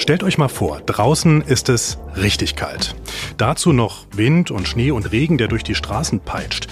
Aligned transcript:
Stellt 0.00 0.22
euch 0.22 0.38
mal 0.38 0.48
vor, 0.48 0.80
draußen 0.80 1.42
ist 1.42 1.68
es 1.68 1.98
richtig 2.16 2.56
kalt. 2.56 2.96
Dazu 3.36 3.74
noch 3.74 4.06
Wind 4.16 4.50
und 4.50 4.66
Schnee 4.66 4.92
und 4.92 5.12
Regen, 5.12 5.36
der 5.36 5.46
durch 5.46 5.62
die 5.62 5.74
Straßen 5.74 6.20
peitscht. 6.20 6.68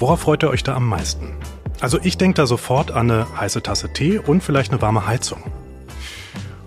Worauf 0.00 0.22
freut 0.22 0.42
ihr 0.42 0.50
euch 0.50 0.64
da 0.64 0.74
am 0.74 0.88
meisten? 0.88 1.32
Also 1.80 2.00
ich 2.02 2.18
denke 2.18 2.34
da 2.34 2.46
sofort 2.46 2.90
an 2.90 3.08
eine 3.08 3.38
heiße 3.38 3.62
Tasse 3.62 3.92
Tee 3.92 4.18
und 4.18 4.42
vielleicht 4.42 4.72
eine 4.72 4.82
warme 4.82 5.06
Heizung. 5.06 5.44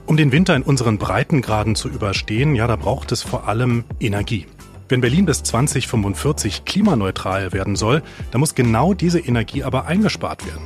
Um 0.06 0.16
den 0.16 0.32
Winter 0.32 0.56
in 0.56 0.62
unseren 0.62 0.98
Breitengraden 0.98 1.76
zu 1.76 1.90
überstehen, 1.90 2.56
ja, 2.56 2.66
da 2.66 2.78
braucht 2.78 3.12
es 3.12 3.22
vor 3.22 3.50
allem 3.50 3.84
Energie. 4.00 4.46
Wenn 4.88 5.02
Berlin 5.02 5.26
bis 5.26 5.44
2045 5.44 6.64
klimaneutral 6.64 7.52
werden 7.52 7.76
soll, 7.76 8.02
dann 8.32 8.40
muss 8.40 8.56
genau 8.56 8.94
diese 8.94 9.20
Energie 9.20 9.66
aber 9.66 9.88
eingespart 9.88 10.48
werden. 10.48 10.66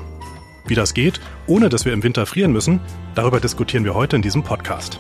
Wie 0.68 0.76
das 0.76 0.94
geht, 0.94 1.20
ohne 1.48 1.70
dass 1.70 1.86
wir 1.86 1.94
im 1.94 2.04
Winter 2.04 2.28
frieren 2.28 2.52
müssen, 2.52 2.82
darüber 3.16 3.40
diskutieren 3.40 3.84
wir 3.84 3.96
heute 3.96 4.16
in 4.16 4.22
diesem 4.22 4.44
Podcast. 4.44 5.00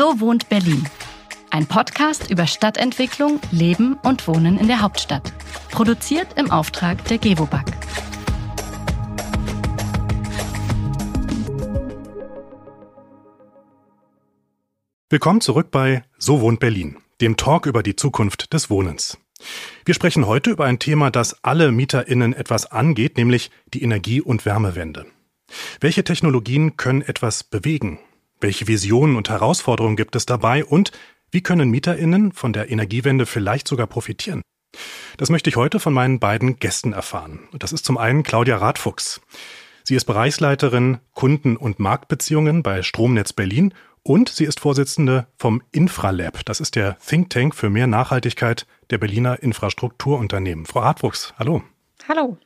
So 0.00 0.18
wohnt 0.18 0.48
Berlin. 0.48 0.88
Ein 1.50 1.66
Podcast 1.66 2.30
über 2.30 2.46
Stadtentwicklung, 2.46 3.38
Leben 3.50 3.98
und 4.02 4.26
Wohnen 4.26 4.56
in 4.56 4.66
der 4.66 4.80
Hauptstadt. 4.80 5.30
Produziert 5.70 6.38
im 6.38 6.50
Auftrag 6.50 7.04
der 7.04 7.18
Gewobag. 7.18 7.66
Willkommen 15.10 15.42
zurück 15.42 15.70
bei 15.70 16.02
So 16.16 16.40
wohnt 16.40 16.60
Berlin, 16.60 16.96
dem 17.20 17.36
Talk 17.36 17.66
über 17.66 17.82
die 17.82 17.94
Zukunft 17.94 18.54
des 18.54 18.70
Wohnens. 18.70 19.18
Wir 19.84 19.92
sprechen 19.92 20.26
heute 20.26 20.48
über 20.48 20.64
ein 20.64 20.78
Thema, 20.78 21.10
das 21.10 21.44
alle 21.44 21.72
MieterInnen 21.72 22.32
etwas 22.32 22.64
angeht, 22.72 23.18
nämlich 23.18 23.50
die 23.74 23.82
Energie- 23.82 24.22
und 24.22 24.46
Wärmewende. 24.46 25.04
Welche 25.78 26.04
Technologien 26.04 26.78
können 26.78 27.02
etwas 27.02 27.44
bewegen? 27.44 27.98
Welche 28.40 28.66
Visionen 28.66 29.16
und 29.16 29.28
Herausforderungen 29.28 29.96
gibt 29.96 30.16
es 30.16 30.24
dabei 30.24 30.64
und 30.64 30.92
wie 31.30 31.42
können 31.42 31.70
MieterInnen 31.70 32.32
von 32.32 32.52
der 32.52 32.70
Energiewende 32.70 33.26
vielleicht 33.26 33.68
sogar 33.68 33.86
profitieren? 33.86 34.42
Das 35.18 35.28
möchte 35.28 35.50
ich 35.50 35.56
heute 35.56 35.78
von 35.78 35.92
meinen 35.92 36.20
beiden 36.20 36.56
Gästen 36.56 36.92
erfahren. 36.92 37.40
Das 37.52 37.72
ist 37.72 37.84
zum 37.84 37.98
einen 37.98 38.22
Claudia 38.22 38.56
Radfuchs. 38.56 39.20
Sie 39.84 39.94
ist 39.94 40.06
Bereichsleiterin 40.06 40.98
Kunden- 41.12 41.56
und 41.56 41.78
Marktbeziehungen 41.78 42.62
bei 42.62 42.82
Stromnetz 42.82 43.32
Berlin 43.32 43.74
und 44.02 44.30
sie 44.30 44.44
ist 44.44 44.60
Vorsitzende 44.60 45.26
vom 45.36 45.62
Infralab. 45.72 46.44
Das 46.46 46.60
ist 46.60 46.76
der 46.76 46.96
Think 47.06 47.28
Tank 47.30 47.54
für 47.54 47.68
mehr 47.68 47.86
Nachhaltigkeit 47.86 48.66
der 48.88 48.98
Berliner 48.98 49.42
Infrastrukturunternehmen. 49.42 50.64
Frau 50.64 50.80
Radfuchs, 50.80 51.34
hallo. 51.38 51.62
Hallo. 52.08 52.38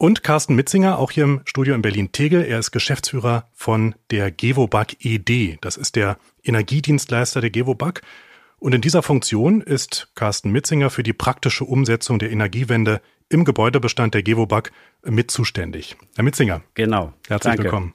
Und 0.00 0.22
Carsten 0.22 0.54
Mitzinger, 0.54 0.96
auch 0.96 1.10
hier 1.10 1.24
im 1.24 1.40
Studio 1.44 1.74
in 1.74 1.82
Berlin-Tegel. 1.82 2.44
Er 2.44 2.60
ist 2.60 2.70
Geschäftsführer 2.70 3.48
von 3.52 3.96
der 4.12 4.30
Gewobag 4.30 4.94
ED. 5.00 5.58
Das 5.60 5.76
ist 5.76 5.96
der 5.96 6.18
Energiedienstleister 6.44 7.40
der 7.40 7.50
Gewobag. 7.50 8.02
Und 8.60 8.76
in 8.76 8.80
dieser 8.80 9.02
Funktion 9.02 9.60
ist 9.60 10.12
Carsten 10.14 10.52
Mitzinger 10.52 10.90
für 10.90 11.02
die 11.02 11.12
praktische 11.12 11.64
Umsetzung 11.64 12.20
der 12.20 12.30
Energiewende 12.30 13.00
im 13.28 13.44
Gebäudebestand 13.44 14.14
der 14.14 14.22
Gewobag 14.22 14.70
mit 15.04 15.32
zuständig. 15.32 15.96
Herr 16.14 16.22
Mitzinger. 16.22 16.62
Genau. 16.74 17.12
Herzlich 17.26 17.54
Danke. 17.54 17.64
willkommen. 17.64 17.94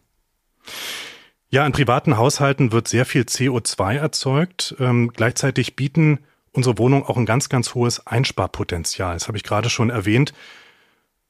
Ja, 1.51 1.65
in 1.65 1.71
privaten 1.71 2.17
Haushalten 2.17 2.73
wird 2.73 2.89
sehr 2.89 3.05
viel 3.05 3.21
CO2 3.21 3.95
erzeugt. 3.95 4.75
Ähm, 4.77 5.09
gleichzeitig 5.15 5.77
bieten 5.77 6.19
unsere 6.51 6.77
Wohnungen 6.77 7.03
auch 7.03 7.15
ein 7.15 7.25
ganz, 7.25 7.47
ganz 7.47 7.73
hohes 7.75 8.05
Einsparpotenzial. 8.05 9.13
Das 9.13 9.29
habe 9.29 9.37
ich 9.37 9.43
gerade 9.45 9.69
schon 9.69 9.89
erwähnt. 9.89 10.33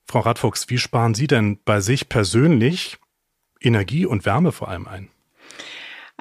Frau 0.05 0.19
Radfuchs, 0.19 0.69
wie 0.69 0.77
sparen 0.77 1.13
Sie 1.13 1.27
denn 1.27 1.59
bei 1.63 1.79
sich 1.79 2.09
persönlich 2.09 2.97
Energie 3.59 4.05
und 4.05 4.25
Wärme 4.25 4.51
vor 4.51 4.67
allem 4.67 4.87
ein? 4.87 5.09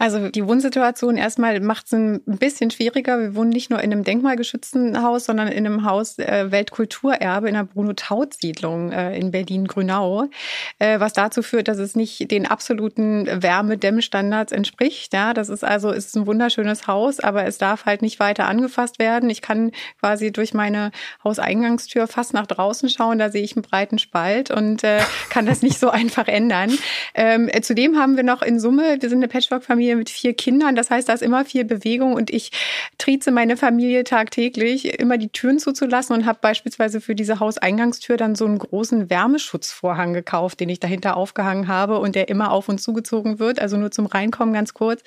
Also 0.03 0.31
die 0.31 0.45
Wohnsituation 0.45 1.17
erstmal 1.17 1.61
macht 1.61 1.87
es 1.87 1.93
ein 1.93 2.23
bisschen 2.25 2.73
schwieriger. 2.73 3.21
Wir 3.21 3.37
wohnen 3.37 3.51
nicht 3.51 3.71
nur 3.71 3.79
in 3.79 3.93
einem 3.93 4.03
denkmalgeschützten 4.03 5.01
Haus, 5.01 5.27
sondern 5.27 5.47
in 5.47 5.65
einem 5.65 5.85
Haus 5.85 6.19
äh, 6.19 6.51
Weltkulturerbe 6.51 7.47
in 7.47 7.55
der 7.55 7.63
Bruno-Taut-Siedlung 7.63 8.91
äh, 8.91 9.17
in 9.17 9.31
Berlin-Grünau, 9.31 10.25
äh, 10.81 10.99
was 10.99 11.13
dazu 11.13 11.45
führt, 11.45 11.69
dass 11.69 11.79
es 11.79 11.95
nicht 11.95 12.33
den 12.33 12.49
absoluten 12.49 13.29
Wärmedämmstandards 13.45 14.51
entspricht. 14.51 15.15
Ja, 15.15 15.35
das 15.35 15.49
ist 15.49 15.63
also 15.63 15.93
ist 15.93 16.17
ein 16.17 16.27
wunderschönes 16.27 16.89
Haus, 16.89 17.21
aber 17.21 17.45
es 17.45 17.59
darf 17.59 17.85
halt 17.85 18.03
nicht 18.03 18.19
weiter 18.19 18.49
angefasst 18.49 18.99
werden. 18.99 19.31
Ich 19.31 19.41
kann 19.41 19.71
quasi 20.01 20.33
durch 20.33 20.53
meine 20.53 20.91
Hauseingangstür 21.23 22.09
fast 22.09 22.35
nach 22.35 22.49
draußen 22.49 22.89
schauen, 22.89 23.21
da 23.21 23.31
sehe 23.31 23.45
ich 23.45 23.55
einen 23.55 23.63
breiten 23.63 24.01
Spalt 24.01 24.51
und 24.51 24.83
äh, 24.83 24.99
kann 25.31 25.47
das 25.47 25.63
nicht 25.63 25.79
so 25.79 25.91
einfach 25.91 26.27
ändern. 26.27 26.77
Ähm, 27.15 27.49
zudem 27.63 28.01
haben 28.01 28.17
wir 28.17 28.25
noch 28.25 28.43
in 28.43 28.59
Summe, 28.59 28.97
wir 28.99 29.09
sind 29.09 29.19
eine 29.19 29.29
Patchwork-Familie, 29.29 29.92
Familie 29.93 29.97
mit 29.97 30.11
vier 30.11 30.35
Kindern. 30.35 30.75
Das 30.75 30.91
heißt, 30.91 31.09
da 31.09 31.13
ist 31.13 31.23
immer 31.23 31.45
viel 31.45 31.65
Bewegung 31.65 32.15
und 32.15 32.31
ich 32.31 32.51
trieze 32.99 33.31
meine 33.31 33.57
Familie 33.57 34.05
tagtäglich, 34.05 34.99
immer 34.99 35.19
die 35.19 35.29
Türen 35.29 35.59
zuzulassen 35.59 36.17
und 36.17 36.27
habe 36.27 36.39
beispielsweise 36.41 37.01
für 37.01 37.15
diese 37.15 37.41
Hauseingangstür 37.41 38.17
dann 38.17 38.35
so 38.35 38.45
einen 38.45 38.59
großen 38.59 39.11
Wärmeschutzvorhang 39.11 40.15
gekauft, 40.15 40.61
den 40.61 40.69
ich 40.69 40.81
dahinter 40.81 41.17
aufgehangen 41.17 41.69
habe 41.69 41.99
und 41.99 42.15
der 42.15 42.29
immer 42.29 42.51
auf 42.51 42.69
und 42.69 42.81
zugezogen 42.81 43.39
wird. 43.39 43.61
Also 43.61 43.77
nur 43.77 43.91
zum 43.91 44.07
Reinkommen 44.07 44.55
ganz 44.55 44.75
kurz. 44.75 45.03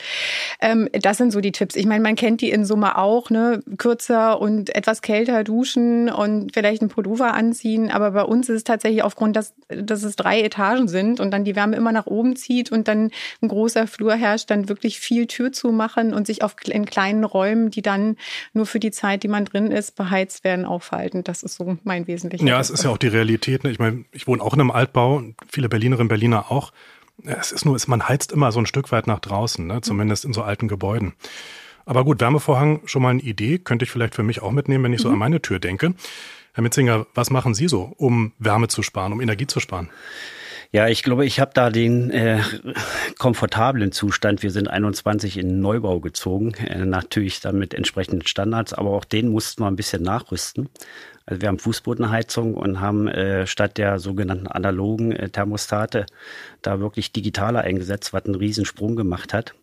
Ähm, 0.62 0.90
das 0.92 1.18
sind 1.18 1.32
so 1.32 1.42
die 1.42 1.52
Tipps. 1.52 1.76
Ich 1.76 1.86
meine, 1.86 2.02
man 2.02 2.16
kennt 2.16 2.42
die 2.42 2.52
in 2.52 2.66
Summe 2.66 2.98
auch, 2.98 3.30
ne? 3.30 3.62
Kürzer 3.78 4.40
und 4.40 4.76
etwas 4.76 5.02
kälter 5.02 5.44
duschen 5.44 6.10
und 6.10 6.54
vielleicht 6.54 6.82
ein 6.82 6.90
Pullover 6.90 7.34
anziehen. 7.34 7.92
Aber 7.92 8.12
bei 8.12 8.24
uns 8.24 8.50
ist 8.50 8.56
es 8.56 8.64
tatsächlich 8.64 9.04
aufgrund, 9.04 9.36
dass, 9.36 9.54
dass 9.68 10.04
es 10.04 10.16
drei 10.16 10.42
Etagen 10.42 10.88
sind 10.88 11.20
und 11.20 11.32
dann 11.32 11.44
die 11.44 11.56
Wärme 11.56 11.76
immer 11.76 11.92
nach 11.92 12.06
oben 12.06 12.36
zieht 12.36 12.72
und 12.72 12.88
dann 12.88 13.12
ein 13.42 13.48
großer 13.48 13.88
Flur 13.88 14.14
herrscht, 14.14 14.52
dann 14.52 14.65
wirklich 14.70 15.00
viel 15.00 15.28
Tür 15.28 15.52
zu 15.52 15.72
machen 15.72 16.14
und 16.14 16.28
sich 16.28 16.44
auf, 16.44 16.56
in 16.66 16.86
kleinen 16.86 17.24
Räumen, 17.24 17.72
die 17.72 17.82
dann 17.82 18.18
nur 18.54 18.66
für 18.66 18.80
die 18.80 18.92
Zeit, 18.92 19.24
die 19.24 19.28
man 19.28 19.46
drin 19.46 19.72
ist, 19.72 19.96
beheizt 19.96 20.44
werden, 20.44 20.66
aufhalten. 20.66 21.24
Das 21.24 21.44
ist 21.44 21.56
so 21.56 21.78
mein 21.84 22.08
wesentlicher. 22.08 22.46
Ja, 22.46 22.60
es 22.60 22.70
ist 22.70 22.84
ja 22.84 22.90
auch 22.90 22.98
die 22.98 23.08
Realität. 23.08 23.64
Ne? 23.64 23.72
Ich 23.72 23.80
meine, 23.80 24.06
ich 24.12 24.28
wohne 24.28 24.42
auch 24.42 24.54
in 24.54 24.62
einem 24.62 24.72
Altbau, 24.72 25.24
viele 25.48 25.70
Berlinerinnen 25.70 26.06
und 26.06 26.10
Berliner 26.10 26.52
auch. 26.52 26.72
Es 27.24 27.52
ist 27.52 27.66
nur, 27.66 27.78
man 27.88 28.08
heizt 28.08 28.32
immer 28.32 28.52
so 28.52 28.60
ein 28.60 28.66
Stück 28.66 28.92
weit 28.92 29.08
nach 29.08 29.20
draußen, 29.20 29.66
ne? 29.66 29.82
zumindest 29.82 30.26
in 30.26 30.34
so 30.34 30.44
alten 30.44 30.68
Gebäuden. 30.68 31.14
Aber 31.86 32.04
gut, 32.04 32.20
Wärmevorhang, 32.20 32.82
schon 32.86 33.04
mal 33.04 33.10
eine 33.10 33.22
Idee, 33.22 33.60
könnte 33.60 33.86
ich 33.86 33.92
vielleicht 33.92 34.16
für 34.16 34.24
mich 34.24 34.42
auch 34.42 34.52
mitnehmen, 34.52 34.84
wenn 34.84 34.94
ich 34.94 35.02
so 35.02 35.08
mhm. 35.08 35.14
an 35.14 35.20
meine 35.20 35.42
Tür 35.42 35.60
denke. 35.60 35.94
Herr 36.54 36.64
Mitzinger, 36.64 37.06
was 37.14 37.30
machen 37.30 37.54
Sie 37.54 37.68
so, 37.68 37.94
um 37.98 38.32
Wärme 38.40 38.68
zu 38.68 38.82
sparen, 38.82 39.14
um 39.14 39.22
Energie 39.22 39.46
zu 39.46 39.60
sparen? 39.60 39.90
Ja, 40.72 40.88
ich 40.88 41.04
glaube, 41.04 41.26
ich 41.26 41.40
habe 41.40 41.52
da 41.54 41.70
den 41.70 42.10
äh, 42.12 42.42
komfortablen 43.18 43.92
Zustand. 43.92 44.44
Wir 44.44 44.52
sind 44.52 44.68
21 44.68 45.38
in 45.38 45.62
Neubau 45.62 46.00
gezogen, 46.00 46.54
äh, 46.56 46.86
natürlich 46.86 47.40
dann 47.40 47.58
mit 47.58 47.74
entsprechenden 47.74 48.26
Standards, 48.26 48.74
aber 48.74 48.92
auch 48.92 49.06
den 49.06 49.30
mussten 49.30 49.64
wir 49.64 49.68
ein 49.68 49.76
bisschen 49.76 50.04
nachrüsten. 50.04 50.70
Also 51.28 51.42
wir 51.42 51.48
haben 51.48 51.60
Fußbodenheizung 51.60 52.54
und 52.54 52.82
haben 52.82 53.08
äh, 53.08 53.48
statt 53.48 53.78
der 53.78 53.98
sogenannten 54.00 54.48
analogen 54.48 55.12
äh, 55.12 55.30
Thermostate 55.30 56.06
da 56.62 56.80
wirklich 56.80 57.12
digitale 57.12 57.62
eingesetzt, 57.62 58.14
was 58.14 58.26
einen 58.26 58.36
Riesensprung 58.36 58.96
gemacht 58.96 59.34
hat. 59.34 59.56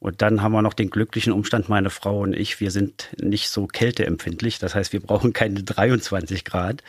Und 0.00 0.22
dann 0.22 0.42
haben 0.42 0.52
wir 0.52 0.62
noch 0.62 0.74
den 0.74 0.90
glücklichen 0.90 1.32
Umstand, 1.32 1.68
meine 1.68 1.90
Frau 1.90 2.20
und 2.20 2.34
ich, 2.34 2.60
wir 2.60 2.70
sind 2.70 3.08
nicht 3.20 3.50
so 3.50 3.66
kälteempfindlich. 3.66 4.60
Das 4.60 4.76
heißt, 4.76 4.92
wir 4.92 5.00
brauchen 5.00 5.32
keine 5.32 5.62
23 5.62 6.44
Grad 6.44 6.84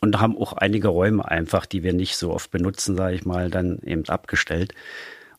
und 0.00 0.20
haben 0.20 0.36
auch 0.36 0.52
einige 0.52 0.88
Räume 0.88 1.26
einfach, 1.26 1.66
die 1.66 1.82
wir 1.82 1.92
nicht 1.92 2.16
so 2.16 2.32
oft 2.32 2.50
benutzen, 2.50 2.96
sage 2.96 3.14
ich 3.14 3.24
mal, 3.24 3.50
dann 3.50 3.78
eben 3.84 4.08
abgestellt. 4.08 4.74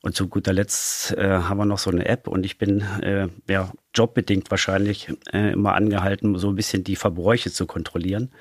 Und 0.01 0.15
zu 0.15 0.27
guter 0.27 0.53
Letzt 0.53 1.17
äh, 1.17 1.27
haben 1.27 1.57
wir 1.57 1.65
noch 1.65 1.79
so 1.79 1.89
eine 1.89 2.07
App 2.07 2.27
und 2.27 2.45
ich 2.45 2.57
bin 2.57 2.81
äh, 3.01 3.27
ja 3.49 3.71
jobbedingt 3.93 4.49
wahrscheinlich 4.51 5.11
äh, 5.33 5.51
immer 5.53 5.73
angehalten, 5.73 6.37
so 6.37 6.49
ein 6.49 6.55
bisschen 6.55 6.83
die 6.83 6.95
Verbräuche 6.95 7.51
zu 7.51 7.65
kontrollieren. 7.65 8.31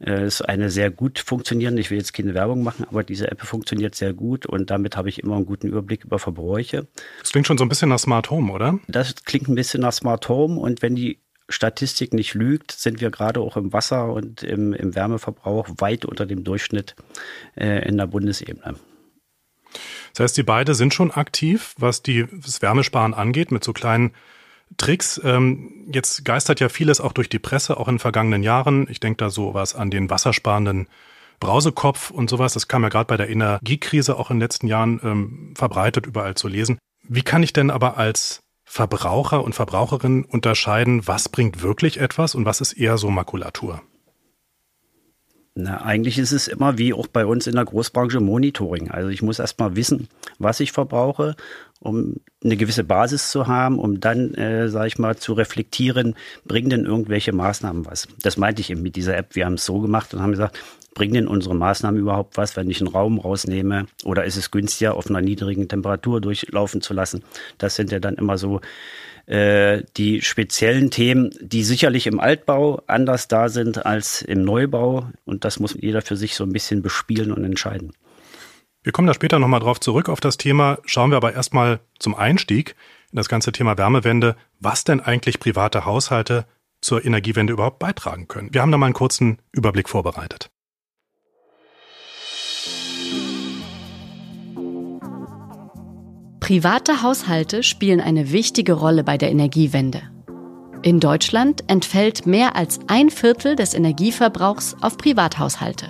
Äh, 0.00 0.26
ist 0.26 0.42
eine 0.42 0.70
sehr 0.70 0.90
gut 0.90 1.18
funktionierende, 1.18 1.80
ich 1.80 1.90
will 1.90 1.98
jetzt 1.98 2.14
keine 2.14 2.34
Werbung 2.34 2.62
machen, 2.62 2.86
aber 2.88 3.04
diese 3.04 3.30
App 3.30 3.42
funktioniert 3.42 3.94
sehr 3.94 4.12
gut 4.12 4.46
und 4.46 4.70
damit 4.70 4.96
habe 4.96 5.08
ich 5.08 5.22
immer 5.22 5.36
einen 5.36 5.46
guten 5.46 5.68
Überblick 5.68 6.04
über 6.04 6.18
Verbräuche. 6.18 6.88
Das 7.20 7.30
klingt 7.30 7.46
schon 7.46 7.58
so 7.58 7.64
ein 7.64 7.68
bisschen 7.68 7.90
nach 7.90 8.00
Smart 8.00 8.30
Home, 8.30 8.52
oder? 8.52 8.80
Das 8.88 9.14
klingt 9.24 9.48
ein 9.48 9.54
bisschen 9.54 9.82
nach 9.82 9.92
Smart 9.92 10.28
Home 10.28 10.58
und 10.58 10.82
wenn 10.82 10.96
die 10.96 11.20
Statistik 11.48 12.14
nicht 12.14 12.34
lügt, 12.34 12.72
sind 12.72 13.00
wir 13.00 13.10
gerade 13.10 13.40
auch 13.40 13.56
im 13.56 13.72
Wasser 13.72 14.12
und 14.12 14.42
im, 14.42 14.72
im 14.72 14.94
Wärmeverbrauch 14.94 15.68
weit 15.78 16.04
unter 16.04 16.26
dem 16.26 16.44
Durchschnitt 16.44 16.96
äh, 17.56 17.86
in 17.86 17.98
der 17.98 18.06
Bundesebene. 18.06 18.76
Das 20.14 20.20
heißt, 20.20 20.36
die 20.36 20.42
beide 20.42 20.74
sind 20.74 20.94
schon 20.94 21.10
aktiv, 21.10 21.74
was 21.78 22.02
die, 22.02 22.26
das 22.32 22.62
Wärmesparen 22.62 23.14
angeht, 23.14 23.50
mit 23.50 23.64
so 23.64 23.72
kleinen 23.72 24.12
Tricks. 24.76 25.20
Ähm, 25.24 25.88
jetzt 25.92 26.24
geistert 26.24 26.60
ja 26.60 26.68
vieles 26.68 27.00
auch 27.00 27.12
durch 27.12 27.28
die 27.28 27.38
Presse, 27.38 27.76
auch 27.76 27.88
in 27.88 27.98
vergangenen 27.98 28.42
Jahren. 28.42 28.86
Ich 28.88 29.00
denke 29.00 29.18
da 29.18 29.30
so 29.30 29.54
was 29.54 29.74
an 29.74 29.90
den 29.90 30.10
wassersparenden 30.10 30.88
Brausekopf 31.40 32.10
und 32.10 32.30
sowas. 32.30 32.54
Das 32.54 32.68
kam 32.68 32.82
ja 32.84 32.88
gerade 32.88 33.06
bei 33.06 33.16
der 33.16 33.28
Energiekrise 33.28 34.16
auch 34.16 34.30
in 34.30 34.36
den 34.36 34.42
letzten 34.42 34.66
Jahren 34.66 35.00
ähm, 35.02 35.54
verbreitet, 35.56 36.06
überall 36.06 36.34
zu 36.36 36.48
lesen. 36.48 36.78
Wie 37.06 37.22
kann 37.22 37.42
ich 37.42 37.52
denn 37.52 37.70
aber 37.70 37.98
als 37.98 38.43
Verbraucher 38.64 39.44
und 39.44 39.54
Verbraucherinnen 39.54 40.24
unterscheiden, 40.24 41.06
was 41.06 41.28
bringt 41.28 41.62
wirklich 41.62 42.00
etwas 42.00 42.34
und 42.34 42.44
was 42.44 42.60
ist 42.60 42.72
eher 42.72 42.98
so 42.98 43.10
Makulatur? 43.10 43.82
Na, 45.56 45.82
eigentlich 45.82 46.18
ist 46.18 46.32
es 46.32 46.48
immer 46.48 46.78
wie 46.78 46.92
auch 46.92 47.06
bei 47.06 47.24
uns 47.24 47.46
in 47.46 47.54
der 47.54 47.64
Großbranche 47.64 48.18
Monitoring. 48.18 48.90
Also 48.90 49.08
ich 49.10 49.22
muss 49.22 49.38
erstmal 49.38 49.76
wissen, 49.76 50.08
was 50.40 50.58
ich 50.58 50.72
verbrauche, 50.72 51.36
um 51.78 52.16
eine 52.42 52.56
gewisse 52.56 52.82
Basis 52.82 53.30
zu 53.30 53.46
haben, 53.46 53.78
um 53.78 54.00
dann, 54.00 54.34
äh, 54.34 54.68
sage 54.68 54.88
ich 54.88 54.98
mal, 54.98 55.16
zu 55.16 55.32
reflektieren, 55.32 56.16
bringen 56.44 56.70
denn 56.70 56.86
irgendwelche 56.86 57.32
Maßnahmen 57.32 57.86
was? 57.86 58.08
Das 58.20 58.36
meinte 58.36 58.62
ich 58.62 58.70
eben 58.70 58.82
mit 58.82 58.96
dieser 58.96 59.16
App. 59.16 59.36
Wir 59.36 59.46
haben 59.46 59.54
es 59.54 59.64
so 59.64 59.78
gemacht 59.78 60.12
und 60.12 60.22
haben 60.22 60.32
gesagt, 60.32 60.58
bringen 60.94 61.14
denn 61.14 61.28
unsere 61.28 61.54
Maßnahmen 61.54 62.00
überhaupt 62.00 62.36
was, 62.36 62.56
wenn 62.56 62.70
ich 62.70 62.80
einen 62.80 62.88
Raum 62.88 63.18
rausnehme? 63.18 63.86
Oder 64.04 64.24
ist 64.24 64.36
es 64.36 64.50
günstiger, 64.50 64.94
auf 64.94 65.08
einer 65.08 65.20
niedrigen 65.20 65.68
Temperatur 65.68 66.20
durchlaufen 66.20 66.80
zu 66.80 66.94
lassen? 66.94 67.22
Das 67.58 67.76
sind 67.76 67.92
ja 67.92 68.00
dann 68.00 68.14
immer 68.14 68.38
so 68.38 68.60
äh, 69.26 69.82
die 69.96 70.22
speziellen 70.22 70.90
Themen, 70.90 71.30
die 71.40 71.64
sicherlich 71.64 72.06
im 72.06 72.20
Altbau 72.20 72.82
anders 72.86 73.28
da 73.28 73.48
sind 73.48 73.84
als 73.84 74.22
im 74.22 74.44
Neubau. 74.44 75.08
Und 75.24 75.44
das 75.44 75.58
muss 75.58 75.76
jeder 75.78 76.02
für 76.02 76.16
sich 76.16 76.34
so 76.34 76.44
ein 76.44 76.52
bisschen 76.52 76.82
bespielen 76.82 77.32
und 77.32 77.44
entscheiden. 77.44 77.92
Wir 78.82 78.92
kommen 78.92 79.08
da 79.08 79.14
später 79.14 79.38
nochmal 79.38 79.60
drauf 79.60 79.80
zurück 79.80 80.08
auf 80.10 80.20
das 80.20 80.36
Thema. 80.36 80.78
Schauen 80.84 81.10
wir 81.10 81.16
aber 81.16 81.32
erstmal 81.32 81.80
zum 81.98 82.14
Einstieg 82.14 82.76
in 83.12 83.16
das 83.16 83.28
ganze 83.28 83.50
Thema 83.50 83.78
Wärmewende, 83.78 84.36
was 84.60 84.84
denn 84.84 85.00
eigentlich 85.00 85.40
private 85.40 85.86
Haushalte 85.86 86.44
zur 86.82 87.02
Energiewende 87.02 87.54
überhaupt 87.54 87.78
beitragen 87.78 88.28
können. 88.28 88.52
Wir 88.52 88.60
haben 88.60 88.70
da 88.70 88.76
mal 88.76 88.86
einen 88.86 88.94
kurzen 88.94 89.38
Überblick 89.52 89.88
vorbereitet. 89.88 90.50
Private 96.44 97.00
Haushalte 97.00 97.62
spielen 97.62 98.02
eine 98.02 98.30
wichtige 98.30 98.74
Rolle 98.74 99.02
bei 99.02 99.16
der 99.16 99.30
Energiewende. 99.30 100.02
In 100.82 101.00
Deutschland 101.00 101.64
entfällt 101.68 102.26
mehr 102.26 102.54
als 102.54 102.80
ein 102.86 103.08
Viertel 103.08 103.56
des 103.56 103.72
Energieverbrauchs 103.72 104.76
auf 104.82 104.98
Privathaushalte. 104.98 105.86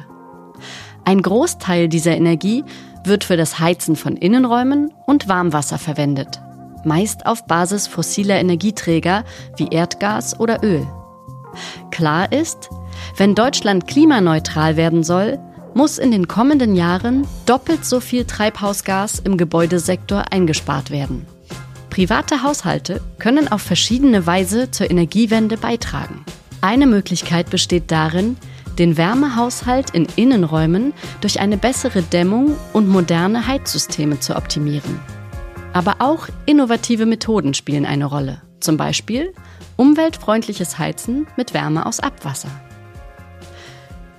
Ein 1.04 1.22
Großteil 1.22 1.88
dieser 1.88 2.16
Energie 2.16 2.62
wird 3.04 3.24
für 3.24 3.36
das 3.36 3.58
Heizen 3.58 3.96
von 3.96 4.16
Innenräumen 4.16 4.92
und 5.08 5.26
Warmwasser 5.26 5.76
verwendet, 5.76 6.40
meist 6.84 7.26
auf 7.26 7.48
Basis 7.48 7.88
fossiler 7.88 8.38
Energieträger 8.38 9.24
wie 9.56 9.66
Erdgas 9.66 10.38
oder 10.38 10.62
Öl. 10.62 10.86
Klar 11.90 12.30
ist, 12.30 12.70
wenn 13.16 13.34
Deutschland 13.34 13.88
klimaneutral 13.88 14.76
werden 14.76 15.02
soll, 15.02 15.40
muss 15.74 15.98
in 15.98 16.10
den 16.10 16.28
kommenden 16.28 16.74
Jahren 16.74 17.26
doppelt 17.46 17.84
so 17.84 18.00
viel 18.00 18.24
Treibhausgas 18.24 19.18
im 19.18 19.36
Gebäudesektor 19.36 20.24
eingespart 20.30 20.90
werden. 20.90 21.26
Private 21.90 22.42
Haushalte 22.42 23.00
können 23.18 23.46
auf 23.46 23.62
verschiedene 23.62 24.26
Weise 24.26 24.70
zur 24.70 24.90
Energiewende 24.90 25.56
beitragen. 25.56 26.24
Eine 26.60 26.86
Möglichkeit 26.86 27.50
besteht 27.50 27.90
darin, 27.90 28.36
den 28.78 28.96
Wärmehaushalt 28.96 29.90
in 29.90 30.06
Innenräumen 30.16 30.92
durch 31.20 31.40
eine 31.40 31.56
bessere 31.56 32.02
Dämmung 32.02 32.56
und 32.72 32.88
moderne 32.88 33.46
Heizsysteme 33.46 34.18
zu 34.18 34.34
optimieren. 34.34 35.00
Aber 35.72 35.96
auch 35.98 36.28
innovative 36.46 37.06
Methoden 37.06 37.54
spielen 37.54 37.86
eine 37.86 38.06
Rolle. 38.06 38.42
Zum 38.60 38.76
Beispiel 38.76 39.32
umweltfreundliches 39.76 40.78
Heizen 40.78 41.26
mit 41.36 41.52
Wärme 41.54 41.86
aus 41.86 42.00
Abwasser. 42.00 42.48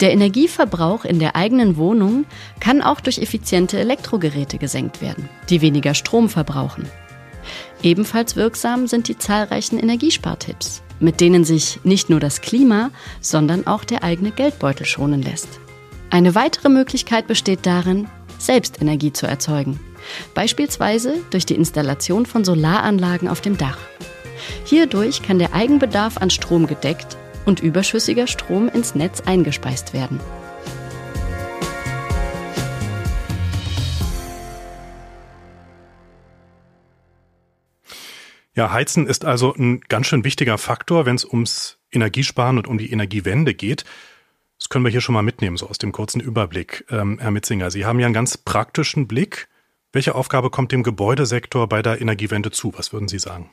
Der 0.01 0.11
Energieverbrauch 0.11 1.05
in 1.05 1.19
der 1.19 1.37
eigenen 1.37 1.77
Wohnung 1.77 2.25
kann 2.59 2.81
auch 2.81 2.99
durch 2.99 3.19
effiziente 3.19 3.79
Elektrogeräte 3.79 4.57
gesenkt 4.57 5.01
werden, 5.01 5.29
die 5.49 5.61
weniger 5.61 5.93
Strom 5.93 6.27
verbrauchen. 6.27 6.89
Ebenfalls 7.81 8.35
wirksam 8.35 8.87
sind 8.87 9.07
die 9.07 9.17
zahlreichen 9.17 9.79
Energiespartipps, 9.79 10.81
mit 10.99 11.21
denen 11.21 11.45
sich 11.45 11.79
nicht 11.83 12.09
nur 12.09 12.19
das 12.19 12.41
Klima, 12.41 12.91
sondern 13.21 13.67
auch 13.67 13.85
der 13.85 14.03
eigene 14.03 14.31
Geldbeutel 14.31 14.85
schonen 14.85 15.21
lässt. 15.21 15.59
Eine 16.09 16.35
weitere 16.35 16.69
Möglichkeit 16.69 17.27
besteht 17.27 17.65
darin, 17.65 18.07
selbst 18.37 18.81
Energie 18.81 19.13
zu 19.13 19.27
erzeugen, 19.27 19.79
beispielsweise 20.33 21.15
durch 21.29 21.45
die 21.45 21.55
Installation 21.55 22.25
von 22.25 22.43
Solaranlagen 22.43 23.29
auf 23.29 23.39
dem 23.39 23.57
Dach. 23.57 23.77
Hierdurch 24.65 25.21
kann 25.21 25.39
der 25.39 25.53
Eigenbedarf 25.53 26.17
an 26.17 26.29
Strom 26.29 26.67
gedeckt 26.67 27.17
und 27.45 27.61
überschüssiger 27.61 28.27
Strom 28.27 28.69
ins 28.69 28.95
Netz 28.95 29.21
eingespeist 29.21 29.93
werden. 29.93 30.19
Ja, 38.55 38.71
Heizen 38.71 39.05
ist 39.05 39.25
also 39.25 39.53
ein 39.53 39.81
ganz 39.81 40.07
schön 40.07 40.23
wichtiger 40.23 40.57
Faktor, 40.57 41.05
wenn 41.05 41.15
es 41.15 41.25
ums 41.25 41.77
Energiesparen 41.91 42.57
und 42.57 42.67
um 42.67 42.77
die 42.77 42.89
Energiewende 42.89 43.53
geht. 43.53 43.83
Das 44.57 44.69
können 44.69 44.85
wir 44.85 44.91
hier 44.91 45.01
schon 45.01 45.13
mal 45.13 45.21
mitnehmen, 45.21 45.57
so 45.57 45.67
aus 45.67 45.77
dem 45.77 45.91
kurzen 45.91 46.21
Überblick. 46.21 46.85
Ähm, 46.89 47.19
Herr 47.19 47.31
Mitzinger, 47.31 47.69
Sie 47.69 47.85
haben 47.85 47.99
ja 47.99 48.05
einen 48.05 48.13
ganz 48.13 48.37
praktischen 48.37 49.07
Blick. 49.07 49.49
Welche 49.91 50.15
Aufgabe 50.15 50.49
kommt 50.49 50.71
dem 50.71 50.83
Gebäudesektor 50.83 51.67
bei 51.67 51.81
der 51.81 51.99
Energiewende 51.99 52.51
zu? 52.51 52.73
Was 52.77 52.93
würden 52.93 53.09
Sie 53.09 53.19
sagen? 53.19 53.49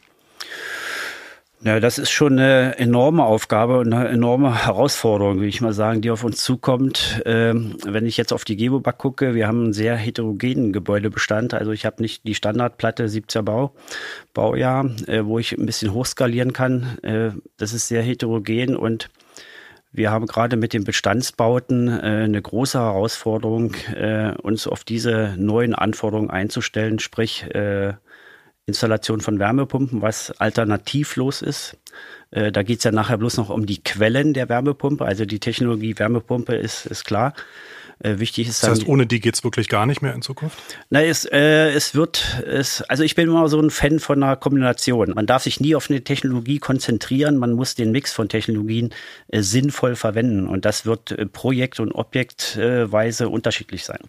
Ja, 1.65 1.79
das 1.79 1.99
ist 1.99 2.11
schon 2.11 2.41
eine 2.41 2.77
enorme 2.79 3.25
Aufgabe 3.25 3.79
und 3.79 3.93
eine 3.93 4.09
enorme 4.09 4.67
Herausforderung, 4.67 5.41
will 5.41 5.49
ich 5.49 5.61
mal 5.61 5.73
sagen, 5.73 6.01
die 6.01 6.11
auf 6.11 6.25
uns 6.25 6.43
zukommt. 6.43 7.23
Ähm, 7.25 7.77
wenn 7.87 8.05
ich 8.05 8.17
jetzt 8.17 8.33
auf 8.33 8.45
die 8.45 8.57
Gebobak 8.57 8.99
gucke, 8.99 9.37
wir 9.37 9.47
haben 9.47 9.63
einen 9.63 9.73
sehr 9.73 9.95
heterogenen 9.95 10.73
Gebäudebestand. 10.73 11.55
Also 11.55 11.71
ich 11.71 11.87
habe 11.87 12.03
nicht 12.03 12.27
die 12.27 12.35
Standardplatte 12.35 13.07
70er 13.07 13.43
Bau, 13.43 13.77
Baujahr, 14.35 14.91
äh, 15.07 15.25
wo 15.25 15.39
ich 15.39 15.57
ein 15.57 15.65
bisschen 15.65 15.93
hochskalieren 15.95 16.53
kann. 16.53 16.99
Äh, 17.03 17.31
das 17.59 17.73
ist 17.73 17.87
sehr 17.87 18.03
heterogen 18.03 18.75
und 18.75 19.09
wir 19.93 20.11
haben 20.11 20.27
gerade 20.27 20.57
mit 20.57 20.73
den 20.73 20.83
Bestandsbauten 20.83 21.87
äh, 21.87 22.25
eine 22.25 22.43
große 22.43 22.81
Herausforderung, 22.81 23.75
äh, 23.95 24.33
uns 24.43 24.67
auf 24.67 24.83
diese 24.83 25.37
neuen 25.39 25.77
Anforderungen 25.77 26.31
einzustellen, 26.31 26.99
sprich 26.99 27.45
äh, 27.55 27.93
Installation 28.67 29.21
von 29.21 29.39
Wärmepumpen, 29.39 30.03
was 30.03 30.31
alternativlos 30.33 31.43
ist. 31.43 31.77
Äh, 32.31 32.53
da 32.53 32.63
geht 32.63 32.79
es 32.79 32.85
ja 32.85 32.93
nachher 32.93 33.19
bloß 33.19 33.37
noch 33.37 33.51
um 33.51 33.67
die 33.67 33.83
Quellen 33.83 34.35
der 34.35 34.49
Wärmepumpe. 34.49 35.05
Also 35.05 35.25
die 35.25 35.41
Technologie 35.41 35.99
Wärmepumpe 35.99 36.55
ist, 36.55 36.87
ist 36.87 37.05
klar. 37.05 37.35
Äh, 37.99 38.19
wichtig 38.19 38.49
ist 38.49 38.63
das 38.63 38.71
heißt, 38.71 38.89
ohne 38.89 39.07
die 39.07 39.21
geht's 39.21 39.45
wirklich 39.45 39.69
gar 39.69 39.87
nicht 39.87 40.03
mehr 40.03 40.15
in 40.15 40.23
Zukunft? 40.23 40.59
Na, 40.91 41.03
es, 41.03 41.25
äh, 41.25 41.71
es 41.71 41.95
wird, 41.95 42.43
es, 42.45 42.83
also 42.83 43.05
ich 43.05 43.15
bin 43.15 43.29
immer 43.29 43.49
so 43.49 43.61
ein 43.61 43.71
Fan 43.71 44.01
von 44.01 44.23
einer 44.23 44.37
Kombination. 44.37 45.13
Man 45.15 45.27
darf 45.27 45.45
sich 45.45 45.61
nie 45.61 45.77
auf 45.77 45.89
eine 45.89 46.03
Technologie 46.03 46.59
konzentrieren, 46.59 47.37
man 47.37 47.53
muss 47.53 47.77
den 47.77 47.93
Mix 47.93 48.13
von 48.13 48.29
Technologien 48.29 48.91
äh, 49.29 49.43
sinnvoll 49.43 49.95
verwenden 49.95 50.49
und 50.49 50.65
das 50.65 50.85
wird 50.85 51.13
äh, 51.13 51.27
projekt- 51.27 51.79
und 51.79 51.93
objektweise 51.93 53.29
unterschiedlich 53.29 53.85
sein. 53.85 54.01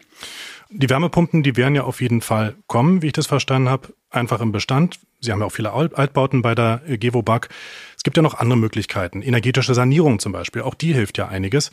Die 0.76 0.90
Wärmepumpen, 0.90 1.44
die 1.44 1.56
werden 1.56 1.76
ja 1.76 1.84
auf 1.84 2.02
jeden 2.02 2.22
Fall 2.22 2.56
kommen, 2.66 3.04
wie 3.04 3.08
ich 3.08 3.14
das 3.14 3.28
verstanden 3.28 3.70
habe, 3.70 3.94
einfach 4.10 4.42
im 4.42 4.52
Bestand. 4.52 5.00
Sie 5.22 5.32
haben 5.32 5.40
ja 5.40 5.46
auch 5.46 5.52
viele 5.52 5.72
Altbauten 5.72 6.42
bei 6.42 6.56
der 6.56 6.82
Gewobag. 6.88 7.50
Es 7.96 8.02
gibt 8.02 8.18
ja 8.18 8.24
noch 8.24 8.34
andere 8.34 8.58
Möglichkeiten. 8.58 9.22
Energetische 9.22 9.76
Sanierung 9.76 10.18
zum 10.18 10.32
Beispiel, 10.32 10.64
auch 10.64 10.74
die 10.74 10.94
hilft 10.94 11.20
ja 11.20 11.28
einiges. 11.28 11.70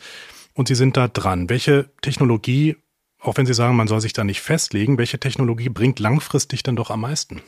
Und 0.53 0.67
Sie 0.67 0.75
sind 0.75 0.97
da 0.97 1.07
dran. 1.07 1.49
Welche 1.49 1.89
Technologie, 2.03 2.75
auch 3.19 3.37
wenn 3.37 3.47
Sie 3.47 3.55
sagen, 3.55 3.75
man 3.75 3.87
soll 3.87 4.01
sich 4.01 4.13
da 4.13 4.23
nicht 4.23 4.41
festlegen, 4.41 4.99
welche 4.99 5.19
Technologie 5.19 5.69
bringt 5.69 5.99
langfristig 5.99 6.61
dann 6.61 6.75
doch 6.75 6.91
am 6.91 7.01
meisten? 7.01 7.41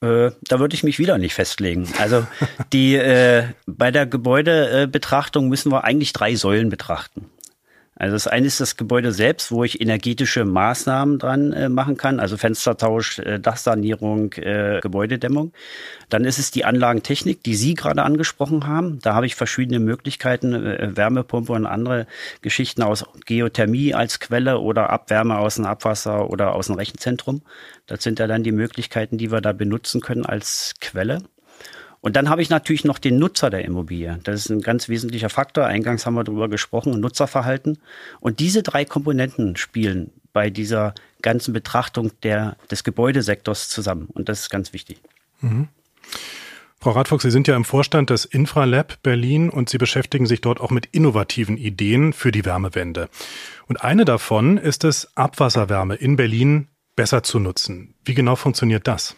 Äh, 0.00 0.30
da 0.42 0.60
würde 0.60 0.76
ich 0.76 0.84
mich 0.84 1.00
wieder 1.00 1.18
nicht 1.18 1.34
festlegen. 1.34 1.88
Also 1.98 2.24
die 2.72 2.94
äh, 2.94 3.48
bei 3.66 3.90
der 3.90 4.06
Gebäudebetrachtung 4.06 5.48
müssen 5.48 5.72
wir 5.72 5.82
eigentlich 5.82 6.12
drei 6.12 6.36
Säulen 6.36 6.68
betrachten. 6.68 7.30
Also 7.96 8.14
das 8.14 8.26
eine 8.26 8.46
ist 8.46 8.60
das 8.60 8.76
Gebäude 8.76 9.12
selbst, 9.12 9.52
wo 9.52 9.62
ich 9.62 9.80
energetische 9.80 10.44
Maßnahmen 10.44 11.18
dran 11.18 11.52
äh, 11.52 11.68
machen 11.68 11.96
kann, 11.96 12.18
also 12.18 12.36
Fenstertausch, 12.36 13.20
äh, 13.20 13.38
Dachsanierung, 13.38 14.32
äh, 14.32 14.80
Gebäudedämmung. 14.82 15.52
Dann 16.08 16.24
ist 16.24 16.38
es 16.38 16.50
die 16.50 16.64
Anlagentechnik, 16.64 17.44
die 17.44 17.54
Sie 17.54 17.74
gerade 17.74 18.02
angesprochen 18.02 18.66
haben. 18.66 18.98
Da 19.00 19.14
habe 19.14 19.26
ich 19.26 19.36
verschiedene 19.36 19.78
Möglichkeiten, 19.78 20.54
äh, 20.54 20.96
Wärmepumpe 20.96 21.52
und 21.52 21.66
andere 21.66 22.06
Geschichten 22.42 22.82
aus 22.82 23.04
Geothermie 23.26 23.94
als 23.94 24.18
Quelle 24.18 24.58
oder 24.58 24.90
Abwärme 24.90 25.38
aus 25.38 25.54
dem 25.54 25.66
Abwasser 25.66 26.30
oder 26.30 26.54
aus 26.54 26.66
dem 26.66 26.74
Rechenzentrum. 26.74 27.42
Das 27.86 28.02
sind 28.02 28.18
ja 28.18 28.26
dann 28.26 28.42
die 28.42 28.52
Möglichkeiten, 28.52 29.18
die 29.18 29.30
wir 29.30 29.40
da 29.40 29.52
benutzen 29.52 30.00
können 30.00 30.26
als 30.26 30.74
Quelle. 30.80 31.18
Und 32.04 32.16
dann 32.16 32.28
habe 32.28 32.42
ich 32.42 32.50
natürlich 32.50 32.84
noch 32.84 32.98
den 32.98 33.18
Nutzer 33.18 33.48
der 33.48 33.64
Immobilie. 33.64 34.20
Das 34.24 34.34
ist 34.38 34.50
ein 34.50 34.60
ganz 34.60 34.90
wesentlicher 34.90 35.30
Faktor. 35.30 35.64
Eingangs 35.64 36.04
haben 36.04 36.12
wir 36.12 36.22
darüber 36.22 36.50
gesprochen, 36.50 37.00
Nutzerverhalten. 37.00 37.78
Und 38.20 38.40
diese 38.40 38.62
drei 38.62 38.84
Komponenten 38.84 39.56
spielen 39.56 40.10
bei 40.34 40.50
dieser 40.50 40.92
ganzen 41.22 41.54
Betrachtung 41.54 42.10
der, 42.22 42.58
des 42.70 42.84
Gebäudesektors 42.84 43.70
zusammen. 43.70 44.08
Und 44.12 44.28
das 44.28 44.40
ist 44.40 44.50
ganz 44.50 44.74
wichtig. 44.74 44.98
Mhm. 45.40 45.68
Frau 46.78 46.90
Radfuchs, 46.90 47.22
Sie 47.22 47.30
sind 47.30 47.48
ja 47.48 47.56
im 47.56 47.64
Vorstand 47.64 48.10
des 48.10 48.26
Infralab 48.26 49.02
Berlin 49.02 49.48
und 49.48 49.70
Sie 49.70 49.78
beschäftigen 49.78 50.26
sich 50.26 50.42
dort 50.42 50.60
auch 50.60 50.70
mit 50.70 50.84
innovativen 50.92 51.56
Ideen 51.56 52.12
für 52.12 52.32
die 52.32 52.44
Wärmewende. 52.44 53.08
Und 53.66 53.82
eine 53.82 54.04
davon 54.04 54.58
ist 54.58 54.84
es, 54.84 55.16
Abwasserwärme 55.16 55.94
in 55.94 56.16
Berlin 56.16 56.68
besser 56.96 57.22
zu 57.22 57.38
nutzen. 57.38 57.94
Wie 58.04 58.12
genau 58.12 58.36
funktioniert 58.36 58.86
das? 58.86 59.16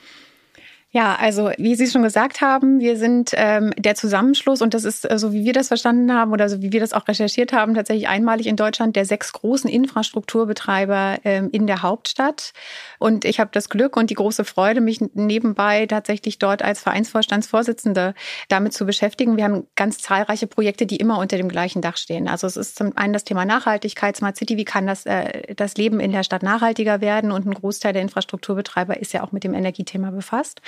Ja, 0.97 1.15
also 1.17 1.51
wie 1.59 1.75
Sie 1.75 1.89
schon 1.89 2.03
gesagt 2.03 2.41
haben, 2.41 2.81
wir 2.81 2.97
sind 2.97 3.33
ähm, 3.35 3.71
der 3.77 3.97
Zusammenschluss 3.97 4.63
und 4.63 4.73
das 4.73 4.85
ist, 4.85 5.05
äh, 5.05 5.19
so 5.19 5.35
wie 5.35 5.45
wir 5.45 5.53
das 5.53 5.69
verstanden 5.69 6.11
haben 6.15 6.33
oder 6.33 6.49
so 6.49 6.63
wie 6.63 6.73
wir 6.73 6.81
das 6.81 6.95
auch 6.95 7.07
recherchiert 7.07 7.53
haben, 7.53 7.75
tatsächlich 7.75 8.09
einmalig 8.09 8.47
in 8.47 8.57
Deutschland 8.57 8.97
der 8.97 9.05
sechs 9.05 9.35
großen 9.35 9.69
Infrastrukturbetreiber 9.69 11.19
ähm, 11.25 11.51
in 11.53 11.67
der 11.67 11.83
Hauptstadt. 11.83 12.55
Und 12.99 13.27
ich 13.27 13.41
habe 13.41 13.51
das 13.53 13.69
Glück 13.69 13.95
und 13.99 14.09
die 14.09 14.15
große 14.15 14.47
Freude, 14.47 14.81
mich 14.81 15.03
nebenbei 15.13 15.85
tatsächlich 15.85 16.39
dort 16.39 16.63
als 16.63 16.81
Vereinsvorstandsvorsitzende 16.81 18.15
damit 18.49 18.73
zu 18.73 18.87
beschäftigen. 18.87 19.37
Wir 19.37 19.45
haben 19.45 19.67
ganz 19.77 19.99
zahlreiche 19.99 20.47
Projekte, 20.47 20.87
die 20.87 20.97
immer 20.97 21.19
unter 21.19 21.37
dem 21.37 21.51
gleichen 21.51 21.83
Dach 21.83 21.99
stehen. 21.99 22.27
Also 22.27 22.47
es 22.47 22.57
ist 22.57 22.79
zum 22.79 22.97
einen 22.97 23.13
das 23.13 23.25
Thema 23.25 23.45
Nachhaltigkeit, 23.45 24.17
Smart 24.17 24.39
City, 24.39 24.57
wie 24.57 24.65
kann 24.65 24.87
das, 24.87 25.05
äh, 25.05 25.55
das 25.57 25.77
Leben 25.77 26.01
in 26.01 26.13
der 26.13 26.23
Stadt 26.23 26.43
nachhaltiger 26.43 27.03
werden? 27.03 27.33
Und 27.33 27.45
ein 27.45 27.53
Großteil 27.53 27.93
der 27.93 28.01
Infrastrukturbetreiber 28.01 28.99
ist 28.99 29.13
ja 29.13 29.23
auch 29.23 29.33
mit 29.33 29.45
dem 29.45 29.53
Energiethema 29.53 30.11
befasst. 30.11 30.63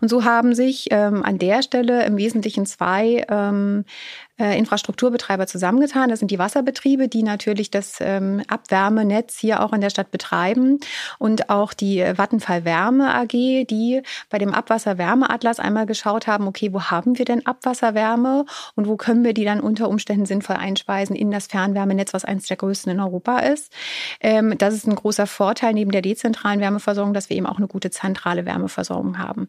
Und 0.00 0.08
so 0.08 0.24
haben 0.24 0.54
sich 0.54 0.88
ähm, 0.90 1.24
an 1.24 1.38
der 1.38 1.62
Stelle 1.62 2.04
im 2.04 2.16
Wesentlichen 2.16 2.66
zwei 2.66 3.24
ähm, 3.28 3.84
äh, 3.84 4.27
Infrastrukturbetreiber 4.38 5.46
zusammengetan. 5.46 6.10
Das 6.10 6.20
sind 6.20 6.30
die 6.30 6.38
Wasserbetriebe, 6.38 7.08
die 7.08 7.22
natürlich 7.22 7.70
das 7.70 7.96
ähm, 8.00 8.42
Abwärmenetz 8.48 9.38
hier 9.38 9.62
auch 9.62 9.72
in 9.72 9.80
der 9.80 9.90
Stadt 9.90 10.10
betreiben 10.10 10.78
und 11.18 11.50
auch 11.50 11.72
die 11.72 12.04
Vattenfall 12.16 12.64
Wärme 12.64 13.14
AG, 13.14 13.66
die 13.66 14.02
bei 14.30 14.38
dem 14.38 14.54
Abwasserwärmeatlas 14.54 15.58
einmal 15.58 15.86
geschaut 15.86 16.26
haben, 16.26 16.46
okay, 16.46 16.72
wo 16.72 16.82
haben 16.84 17.18
wir 17.18 17.24
denn 17.24 17.46
Abwasserwärme 17.46 18.44
und 18.76 18.86
wo 18.86 18.96
können 18.96 19.24
wir 19.24 19.34
die 19.34 19.44
dann 19.44 19.60
unter 19.60 19.88
Umständen 19.88 20.26
sinnvoll 20.26 20.56
einspeisen 20.56 21.16
in 21.16 21.30
das 21.30 21.48
Fernwärmenetz, 21.48 22.14
was 22.14 22.24
eines 22.24 22.46
der 22.46 22.56
größten 22.56 22.92
in 22.92 23.00
Europa 23.00 23.40
ist. 23.40 23.72
Ähm, 24.20 24.56
das 24.58 24.74
ist 24.74 24.86
ein 24.86 24.94
großer 24.94 25.26
Vorteil 25.26 25.74
neben 25.74 25.90
der 25.90 26.02
dezentralen 26.02 26.60
Wärmeversorgung, 26.60 27.12
dass 27.12 27.28
wir 27.28 27.36
eben 27.36 27.46
auch 27.46 27.58
eine 27.58 27.66
gute 27.66 27.90
zentrale 27.90 28.46
Wärmeversorgung 28.46 29.18
haben. 29.18 29.48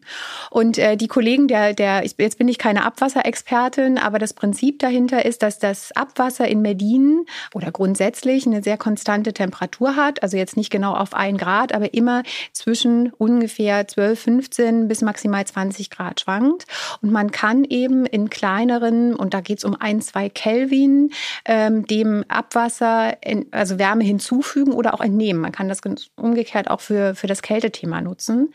Und 0.50 0.78
äh, 0.78 0.96
die 0.96 1.08
Kollegen, 1.08 1.46
der, 1.46 1.74
der, 1.74 2.04
jetzt 2.04 2.38
bin 2.38 2.48
ich 2.48 2.58
keine 2.58 2.84
Abwasserexpertin, 2.84 3.98
aber 3.98 4.18
das 4.18 4.34
Prinzip 4.34 4.79
dahinter 4.82 5.24
ist, 5.24 5.42
dass 5.42 5.58
das 5.58 5.92
Abwasser 5.92 6.48
in 6.48 6.62
Medinen 6.62 7.26
oder 7.54 7.70
grundsätzlich 7.70 8.46
eine 8.46 8.62
sehr 8.62 8.76
konstante 8.76 9.32
Temperatur 9.32 9.96
hat. 9.96 10.22
Also 10.22 10.36
jetzt 10.36 10.56
nicht 10.56 10.70
genau 10.70 10.94
auf 10.94 11.14
ein 11.14 11.36
Grad, 11.36 11.72
aber 11.72 11.94
immer 11.94 12.22
zwischen 12.52 13.12
ungefähr 13.18 13.86
12, 13.86 14.20
15 14.20 14.88
bis 14.88 15.02
maximal 15.02 15.44
20 15.44 15.90
Grad 15.90 16.20
schwankt. 16.20 16.66
Und 17.02 17.10
man 17.10 17.30
kann 17.30 17.64
eben 17.64 18.06
in 18.06 18.30
kleineren, 18.30 19.14
und 19.14 19.34
da 19.34 19.40
geht 19.40 19.58
es 19.58 19.64
um 19.64 19.76
ein, 19.78 20.00
zwei 20.00 20.28
Kelvin, 20.28 21.10
ähm, 21.44 21.86
dem 21.86 22.24
Abwasser, 22.28 23.22
in, 23.22 23.46
also 23.50 23.78
Wärme 23.78 24.04
hinzufügen 24.04 24.72
oder 24.72 24.94
auch 24.94 25.00
entnehmen. 25.00 25.40
Man 25.40 25.52
kann 25.52 25.68
das 25.68 25.80
umgekehrt 26.16 26.70
auch 26.70 26.80
für, 26.80 27.14
für 27.14 27.26
das 27.26 27.42
Kältetthema 27.42 28.00
nutzen. 28.00 28.52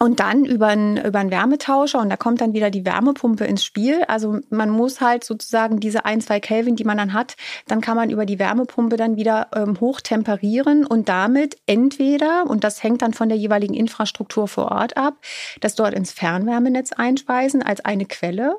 Und 0.00 0.18
dann 0.18 0.44
über 0.44 0.66
einen, 0.66 0.96
über 0.96 1.20
einen 1.20 1.30
Wärmetauscher 1.30 2.00
und 2.00 2.08
da 2.08 2.16
kommt 2.16 2.40
dann 2.40 2.52
wieder 2.52 2.68
die 2.68 2.84
Wärmepumpe 2.84 3.44
ins 3.44 3.64
Spiel. 3.64 4.02
Also 4.08 4.40
man 4.50 4.68
muss 4.68 5.00
halt 5.00 5.22
sozusagen 5.22 5.78
diese 5.78 6.04
ein, 6.04 6.20
zwei 6.20 6.40
Kelvin, 6.40 6.74
die 6.74 6.82
man 6.82 6.98
dann 6.98 7.12
hat, 7.12 7.36
dann 7.68 7.80
kann 7.80 7.96
man 7.96 8.10
über 8.10 8.26
die 8.26 8.40
Wärmepumpe 8.40 8.96
dann 8.96 9.14
wieder 9.14 9.46
ähm, 9.54 9.78
hochtemperieren 9.80 10.84
und 10.84 11.08
damit 11.08 11.58
entweder, 11.66 12.44
und 12.48 12.64
das 12.64 12.82
hängt 12.82 13.02
dann 13.02 13.14
von 13.14 13.28
der 13.28 13.38
jeweiligen 13.38 13.74
Infrastruktur 13.74 14.48
vor 14.48 14.72
Ort 14.72 14.96
ab, 14.96 15.14
das 15.60 15.76
dort 15.76 15.94
ins 15.94 16.10
Fernwärmenetz 16.10 16.90
einspeisen 16.90 17.62
als 17.62 17.84
eine 17.84 18.04
Quelle. 18.04 18.56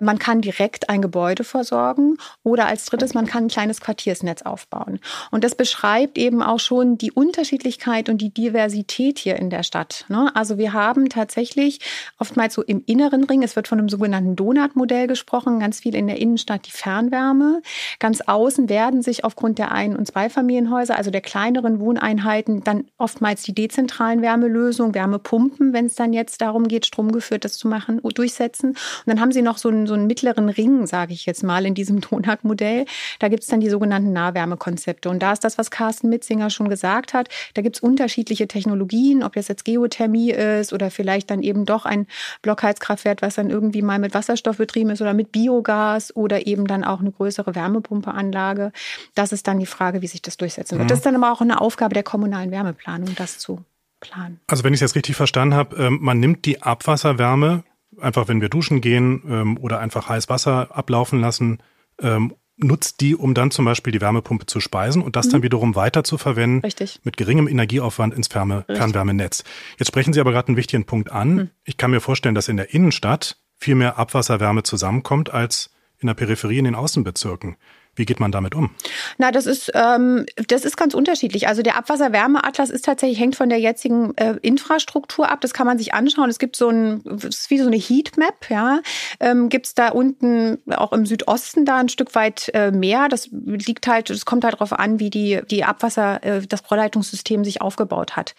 Man 0.00 0.18
kann 0.18 0.40
direkt 0.40 0.88
ein 0.88 1.02
Gebäude 1.02 1.44
versorgen 1.44 2.16
oder 2.44 2.66
als 2.66 2.86
drittes, 2.86 3.12
man 3.12 3.26
kann 3.26 3.44
ein 3.44 3.48
kleines 3.48 3.82
Quartiersnetz 3.82 4.40
aufbauen. 4.40 5.00
Und 5.30 5.44
das 5.44 5.54
beschreibt 5.54 6.16
eben 6.16 6.42
auch 6.42 6.60
schon 6.60 6.96
die 6.96 7.12
Unterschiedlichkeit 7.12 8.08
und 8.08 8.22
die 8.22 8.32
Diversität 8.32 9.18
hier 9.18 9.36
in 9.36 9.50
der 9.50 9.64
Stadt. 9.64 10.06
Ne? 10.08 10.30
Also 10.34 10.56
wir 10.56 10.72
haben 10.72 10.77
tatsächlich 11.08 11.80
oftmals 12.18 12.54
so 12.54 12.62
im 12.62 12.82
inneren 12.86 13.24
Ring, 13.24 13.42
es 13.42 13.56
wird 13.56 13.68
von 13.68 13.78
einem 13.78 13.88
sogenannten 13.88 14.36
Donut-Modell 14.36 15.06
gesprochen, 15.06 15.60
ganz 15.60 15.80
viel 15.80 15.94
in 15.94 16.06
der 16.06 16.20
Innenstadt 16.20 16.66
die 16.66 16.70
Fernwärme. 16.70 17.62
Ganz 17.98 18.20
außen 18.20 18.68
werden 18.68 19.02
sich 19.02 19.24
aufgrund 19.24 19.58
der 19.58 19.72
Ein- 19.72 19.96
und 19.96 20.06
Zweifamilienhäuser, 20.06 20.96
also 20.96 21.10
der 21.10 21.20
kleineren 21.20 21.80
Wohneinheiten, 21.80 22.62
dann 22.64 22.84
oftmals 22.98 23.42
die 23.42 23.54
dezentralen 23.54 24.22
Wärmelösungen, 24.22 24.94
Wärmepumpen, 24.94 25.72
wenn 25.72 25.86
es 25.86 25.94
dann 25.94 26.12
jetzt 26.12 26.40
darum 26.40 26.68
geht, 26.68 26.86
stromgeführtes 26.86 27.58
zu 27.58 27.68
machen, 27.68 28.00
durchsetzen. 28.18 28.70
Und 28.70 28.76
dann 29.06 29.20
haben 29.20 29.32
sie 29.32 29.42
noch 29.42 29.58
so 29.58 29.68
einen, 29.68 29.86
so 29.86 29.94
einen 29.94 30.06
mittleren 30.06 30.48
Ring, 30.48 30.86
sage 30.86 31.12
ich 31.12 31.26
jetzt 31.26 31.42
mal, 31.42 31.64
in 31.66 31.74
diesem 31.74 32.00
Donut-Modell. 32.02 32.84
Da 33.18 33.28
gibt 33.28 33.42
es 33.42 33.48
dann 33.48 33.60
die 33.60 33.70
sogenannten 33.70 34.12
Nahwärmekonzepte. 34.12 35.08
Und 35.08 35.22
da 35.22 35.32
ist 35.32 35.44
das, 35.44 35.58
was 35.58 35.70
Carsten 35.70 36.08
Mitzinger 36.08 36.50
schon 36.50 36.68
gesagt 36.68 37.14
hat. 37.14 37.28
Da 37.54 37.62
gibt 37.62 37.76
es 37.76 37.82
unterschiedliche 37.82 38.48
Technologien, 38.48 39.22
ob 39.22 39.34
das 39.34 39.48
jetzt 39.48 39.64
Geothermie 39.64 40.30
ist, 40.30 40.67
ist 40.68 40.72
oder 40.72 40.90
vielleicht 40.90 41.30
dann 41.30 41.42
eben 41.42 41.64
doch 41.64 41.84
ein 41.84 42.06
Blockheizkraftwerk, 42.42 43.22
was 43.22 43.34
dann 43.34 43.50
irgendwie 43.50 43.82
mal 43.82 43.98
mit 43.98 44.14
Wasserstoff 44.14 44.58
betrieben 44.58 44.90
ist 44.90 45.00
oder 45.00 45.14
mit 45.14 45.32
Biogas 45.32 46.14
oder 46.14 46.46
eben 46.46 46.66
dann 46.66 46.84
auch 46.84 47.00
eine 47.00 47.10
größere 47.10 47.54
Wärmepumpeanlage. 47.54 48.72
Das 49.14 49.32
ist 49.32 49.48
dann 49.48 49.58
die 49.58 49.66
Frage, 49.66 50.02
wie 50.02 50.06
sich 50.06 50.22
das 50.22 50.36
durchsetzen 50.36 50.78
wird. 50.78 50.84
Mhm. 50.84 50.88
Das 50.88 50.98
ist 50.98 51.06
dann 51.06 51.16
aber 51.16 51.32
auch 51.32 51.40
eine 51.40 51.60
Aufgabe 51.60 51.94
der 51.94 52.02
kommunalen 52.02 52.50
Wärmeplanung, 52.50 53.14
das 53.16 53.38
zu 53.38 53.64
planen. 54.00 54.40
Also 54.46 54.64
wenn 54.64 54.72
ich 54.72 54.78
es 54.78 54.82
jetzt 54.82 54.96
richtig 54.96 55.16
verstanden 55.16 55.54
habe, 55.54 55.76
ähm, 55.76 55.98
man 56.00 56.20
nimmt 56.20 56.44
die 56.44 56.62
Abwasserwärme, 56.62 57.64
einfach 58.00 58.28
wenn 58.28 58.40
wir 58.40 58.48
duschen 58.48 58.80
gehen 58.80 59.22
ähm, 59.28 59.58
oder 59.58 59.80
einfach 59.80 60.08
heiß 60.08 60.28
Wasser 60.28 60.76
ablaufen 60.76 61.20
lassen, 61.20 61.58
ähm, 62.00 62.34
nutzt 62.58 63.00
die, 63.00 63.14
um 63.14 63.34
dann 63.34 63.50
zum 63.50 63.64
Beispiel 63.64 63.92
die 63.92 64.00
Wärmepumpe 64.00 64.46
zu 64.46 64.60
speisen 64.60 65.02
und 65.02 65.16
das 65.16 65.26
mhm. 65.26 65.30
dann 65.32 65.42
wiederum 65.42 65.74
weiter 65.74 66.04
zu 66.04 66.18
verwenden 66.18 66.60
Richtig. 66.60 67.00
mit 67.04 67.16
geringem 67.16 67.48
Energieaufwand 67.48 68.14
ins 68.14 68.28
Ferne, 68.28 68.64
Fernwärmenetz. 68.66 69.44
Jetzt 69.78 69.88
sprechen 69.88 70.12
Sie 70.12 70.20
aber 70.20 70.32
gerade 70.32 70.48
einen 70.48 70.56
wichtigen 70.56 70.84
Punkt 70.84 71.10
an. 71.10 71.34
Mhm. 71.34 71.50
Ich 71.64 71.76
kann 71.76 71.90
mir 71.90 72.00
vorstellen, 72.00 72.34
dass 72.34 72.48
in 72.48 72.56
der 72.56 72.74
Innenstadt 72.74 73.38
viel 73.56 73.74
mehr 73.74 73.98
Abwasserwärme 73.98 74.62
zusammenkommt 74.62 75.30
als 75.32 75.70
in 75.98 76.06
der 76.06 76.14
Peripherie 76.14 76.58
in 76.58 76.64
den 76.64 76.74
Außenbezirken. 76.74 77.56
Wie 77.98 78.06
geht 78.06 78.20
man 78.20 78.32
damit 78.32 78.54
um? 78.54 78.70
Na, 79.18 79.32
das 79.32 79.46
ist, 79.46 79.72
ähm, 79.74 80.24
das 80.46 80.64
ist 80.64 80.76
ganz 80.76 80.94
unterschiedlich. 80.94 81.48
Also 81.48 81.62
der 81.62 81.76
Abwasserwärmeatlas 81.76 82.70
ist 82.70 82.84
tatsächlich, 82.84 83.18
hängt 83.18 83.36
von 83.36 83.48
der 83.48 83.58
jetzigen 83.58 84.16
äh, 84.16 84.36
Infrastruktur 84.40 85.28
ab. 85.28 85.40
Das 85.40 85.52
kann 85.52 85.66
man 85.66 85.78
sich 85.78 85.94
anschauen. 85.94 86.30
Es 86.30 86.38
gibt 86.38 86.56
so 86.56 86.68
ein, 86.68 87.02
es 87.16 87.24
ist 87.24 87.50
wie 87.50 87.58
so 87.58 87.66
eine 87.66 87.76
Heatmap, 87.76 88.50
ja. 88.50 88.80
Ähm, 89.18 89.48
gibt 89.48 89.66
es 89.66 89.74
da 89.74 89.88
unten 89.88 90.58
auch 90.70 90.92
im 90.92 91.06
Südosten 91.06 91.64
da 91.64 91.78
ein 91.78 91.88
Stück 91.88 92.14
weit 92.14 92.50
äh, 92.54 92.70
mehr. 92.70 93.08
Das 93.08 93.28
liegt 93.32 93.86
halt, 93.86 94.10
das 94.10 94.24
kommt 94.24 94.44
halt 94.44 94.54
darauf 94.54 94.72
an, 94.72 95.00
wie 95.00 95.10
die, 95.10 95.40
die 95.50 95.64
Abwasser, 95.64 96.22
äh, 96.22 96.46
das 96.46 96.70
Rohrleitungssystem 96.70 97.44
sich 97.44 97.60
aufgebaut 97.60 98.16
hat. 98.16 98.34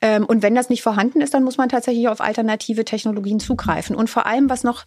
Ähm, 0.00 0.24
und 0.24 0.42
wenn 0.42 0.54
das 0.54 0.70
nicht 0.70 0.82
vorhanden 0.82 1.20
ist, 1.20 1.34
dann 1.34 1.44
muss 1.44 1.58
man 1.58 1.68
tatsächlich 1.68 2.08
auf 2.08 2.20
alternative 2.20 2.84
Technologien 2.84 3.40
zugreifen. 3.40 3.94
Und 3.94 4.08
vor 4.08 4.26
allem, 4.26 4.48
was 4.48 4.64
noch, 4.64 4.84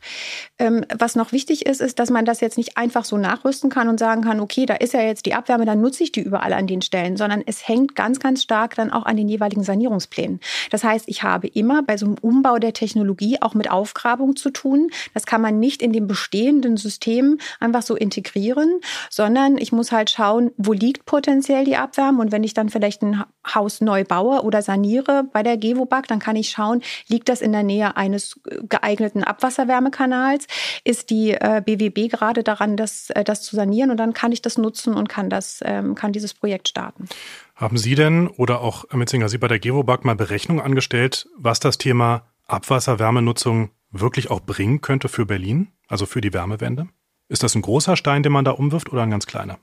ähm, 0.57 0.83
was 0.97 1.15
noch 1.15 1.31
wichtig 1.31 1.65
ist, 1.65 1.81
ist, 1.81 1.99
dass 1.99 2.09
man 2.09 2.25
das 2.25 2.41
jetzt 2.41 2.57
nicht 2.57 2.77
einfach 2.77 3.05
so 3.05 3.17
nachrüsten 3.17 3.69
kann 3.69 3.87
und 3.87 3.99
sagen, 3.99 4.14
sagen 4.15 4.23
kann, 4.23 4.39
okay, 4.39 4.65
da 4.65 4.75
ist 4.75 4.93
ja 4.93 5.01
jetzt 5.01 5.25
die 5.25 5.33
Abwärme, 5.33 5.65
dann 5.65 5.81
nutze 5.81 6.03
ich 6.03 6.11
die 6.11 6.21
überall 6.21 6.53
an 6.53 6.67
den 6.67 6.81
Stellen, 6.81 7.17
sondern 7.17 7.43
es 7.45 7.67
hängt 7.67 7.95
ganz, 7.95 8.19
ganz 8.19 8.43
stark 8.43 8.75
dann 8.75 8.91
auch 8.91 9.05
an 9.05 9.17
den 9.17 9.27
jeweiligen 9.27 9.63
Sanierungsplänen. 9.63 10.39
Das 10.71 10.83
heißt, 10.83 11.05
ich 11.07 11.23
habe 11.23 11.47
immer 11.47 11.83
bei 11.83 11.97
so 11.97 12.05
einem 12.05 12.15
Umbau 12.21 12.57
der 12.57 12.73
Technologie 12.73 13.41
auch 13.41 13.53
mit 13.53 13.69
Aufgrabung 13.69 14.35
zu 14.37 14.51
tun. 14.51 14.89
Das 15.13 15.25
kann 15.25 15.41
man 15.41 15.59
nicht 15.59 15.81
in 15.81 15.91
dem 15.91 16.07
bestehenden 16.07 16.77
System 16.77 17.39
einfach 17.59 17.81
so 17.81 17.95
integrieren, 17.95 18.79
sondern 19.09 19.57
ich 19.57 19.73
muss 19.73 19.91
halt 19.91 20.09
schauen, 20.09 20.51
wo 20.57 20.71
liegt 20.71 21.05
potenziell 21.05 21.65
die 21.65 21.75
Abwärme 21.75 22.21
und 22.21 22.31
wenn 22.31 22.43
ich 22.43 22.53
dann 22.53 22.69
vielleicht 22.69 23.01
ein 23.01 23.23
Haus 23.53 23.81
neu 23.81 24.05
baue 24.05 24.43
oder 24.43 24.61
saniere 24.61 25.25
bei 25.31 25.43
der 25.43 25.57
Gewobag, 25.57 26.07
dann 26.07 26.19
kann 26.19 26.35
ich 26.35 26.49
schauen, 26.49 26.81
liegt 27.07 27.27
das 27.27 27.41
in 27.41 27.51
der 27.51 27.63
Nähe 27.63 27.97
eines 27.97 28.39
geeigneten 28.69 29.23
Abwasserwärmekanals? 29.23 30.47
Ist 30.83 31.09
die 31.09 31.31
äh, 31.31 31.61
BWB 31.65 32.09
gerade 32.09 32.43
daran, 32.43 32.77
das, 32.77 33.09
äh, 33.09 33.23
das 33.23 33.41
zu 33.41 33.55
sanieren? 33.55 33.91
Und 33.91 33.97
dann 34.05 34.13
kann 34.13 34.31
ich 34.31 34.41
das 34.41 34.59
nutzen 34.59 34.93
und 34.93 35.09
kann, 35.09 35.31
das, 35.31 35.61
ähm, 35.65 35.95
kann 35.95 36.13
dieses 36.13 36.35
Projekt 36.35 36.67
starten. 36.67 37.07
Haben 37.55 37.77
Sie 37.77 37.95
denn 37.95 38.27
oder 38.27 38.61
auch 38.61 38.85
Herr 38.89 38.99
Mitzinger, 38.99 39.29
Sie 39.29 39.39
bei 39.39 39.47
der 39.47 39.59
Gewobag 39.59 40.05
mal 40.05 40.15
Berechnung 40.15 40.61
angestellt, 40.61 41.27
was 41.37 41.59
das 41.59 41.79
Thema 41.79 42.27
Abwasserwärmenutzung 42.45 43.71
wirklich 43.89 44.29
auch 44.29 44.41
bringen 44.41 44.81
könnte 44.81 45.09
für 45.09 45.25
Berlin, 45.25 45.69
also 45.87 46.05
für 46.05 46.21
die 46.21 46.33
Wärmewende? 46.33 46.87
Ist 47.29 47.41
das 47.41 47.55
ein 47.55 47.63
großer 47.63 47.95
Stein, 47.95 48.21
den 48.21 48.31
man 48.31 48.45
da 48.45 48.51
umwirft 48.51 48.91
oder 48.93 49.01
ein 49.01 49.09
ganz 49.09 49.25
kleiner? 49.25 49.57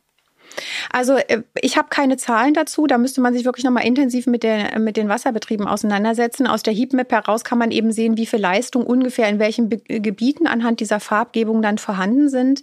Also 0.91 1.17
äh, 1.17 1.43
ich 1.61 1.77
habe 1.77 1.89
keine 1.89 2.17
Zahlen 2.17 2.53
dazu. 2.53 2.89
Da 2.89 2.99
müsste 2.99 3.21
man 3.21 3.33
sich 3.33 3.45
wirklich 3.45 3.65
nochmal 3.65 3.87
intensiv 3.87 4.27
mit, 4.27 4.43
der, 4.43 4.79
mit 4.81 4.97
den 4.97 5.09
Wasserbetrieben 5.09 5.69
auseinandersetzen. 5.69 6.49
Aus 6.49 6.65
der 6.65 6.75
Heatmap 6.75 7.13
heraus 7.13 7.45
kann 7.45 7.59
man 7.59 7.71
eben 7.71 7.93
sehen, 7.93 8.17
wie 8.17 8.27
viel 8.27 8.41
Leistung 8.41 8.85
ungefähr 8.85 9.29
in 9.29 9.39
welchen 9.39 9.69
Be 9.69 9.79
Gebieten 9.87 10.49
anhand 10.49 10.81
dieser 10.81 10.99
Farbgebung 10.99 11.63
dann 11.63 11.79
vorhanden 11.79 12.29
sind. 12.29 12.63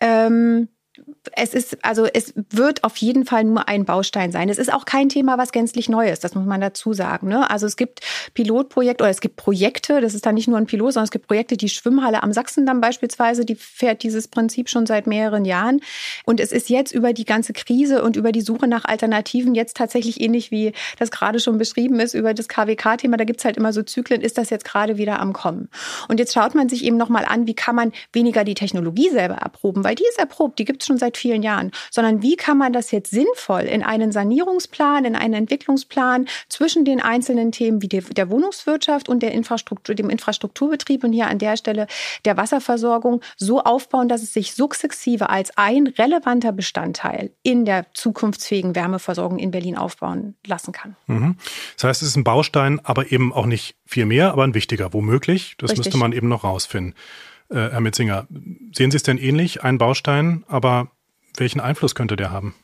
Ähm 0.00 0.68
es 1.32 1.54
ist, 1.54 1.84
also 1.84 2.06
es 2.06 2.32
wird 2.50 2.84
auf 2.84 2.96
jeden 2.98 3.24
Fall 3.24 3.44
nur 3.44 3.68
ein 3.68 3.84
Baustein 3.84 4.30
sein. 4.30 4.48
Es 4.48 4.58
ist 4.58 4.72
auch 4.72 4.84
kein 4.84 5.08
Thema, 5.08 5.38
was 5.38 5.52
gänzlich 5.52 5.88
neu 5.88 6.08
ist, 6.08 6.22
das 6.22 6.34
muss 6.34 6.46
man 6.46 6.60
dazu 6.60 6.92
sagen. 6.92 7.28
Ne? 7.28 7.50
Also 7.50 7.66
es 7.66 7.76
gibt 7.76 8.00
Pilotprojekte 8.34 9.02
oder 9.02 9.10
es 9.10 9.20
gibt 9.20 9.36
Projekte, 9.36 10.00
das 10.00 10.14
ist 10.14 10.26
dann 10.26 10.34
nicht 10.34 10.48
nur 10.48 10.58
ein 10.58 10.66
Pilot, 10.66 10.94
sondern 10.94 11.04
es 11.04 11.10
gibt 11.10 11.26
Projekte, 11.26 11.56
die 11.56 11.68
Schwimmhalle 11.68 12.22
am 12.22 12.32
Sachsendamm 12.32 12.80
beispielsweise, 12.80 13.44
die 13.44 13.56
fährt 13.56 14.02
dieses 14.02 14.28
Prinzip 14.28 14.68
schon 14.68 14.86
seit 14.86 15.06
mehreren 15.06 15.44
Jahren. 15.44 15.80
Und 16.24 16.40
es 16.40 16.52
ist 16.52 16.68
jetzt 16.70 16.92
über 16.92 17.12
die 17.12 17.24
ganze 17.24 17.52
Krise 17.52 18.02
und 18.02 18.16
über 18.16 18.30
die 18.30 18.42
Suche 18.42 18.68
nach 18.68 18.84
Alternativen 18.84 19.54
jetzt 19.54 19.76
tatsächlich 19.76 20.20
ähnlich 20.20 20.50
wie 20.50 20.72
das 20.98 21.10
gerade 21.10 21.40
schon 21.40 21.58
beschrieben 21.58 21.98
ist, 22.00 22.14
über 22.14 22.34
das 22.34 22.48
KWK-Thema, 22.48 23.16
da 23.16 23.24
gibt's 23.24 23.44
halt 23.44 23.56
immer 23.56 23.72
so 23.72 23.82
Zyklen, 23.82 24.20
ist 24.20 24.38
das 24.38 24.50
jetzt 24.50 24.64
gerade 24.64 24.96
wieder 24.96 25.20
am 25.20 25.32
Kommen. 25.32 25.68
Und 26.08 26.20
jetzt 26.20 26.34
schaut 26.34 26.54
man 26.54 26.68
sich 26.68 26.84
eben 26.84 26.96
nochmal 26.96 27.24
an, 27.24 27.46
wie 27.46 27.54
kann 27.54 27.74
man 27.74 27.92
weniger 28.12 28.44
die 28.44 28.54
Technologie 28.54 29.10
selber 29.10 29.34
erproben, 29.34 29.82
weil 29.82 29.94
die 29.94 30.06
ist 30.08 30.18
erprobt, 30.18 30.58
die 30.58 30.64
gibt's 30.84 30.86
schon 30.86 30.98
seit 30.98 31.16
vielen 31.16 31.42
Jahren, 31.42 31.70
sondern 31.90 32.22
wie 32.22 32.36
kann 32.36 32.58
man 32.58 32.72
das 32.72 32.90
jetzt 32.90 33.10
sinnvoll 33.10 33.62
in 33.62 33.82
einen 33.82 34.12
Sanierungsplan, 34.12 35.04
in 35.04 35.16
einen 35.16 35.34
Entwicklungsplan 35.34 36.26
zwischen 36.48 36.84
den 36.84 37.00
einzelnen 37.00 37.52
Themen 37.52 37.82
wie 37.82 37.88
der 37.88 38.30
Wohnungswirtschaft 38.30 39.08
und 39.08 39.22
der 39.22 39.32
Infrastruktur, 39.32 39.94
dem 39.94 40.10
Infrastrukturbetrieb 40.10 41.04
und 41.04 41.12
hier 41.12 41.28
an 41.28 41.38
der 41.38 41.56
Stelle 41.56 41.86
der 42.24 42.36
Wasserversorgung 42.36 43.20
so 43.36 43.62
aufbauen, 43.62 44.08
dass 44.08 44.22
es 44.22 44.32
sich 44.32 44.54
sukzessive 44.54 45.30
als 45.30 45.56
ein 45.56 45.86
relevanter 45.86 46.52
Bestandteil 46.52 47.30
in 47.42 47.64
der 47.64 47.86
zukunftsfähigen 47.94 48.74
Wärmeversorgung 48.74 49.38
in 49.38 49.50
Berlin 49.50 49.76
aufbauen 49.76 50.34
lassen 50.46 50.72
kann. 50.72 50.96
Mhm. 51.06 51.36
Das 51.76 51.84
heißt, 51.84 52.02
es 52.02 52.08
ist 52.08 52.16
ein 52.16 52.24
Baustein, 52.24 52.80
aber 52.82 53.10
eben 53.12 53.32
auch 53.32 53.46
nicht 53.46 53.76
viel 53.86 54.06
mehr, 54.06 54.32
aber 54.32 54.44
ein 54.44 54.54
wichtiger, 54.54 54.92
womöglich. 54.92 55.54
Das 55.58 55.70
Richtig. 55.70 55.86
müsste 55.86 55.98
man 55.98 56.12
eben 56.12 56.28
noch 56.28 56.44
rausfinden. 56.44 56.94
Äh, 57.54 57.70
Herr 57.70 57.80
Mitzinger, 57.80 58.26
sehen 58.74 58.90
Sie 58.90 58.96
es 58.96 59.04
denn 59.04 59.18
ähnlich, 59.18 59.62
ein 59.62 59.78
Baustein, 59.78 60.44
aber 60.48 60.88
welchen 61.36 61.60
Einfluss 61.60 61.94
könnte 61.94 62.16
der 62.16 62.32
haben? 62.32 62.54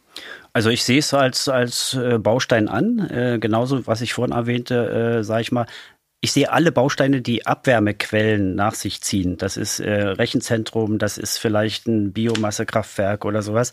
Also 0.53 0.69
ich 0.71 0.83
sehe 0.83 0.99
es 0.99 1.15
als, 1.15 1.49
als 1.49 1.95
äh, 1.95 2.19
Baustein 2.19 2.69
an, 2.69 2.99
äh, 3.09 3.39
genauso 3.41 3.87
was 3.87 4.01
ich 4.01 4.15
vorhin 4.15 4.35
erwähnte, 4.35 5.19
äh, 5.21 5.25
sage 5.25 5.43
ich 5.43 5.53
mal, 5.53 5.67
ich 6.23 6.33
sehe 6.33 6.53
alle 6.53 6.71
Bausteine, 6.71 7.23
die 7.23 7.47
Abwärmequellen 7.47 8.55
nach 8.55 8.75
sich 8.75 9.01
ziehen. 9.01 9.39
Das 9.39 9.57
ist 9.57 9.81
äh, 9.81 9.91
Rechenzentrum, 9.91 10.99
das 10.99 11.17
ist 11.17 11.39
vielleicht 11.39 11.87
ein 11.87 12.13
Biomassekraftwerk 12.13 13.25
oder 13.25 13.41
sowas. 13.41 13.73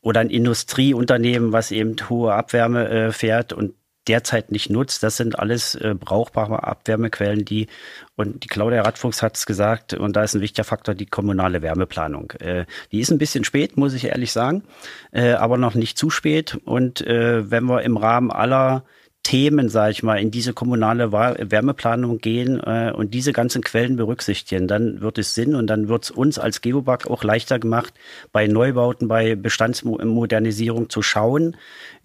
Oder 0.00 0.20
ein 0.20 0.30
Industrieunternehmen, 0.30 1.52
was 1.52 1.70
eben 1.70 1.94
hohe 2.08 2.34
Abwärme 2.34 2.88
äh, 2.88 3.12
fährt. 3.12 3.52
Und 3.52 3.74
derzeit 4.08 4.50
nicht 4.52 4.70
nutzt. 4.70 5.02
Das 5.02 5.16
sind 5.16 5.38
alles 5.38 5.74
äh, 5.74 5.94
brauchbare 5.98 6.64
Abwärmequellen, 6.64 7.44
die, 7.44 7.66
und 8.16 8.44
die 8.44 8.48
Claudia 8.48 8.82
Radfuchs 8.82 9.22
hat 9.22 9.36
es 9.36 9.46
gesagt, 9.46 9.94
und 9.94 10.16
da 10.16 10.22
ist 10.22 10.34
ein 10.34 10.40
wichtiger 10.40 10.64
Faktor 10.64 10.94
die 10.94 11.06
kommunale 11.06 11.62
Wärmeplanung. 11.62 12.32
Äh, 12.40 12.66
die 12.92 13.00
ist 13.00 13.10
ein 13.10 13.18
bisschen 13.18 13.44
spät, 13.44 13.76
muss 13.76 13.94
ich 13.94 14.04
ehrlich 14.04 14.32
sagen, 14.32 14.64
äh, 15.12 15.32
aber 15.32 15.58
noch 15.58 15.74
nicht 15.74 15.98
zu 15.98 16.10
spät. 16.10 16.58
Und 16.64 17.00
äh, 17.06 17.50
wenn 17.50 17.64
wir 17.64 17.82
im 17.82 17.96
Rahmen 17.96 18.30
aller 18.30 18.84
Themen, 19.26 19.68
sage 19.68 19.90
ich 19.90 20.04
mal, 20.04 20.20
in 20.20 20.30
diese 20.30 20.52
kommunale 20.52 21.10
Wärmeplanung 21.10 22.18
gehen 22.18 22.60
äh, 22.60 22.92
und 22.94 23.12
diese 23.12 23.32
ganzen 23.32 23.60
Quellen 23.60 23.96
berücksichtigen, 23.96 24.68
dann 24.68 25.00
wird 25.00 25.18
es 25.18 25.34
Sinn 25.34 25.56
und 25.56 25.66
dann 25.66 25.88
wird 25.88 26.04
es 26.04 26.10
uns 26.12 26.38
als 26.38 26.60
Geobank 26.60 27.08
auch 27.08 27.24
leichter 27.24 27.58
gemacht, 27.58 27.92
bei 28.30 28.46
Neubauten, 28.46 29.08
bei 29.08 29.34
Bestandsmodernisierung 29.34 30.90
zu 30.90 31.02
schauen 31.02 31.56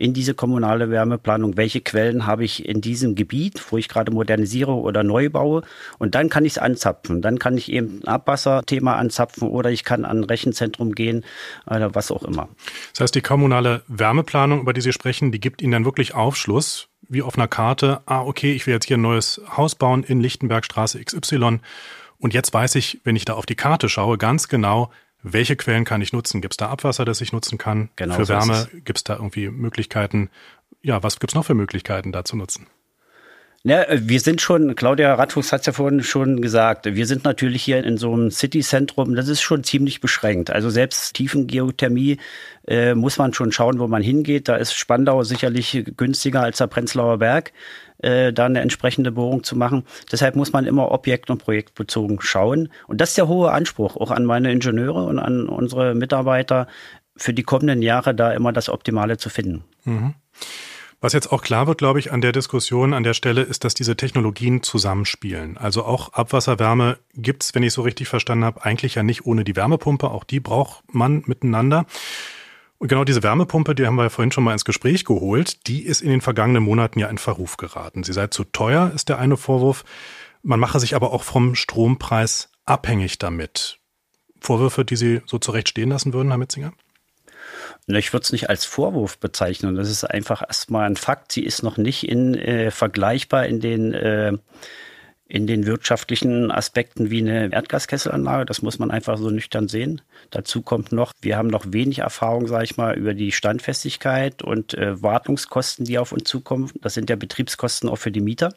in 0.01 0.13
diese 0.13 0.33
kommunale 0.33 0.89
Wärmeplanung, 0.89 1.57
welche 1.57 1.81
Quellen 1.81 2.25
habe 2.25 2.43
ich 2.43 2.67
in 2.67 2.81
diesem 2.81 3.13
Gebiet, 3.13 3.63
wo 3.71 3.77
ich 3.77 3.87
gerade 3.87 4.11
modernisiere 4.11 4.73
oder 4.73 5.03
neu 5.03 5.29
baue 5.29 5.61
und 5.99 6.15
dann 6.15 6.27
kann 6.27 6.43
ich 6.43 6.53
es 6.53 6.57
anzapfen. 6.57 7.21
Dann 7.21 7.37
kann 7.37 7.55
ich 7.55 7.71
eben 7.71 8.01
ein 8.01 8.07
Abwasserthema 8.07 8.95
anzapfen 8.95 9.47
oder 9.47 9.69
ich 9.69 9.83
kann 9.83 10.03
an 10.03 10.19
ein 10.19 10.23
Rechenzentrum 10.23 10.95
gehen 10.95 11.23
oder 11.67 11.93
was 11.93 12.11
auch 12.11 12.23
immer. 12.23 12.49
Das 12.93 13.01
heißt, 13.01 13.15
die 13.15 13.21
kommunale 13.21 13.83
Wärmeplanung, 13.87 14.61
über 14.61 14.73
die 14.73 14.81
Sie 14.81 14.91
sprechen, 14.91 15.31
die 15.31 15.39
gibt 15.39 15.61
Ihnen 15.61 15.71
dann 15.71 15.85
wirklich 15.85 16.15
Aufschluss 16.15 16.87
wie 17.07 17.21
auf 17.21 17.37
einer 17.37 17.47
Karte, 17.47 18.01
ah, 18.05 18.21
okay, 18.21 18.53
ich 18.53 18.65
will 18.65 18.73
jetzt 18.73 18.87
hier 18.87 18.97
ein 18.97 19.01
neues 19.01 19.41
Haus 19.55 19.75
bauen 19.75 20.03
in 20.03 20.19
Lichtenbergstraße 20.19 21.03
XY. 21.03 21.59
Und 22.17 22.33
jetzt 22.33 22.53
weiß 22.53 22.75
ich, 22.75 23.01
wenn 23.03 23.15
ich 23.15 23.25
da 23.25 23.33
auf 23.33 23.45
die 23.45 23.55
Karte 23.55 23.89
schaue, 23.89 24.17
ganz 24.17 24.47
genau, 24.47 24.91
welche 25.23 25.55
Quellen 25.55 25.85
kann 25.85 26.01
ich 26.01 26.13
nutzen? 26.13 26.41
Gibt 26.41 26.53
es 26.53 26.57
da 26.57 26.69
Abwasser, 26.69 27.05
das 27.05 27.21
ich 27.21 27.33
nutzen 27.33 27.57
kann? 27.57 27.89
Genau 27.95 28.15
für 28.15 28.27
Wärme 28.27 28.69
gibt 28.85 28.97
es 28.99 29.03
da 29.03 29.15
irgendwie 29.15 29.49
Möglichkeiten? 29.49 30.29
Ja, 30.81 31.03
was 31.03 31.19
gibt 31.19 31.31
es 31.31 31.35
noch 31.35 31.45
für 31.45 31.53
Möglichkeiten 31.53 32.11
da 32.11 32.23
zu 32.25 32.35
nutzen? 32.35 32.67
Ja, 33.63 33.85
wir 33.91 34.19
sind 34.19 34.41
schon, 34.41 34.73
Claudia 34.73 35.13
Radfuchs 35.13 35.51
hat 35.51 35.59
es 35.59 35.67
ja 35.67 35.73
vorhin 35.73 36.01
schon 36.01 36.41
gesagt, 36.41 36.85
wir 36.85 37.05
sind 37.05 37.25
natürlich 37.25 37.61
hier 37.63 37.83
in 37.83 37.97
so 37.97 38.11
einem 38.11 38.31
City-Zentrum, 38.31 39.13
das 39.13 39.27
ist 39.27 39.41
schon 39.41 39.63
ziemlich 39.63 40.01
beschränkt. 40.01 40.49
Also 40.49 40.71
selbst 40.71 41.13
Tiefengeothermie 41.13 42.17
äh, 42.67 42.95
muss 42.95 43.19
man 43.19 43.35
schon 43.35 43.51
schauen, 43.51 43.77
wo 43.77 43.87
man 43.87 44.01
hingeht. 44.01 44.47
Da 44.49 44.55
ist 44.55 44.73
Spandau 44.73 45.21
sicherlich 45.21 45.83
günstiger 45.95 46.41
als 46.41 46.57
der 46.57 46.67
Prenzlauer 46.67 47.19
Berg, 47.19 47.53
äh, 47.99 48.33
da 48.33 48.45
eine 48.47 48.61
entsprechende 48.61 49.11
Bohrung 49.11 49.43
zu 49.43 49.55
machen. 49.55 49.85
Deshalb 50.11 50.35
muss 50.35 50.53
man 50.53 50.65
immer 50.65 50.89
objekt- 50.91 51.29
und 51.29 51.37
projektbezogen 51.37 52.19
schauen. 52.19 52.69
Und 52.87 52.99
das 52.99 53.09
ist 53.09 53.17
der 53.19 53.27
hohe 53.27 53.51
Anspruch 53.51 53.95
auch 53.95 54.09
an 54.09 54.25
meine 54.25 54.51
Ingenieure 54.51 55.03
und 55.03 55.19
an 55.19 55.47
unsere 55.47 55.93
Mitarbeiter, 55.93 56.65
für 57.15 57.33
die 57.33 57.43
kommenden 57.43 57.83
Jahre 57.83 58.15
da 58.15 58.31
immer 58.31 58.53
das 58.53 58.69
Optimale 58.69 59.17
zu 59.17 59.29
finden. 59.29 59.63
Mhm. 59.85 60.15
Was 61.01 61.13
jetzt 61.13 61.31
auch 61.31 61.41
klar 61.41 61.65
wird, 61.65 61.79
glaube 61.79 61.97
ich, 61.97 62.11
an 62.11 62.21
der 62.21 62.31
Diskussion 62.31 62.93
an 62.93 63.01
der 63.01 63.15
Stelle, 63.15 63.41
ist, 63.41 63.63
dass 63.63 63.73
diese 63.73 63.97
Technologien 63.97 64.61
zusammenspielen. 64.61 65.57
Also 65.57 65.83
auch 65.83 66.13
Abwasserwärme 66.13 66.99
gibt's, 67.15 67.55
wenn 67.55 67.63
ich 67.63 67.73
so 67.73 67.81
richtig 67.81 68.07
verstanden 68.07 68.45
habe, 68.45 68.63
eigentlich 68.63 68.93
ja 68.93 69.01
nicht 69.01 69.25
ohne 69.25 69.43
die 69.43 69.55
Wärmepumpe. 69.55 70.11
Auch 70.11 70.23
die 70.23 70.39
braucht 70.39 70.83
man 70.93 71.23
miteinander. 71.25 71.87
Und 72.77 72.87
genau 72.87 73.03
diese 73.03 73.23
Wärmepumpe, 73.23 73.73
die 73.73 73.87
haben 73.87 73.95
wir 73.95 74.03
ja 74.03 74.09
vorhin 74.09 74.31
schon 74.31 74.43
mal 74.43 74.53
ins 74.53 74.65
Gespräch 74.65 75.03
geholt, 75.03 75.67
die 75.67 75.81
ist 75.81 76.01
in 76.01 76.09
den 76.09 76.21
vergangenen 76.21 76.63
Monaten 76.63 76.99
ja 76.99 77.07
in 77.07 77.17
Verruf 77.17 77.57
geraten. 77.57 78.03
Sie 78.03 78.13
sei 78.13 78.27
zu 78.27 78.43
teuer, 78.43 78.91
ist 78.93 79.09
der 79.09 79.17
eine 79.17 79.37
Vorwurf. 79.37 79.83
Man 80.43 80.59
mache 80.59 80.79
sich 80.79 80.95
aber 80.95 81.13
auch 81.13 81.23
vom 81.23 81.55
Strompreis 81.55 82.51
abhängig 82.65 83.17
damit. 83.17 83.79
Vorwürfe, 84.39 84.85
die 84.85 84.95
Sie 84.95 85.21
so 85.25 85.39
zurecht 85.39 85.69
stehen 85.69 85.89
lassen 85.89 86.13
würden, 86.13 86.29
Herr 86.29 86.37
Mitzinger? 86.37 86.73
Ich 87.87 88.13
würde 88.13 88.23
es 88.23 88.31
nicht 88.31 88.49
als 88.49 88.65
Vorwurf 88.65 89.17
bezeichnen. 89.17 89.75
Das 89.75 89.89
ist 89.89 90.03
einfach 90.03 90.41
erstmal 90.41 90.85
ein 90.85 90.95
Fakt. 90.95 91.31
Sie 91.31 91.43
ist 91.43 91.63
noch 91.63 91.77
nicht 91.77 92.07
in, 92.07 92.35
äh, 92.35 92.71
vergleichbar 92.71 93.47
in 93.47 93.59
den, 93.59 93.93
äh, 93.93 94.33
in 95.27 95.47
den 95.47 95.65
wirtschaftlichen 95.65 96.51
Aspekten 96.51 97.09
wie 97.09 97.19
eine 97.19 97.51
Erdgaskesselanlage. 97.51 98.45
Das 98.45 98.61
muss 98.61 98.79
man 98.79 98.91
einfach 98.91 99.17
so 99.17 99.29
nüchtern 99.29 99.67
sehen. 99.67 100.01
Dazu 100.29 100.61
kommt 100.61 100.91
noch, 100.91 101.13
wir 101.21 101.37
haben 101.37 101.47
noch 101.47 101.65
wenig 101.69 101.99
Erfahrung, 101.99 102.47
sage 102.47 102.65
ich 102.65 102.77
mal, 102.77 102.97
über 102.97 103.13
die 103.13 103.31
Standfestigkeit 103.31 104.43
und 104.43 104.73
äh, 104.73 105.01
Wartungskosten, 105.01 105.85
die 105.85 105.97
auf 105.97 106.11
uns 106.11 106.25
zukommen. 106.25 106.69
Das 106.81 106.93
sind 106.93 107.09
ja 107.09 107.15
Betriebskosten 107.15 107.89
auch 107.89 107.97
für 107.97 108.11
die 108.11 108.21
Mieter. 108.21 108.53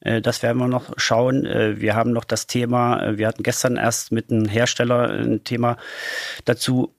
Äh, 0.00 0.20
das 0.20 0.42
werden 0.42 0.58
wir 0.58 0.68
noch 0.68 0.92
schauen. 0.96 1.46
Äh, 1.46 1.80
wir 1.80 1.96
haben 1.96 2.12
noch 2.12 2.24
das 2.24 2.46
Thema, 2.46 3.02
äh, 3.02 3.18
wir 3.18 3.26
hatten 3.26 3.42
gestern 3.42 3.76
erst 3.76 4.12
mit 4.12 4.30
einem 4.30 4.46
Hersteller 4.46 5.10
ein 5.10 5.44
Thema 5.44 5.76
dazu, 6.44 6.94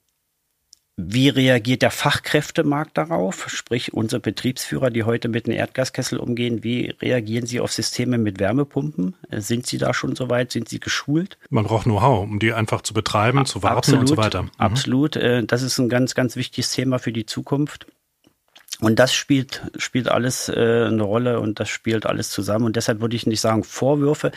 wie 1.02 1.30
reagiert 1.30 1.82
der 1.82 1.92
Fachkräftemarkt 1.92 2.98
darauf? 2.98 3.50
Sprich, 3.50 3.94
unsere 3.94 4.20
Betriebsführer, 4.20 4.90
die 4.90 5.04
heute 5.04 5.30
mit 5.30 5.46
einem 5.46 5.58
Erdgaskessel 5.58 6.20
umgehen, 6.20 6.64
wie 6.64 6.94
reagieren 7.02 7.46
sie 7.46 7.62
auf 7.62 7.72
Systeme 7.72 8.18
mit 8.18 8.40
Wärmepumpen? 8.40 9.16
Äh, 9.30 9.40
sind 9.40 9.66
sie 9.66 9.78
da 9.78 9.94
schon 9.94 10.18
so 10.18 10.30
weit? 10.30 10.52
Sind 10.52 10.68
sie 10.68 10.82
geschult? 10.82 11.38
Man 11.50 11.64
braucht 11.64 11.86
Know-how, 11.86 12.24
um 12.24 12.40
die 12.40 12.52
einfach 12.52 12.82
zu 12.82 12.94
betreiben, 12.94 13.46
zu 13.46 13.64
warten 13.64 13.78
absolut, 13.78 14.02
und 14.02 14.08
so 14.08 14.18
weiter. 14.18 14.44
Mhm. 14.44 14.50
Absolut. 14.58 15.16
Äh, 15.16 15.46
das 15.46 15.62
ist 15.62 15.78
ein 15.80 15.88
ganz, 15.88 16.16
ganz 16.16 16.36
wichtiges 16.36 16.72
Thema 16.72 17.00
für 17.00 17.14
die 17.14 17.26
Zukunft. 17.26 17.88
Und 18.82 19.00
das 19.00 19.14
spielt, 19.14 19.62
spielt 19.78 20.10
alles 20.10 20.50
äh, 20.50 20.86
eine 20.88 21.04
Rolle 21.04 21.40
und 21.40 21.60
das 21.62 21.70
spielt 21.70 22.06
alles 22.06 22.30
zusammen. 22.30 22.66
Und 22.66 22.76
deshalb 22.76 23.00
würde 23.00 23.16
ich 23.16 23.26
nicht 23.26 23.42
sagen 23.42 23.64
Vorwürfe 23.64 24.32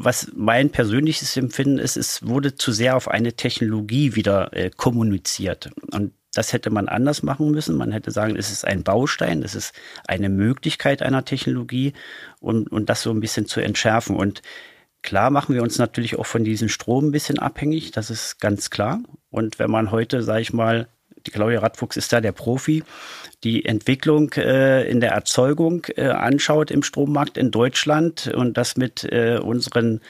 was 0.00 0.30
mein 0.36 0.70
persönliches 0.70 1.36
Empfinden 1.36 1.78
ist, 1.78 1.96
es 1.96 2.24
wurde 2.24 2.54
zu 2.54 2.70
sehr 2.70 2.96
auf 2.96 3.08
eine 3.08 3.32
Technologie 3.32 4.14
wieder 4.14 4.56
äh, 4.56 4.70
kommuniziert. 4.70 5.70
Und 5.90 6.12
das 6.32 6.52
hätte 6.52 6.70
man 6.70 6.88
anders 6.88 7.24
machen 7.24 7.50
müssen. 7.50 7.76
Man 7.76 7.90
hätte 7.90 8.12
sagen, 8.12 8.36
es 8.36 8.52
ist 8.52 8.64
ein 8.64 8.84
Baustein, 8.84 9.42
es 9.42 9.56
ist 9.56 9.74
eine 10.06 10.28
Möglichkeit 10.28 11.02
einer 11.02 11.24
Technologie 11.24 11.94
und, 12.38 12.70
und 12.70 12.88
das 12.88 13.02
so 13.02 13.10
ein 13.10 13.18
bisschen 13.18 13.46
zu 13.46 13.60
entschärfen. 13.60 14.14
Und 14.14 14.40
klar 15.02 15.30
machen 15.30 15.56
wir 15.56 15.64
uns 15.64 15.78
natürlich 15.78 16.16
auch 16.16 16.26
von 16.26 16.44
diesem 16.44 16.68
Strom 16.68 17.06
ein 17.06 17.12
bisschen 17.12 17.40
abhängig, 17.40 17.90
das 17.90 18.08
ist 18.08 18.40
ganz 18.40 18.70
klar. 18.70 19.00
Und 19.30 19.58
wenn 19.58 19.70
man 19.70 19.90
heute, 19.90 20.22
sage 20.22 20.42
ich 20.42 20.52
mal, 20.52 20.86
Claudia 21.24 21.60
Radfuchs 21.60 21.96
ist 21.96 22.12
da 22.12 22.20
der 22.20 22.32
Profi, 22.32 22.82
die 23.44 23.64
Entwicklung 23.64 24.32
äh, 24.32 24.88
in 24.88 25.00
der 25.00 25.12
Erzeugung 25.12 25.86
äh, 25.96 26.08
anschaut 26.08 26.70
im 26.70 26.82
Strommarkt 26.82 27.38
in 27.38 27.50
Deutschland 27.50 28.32
und 28.34 28.56
das 28.56 28.76
mit 28.76 29.04
äh, 29.04 29.38
unseren 29.38 30.00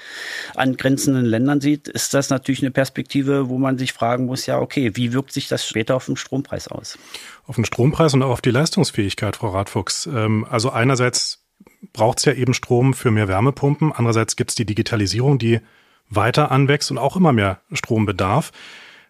angrenzenden 0.55 1.27
Ländern 1.27 1.61
sieht, 1.61 1.89
ist 1.89 2.15
das 2.15 2.31
natürlich 2.31 2.63
eine 2.63 2.71
Perspektive, 2.71 3.49
wo 3.49 3.59
man 3.59 3.77
sich 3.77 3.93
fragen 3.93 4.27
muss, 4.27 4.47
ja, 4.47 4.59
okay, 4.59 4.93
wie 4.95 5.13
wirkt 5.13 5.33
sich 5.33 5.49
das 5.49 5.67
später 5.67 5.97
auf 5.97 6.07
den 6.07 6.17
Strompreis 6.17 6.69
aus? 6.69 6.99
Auf 7.47 7.57
den 7.57 7.65
Strompreis 7.65 8.15
und 8.15 8.23
auch 8.23 8.31
auf 8.31 8.41
die 8.41 8.51
Leistungsfähigkeit, 8.51 9.37
Frau 9.37 9.49
Radfuchs. 9.49 10.07
Ähm, 10.07 10.47
also 10.49 10.71
einerseits 10.71 11.45
braucht 11.93 12.19
es 12.19 12.25
ja 12.25 12.33
eben 12.33 12.55
Strom 12.55 12.95
für 12.95 13.11
mehr 13.11 13.29
Wärmepumpen, 13.29 13.93
andererseits 13.93 14.37
gibt 14.37 14.51
es 14.51 14.55
die 14.55 14.67
Digitalisierung, 14.67 15.39
die 15.39 15.61
weiter 16.09 16.51
anwächst 16.51 16.91
und 16.91 16.99
auch 16.99 17.17
immer 17.17 17.33
mehr 17.33 17.61
Strom 17.73 18.07
bedarf. 18.07 18.53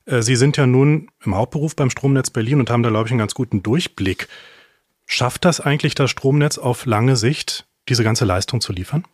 Äh, 0.09 0.23
Sie 0.23 0.37
sind 0.37 0.57
ja 0.57 0.67
nun 0.67 1.11
im 1.25 1.35
Hauptberuf 1.35 1.77
beim 1.77 1.91
Stromnetz 1.91 2.31
Berlin 2.31 2.59
und 2.59 2.71
haben 2.71 2.83
da, 2.83 2.89
glaube 2.89 3.07
ich, 3.07 3.13
einen 3.13 3.19
ganz 3.19 3.35
guten 3.35 3.63
Durchblick. 3.63 4.29
Schafft 5.07 5.45
das 5.45 5.61
eigentlich 5.61 5.95
das 5.95 6.11
Stromnetz 6.11 6.59
auf 6.59 6.87
lange 6.87 7.17
Sicht, 7.17 7.67
diese 7.89 8.05
ganze 8.05 8.25
Leistung 8.25 8.61
zu 8.61 8.73
liefern? 8.73 9.05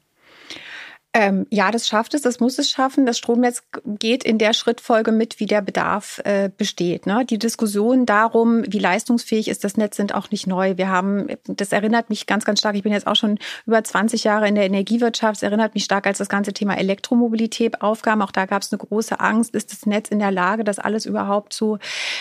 Ähm, 1.16 1.46
ja, 1.50 1.70
das 1.70 1.86
schafft 1.86 2.12
es, 2.14 2.22
das 2.22 2.40
muss 2.40 2.58
es 2.58 2.68
schaffen. 2.70 3.06
Das 3.06 3.18
Stromnetz 3.18 3.62
geht 3.86 4.24
in 4.24 4.36
der 4.36 4.52
Schrittfolge 4.52 5.12
mit, 5.12 5.38
wie 5.38 5.46
der 5.46 5.62
Bedarf 5.62 6.20
äh, 6.24 6.50
besteht. 6.54 7.06
Ne? 7.06 7.24
Die 7.24 7.38
Diskussion 7.38 8.04
darum, 8.04 8.64
wie 8.66 8.80
leistungsfähig 8.80 9.46
ist 9.46 9.62
das 9.62 9.76
Netz, 9.76 9.96
sind 9.96 10.12
auch 10.12 10.32
nicht 10.32 10.48
neu. 10.48 10.76
Wir 10.76 10.88
haben, 10.88 11.28
das 11.46 11.70
erinnert 11.70 12.10
mich 12.10 12.26
ganz, 12.26 12.44
ganz 12.44 12.58
stark. 12.58 12.74
Ich 12.74 12.82
bin 12.82 12.92
jetzt 12.92 13.06
auch 13.06 13.14
schon 13.14 13.38
über 13.64 13.84
20 13.84 14.24
Jahre 14.24 14.48
in 14.48 14.56
der 14.56 14.64
Energiewirtschaft. 14.64 15.36
Es 15.36 15.42
erinnert 15.44 15.74
mich 15.74 15.84
stark, 15.84 16.08
als 16.08 16.18
das 16.18 16.28
ganze 16.28 16.52
Thema 16.52 16.76
Elektromobilität 16.76 17.80
aufkam. 17.80 18.20
Auch 18.20 18.32
da 18.32 18.46
gab 18.46 18.62
es 18.62 18.72
eine 18.72 18.78
große 18.78 19.20
Angst. 19.20 19.54
Ist 19.54 19.70
das 19.70 19.86
Netz 19.86 20.08
in 20.08 20.18
der 20.18 20.32
Lage, 20.32 20.64
das 20.64 20.80
alles 20.80 21.06
überhaupt 21.06 21.52
zu, 21.52 21.78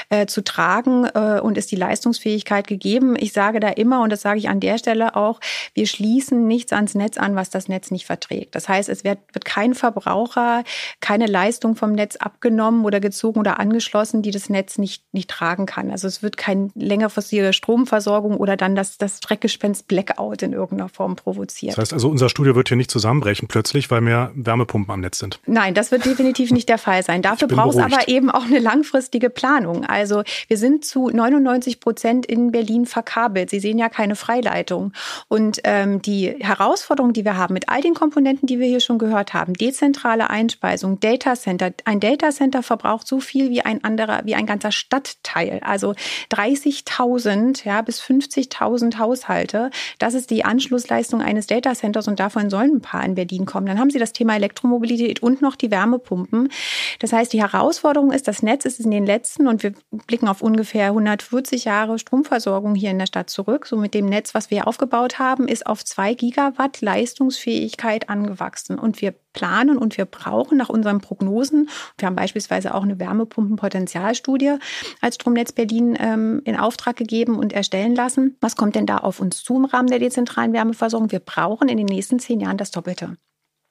äh, 0.10 0.28
zu 0.28 0.44
tragen? 0.44 1.06
Äh, 1.06 1.40
und 1.42 1.58
ist 1.58 1.72
die 1.72 1.78
Leistungsfähigkeit 1.78 2.68
gegeben? 2.68 3.16
Ich 3.18 3.34
sage 3.34 3.60
da 3.60 3.70
immer, 3.70 4.04
und 4.04 4.12
das 4.12 4.22
sage 4.22 4.38
ich 4.38 4.50
an 4.50 4.60
der 4.60 4.78
Stelle 4.78 5.16
auch, 5.16 5.40
wir 5.74 5.88
schließen 5.88 6.46
nichts 6.46 6.74
ans 6.74 6.94
Netz 6.94 7.18
an, 7.18 7.36
was 7.36 7.50
das 7.50 7.68
Netz 7.68 7.90
nicht 7.90 8.06
verträgt. 8.06 8.54
Das 8.54 8.70
heißt, 8.70 8.83
heißt, 8.84 9.00
es 9.00 9.04
wird, 9.04 9.20
wird 9.34 9.46
kein 9.46 9.74
Verbraucher, 9.74 10.64
keine 11.00 11.26
Leistung 11.26 11.76
vom 11.76 11.94
Netz 11.94 12.16
abgenommen 12.18 12.86
oder 12.86 13.00
gezogen 13.00 13.40
oder 13.40 13.60
angeschlossen, 13.60 14.22
die 14.22 14.32
das 14.32 14.50
Netz 14.50 14.78
nicht, 14.78 15.04
nicht 15.14 15.30
tragen 15.30 15.66
kann. 15.66 15.92
Also 15.92 16.08
es 16.08 16.24
wird 16.24 16.38
keine 16.38 16.70
längerfristige 16.76 17.54
Stromversorgung 17.54 18.38
oder 18.38 18.58
dann 18.58 18.76
das, 18.76 18.98
das 18.98 19.20
Schreckgespenst 19.24 19.88
Blackout 19.88 20.42
in 20.42 20.54
irgendeiner 20.54 20.90
Form 20.90 21.16
provoziert. 21.16 21.74
Das 21.74 21.80
heißt 21.80 21.94
also, 21.94 22.10
unser 22.10 22.30
Studio 22.30 22.56
wird 22.56 22.68
hier 22.68 22.78
nicht 22.78 22.92
zusammenbrechen 22.92 23.48
plötzlich, 23.48 23.90
weil 23.92 24.02
mehr 24.02 24.32
Wärmepumpen 24.36 24.94
am 24.94 25.00
Netz 25.02 25.20
sind. 25.20 25.40
Nein, 25.46 25.74
das 25.74 25.92
wird 25.92 26.06
definitiv 26.06 26.52
nicht 26.52 26.70
der 26.70 26.78
Fall 26.78 27.04
sein. 27.04 27.22
Dafür 27.22 27.48
braucht 27.48 27.78
es 27.78 27.84
aber 27.84 28.08
eben 28.08 28.30
auch 28.30 28.46
eine 28.46 28.60
langfristige 28.60 29.30
Planung. 29.30 29.86
Also 29.86 30.24
wir 30.48 30.58
sind 30.58 30.86
zu 30.86 31.10
99 31.10 31.80
Prozent 31.80 32.26
in 32.26 32.52
Berlin 32.52 32.86
verkabelt. 32.86 33.50
Sie 33.50 33.60
sehen 33.60 33.78
ja 33.78 33.90
keine 33.90 34.16
Freileitung. 34.16 34.94
Und 35.28 35.60
ähm, 35.64 36.02
die 36.02 36.36
Herausforderung, 36.40 37.14
die 37.14 37.26
wir 37.26 37.38
haben 37.38 37.54
mit 37.54 37.70
all 37.70 37.82
den 37.82 37.94
Komponenten, 37.94 38.48
die 38.48 38.60
wir 38.60 38.68
hier 38.74 38.80
schon 38.80 38.98
gehört 38.98 39.36
haben, 39.36 39.54
dezentrale 39.54 40.32
Einspeisung, 40.32 41.00
Data 41.00 41.36
Center. 41.36 41.72
Ein 41.86 42.00
Data 42.00 42.32
Center 42.32 42.64
verbraucht 42.64 43.08
so 43.08 43.20
viel 43.20 43.52
wie 43.52 43.62
ein 43.62 43.84
anderer, 43.84 44.22
wie 44.26 44.34
ein 44.34 44.48
ganzer 44.48 44.72
Stadtteil. 44.72 45.60
Also 45.64 45.94
30.000 46.32 47.66
ja, 47.66 47.84
bis 47.84 48.02
50.000 48.02 48.98
Haushalte. 48.98 49.70
Das 50.00 50.16
ist 50.16 50.32
die 50.32 50.44
Anschlussleistung 50.44 51.22
eines 51.22 51.46
Data 51.46 51.76
Centers 51.76 52.08
und 52.08 52.20
davon 52.20 52.50
sollen 52.50 52.78
ein 52.78 52.82
paar 52.82 53.06
in 53.06 53.14
Berlin 53.14 53.46
kommen. 53.46 53.68
Dann 53.68 53.80
haben 53.80 53.92
Sie 53.92 54.00
das 54.00 54.12
Thema 54.12 54.36
Elektromobilität 54.36 55.22
und 55.22 55.42
noch 55.44 55.56
die 55.56 55.70
Wärmepumpen. 55.70 56.50
Das 56.98 57.14
heißt, 57.14 57.32
die 57.32 57.42
Herausforderung 57.42 58.12
ist, 58.12 58.28
das 58.28 58.42
Netz 58.42 58.66
ist 58.66 58.80
in 58.80 58.90
den 58.90 59.06
letzten 59.06 59.48
und 59.48 59.62
wir 59.62 59.74
blicken 60.08 60.28
auf 60.28 60.42
ungefähr 60.42 60.88
140 60.88 61.66
Jahre 61.66 62.00
Stromversorgung 62.00 62.74
hier 62.74 62.90
in 62.90 62.98
der 62.98 63.06
Stadt 63.06 63.30
zurück. 63.30 63.68
So 63.68 63.78
mit 63.78 63.94
dem 63.94 64.08
Netz, 64.08 64.34
was 64.34 64.50
wir 64.50 64.68
aufgebaut 64.68 65.20
haben, 65.20 65.48
ist 65.48 65.68
auf 65.68 65.86
zwei 65.86 66.16
Gigawatt 66.16 66.82
Leistungsfähigkeit 66.82 68.10
angewachsen 68.10 68.63
wachsen. 68.64 68.80
Und 68.80 69.02
wir 69.02 69.14
planen 69.34 69.78
und 69.78 69.98
wir 69.98 70.06
brauchen 70.06 70.58
nach 70.58 70.70
unseren 70.70 71.02
Prognosen, 71.02 71.70
wir 71.98 72.08
haben 72.08 72.16
beispielsweise 72.16 72.74
auch 72.74 72.84
eine 72.84 73.00
Wärmepumpenpotenzialstudie 73.00 74.58
als 75.02 75.16
Stromnetz 75.16 75.52
Berlin 75.52 75.98
ähm, 76.00 76.42
in 76.46 76.56
Auftrag 76.56 76.96
gegeben 76.96 77.38
und 77.38 77.54
erstellen 77.54 77.96
lassen. 77.96 78.38
Was 78.42 78.56
kommt 78.56 78.76
denn 78.76 78.86
da 78.86 78.98
auf 78.98 79.20
uns 79.20 79.44
zu 79.44 79.56
im 79.56 79.66
Rahmen 79.66 79.88
der 79.88 80.00
dezentralen 80.00 80.54
Wärmeversorgung? 80.54 81.12
Wir 81.12 81.20
brauchen 81.20 81.70
in 81.70 81.78
den 81.78 81.88
nächsten 81.88 82.20
zehn 82.20 82.40
Jahren 82.40 82.58
das 82.58 82.72
Doppelte. 82.72 83.18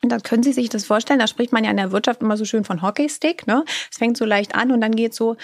Und 0.05 0.11
dann 0.11 0.23
können 0.23 0.43
Sie 0.43 0.53
sich 0.53 0.69
das 0.69 0.85
vorstellen, 0.85 1.21
da 1.21 1.29
spricht 1.29 1.53
man 1.53 1.63
ja 1.63 1.71
in 1.71 1.77
der 1.77 1.93
Wirtschaft 1.93 2.23
immer 2.23 2.37
so 2.37 2.45
schön 2.45 2.65
von 2.65 2.83
Hockeystick. 2.83 3.47
Ne? 3.47 3.65
Es 3.89 3.99
fängt 3.99 4.17
so 4.17 4.25
leicht 4.25 4.57
an 4.57 4.73
und 4.73 4.81
dann 4.81 4.97
geht 4.97 5.15
so 5.15 5.37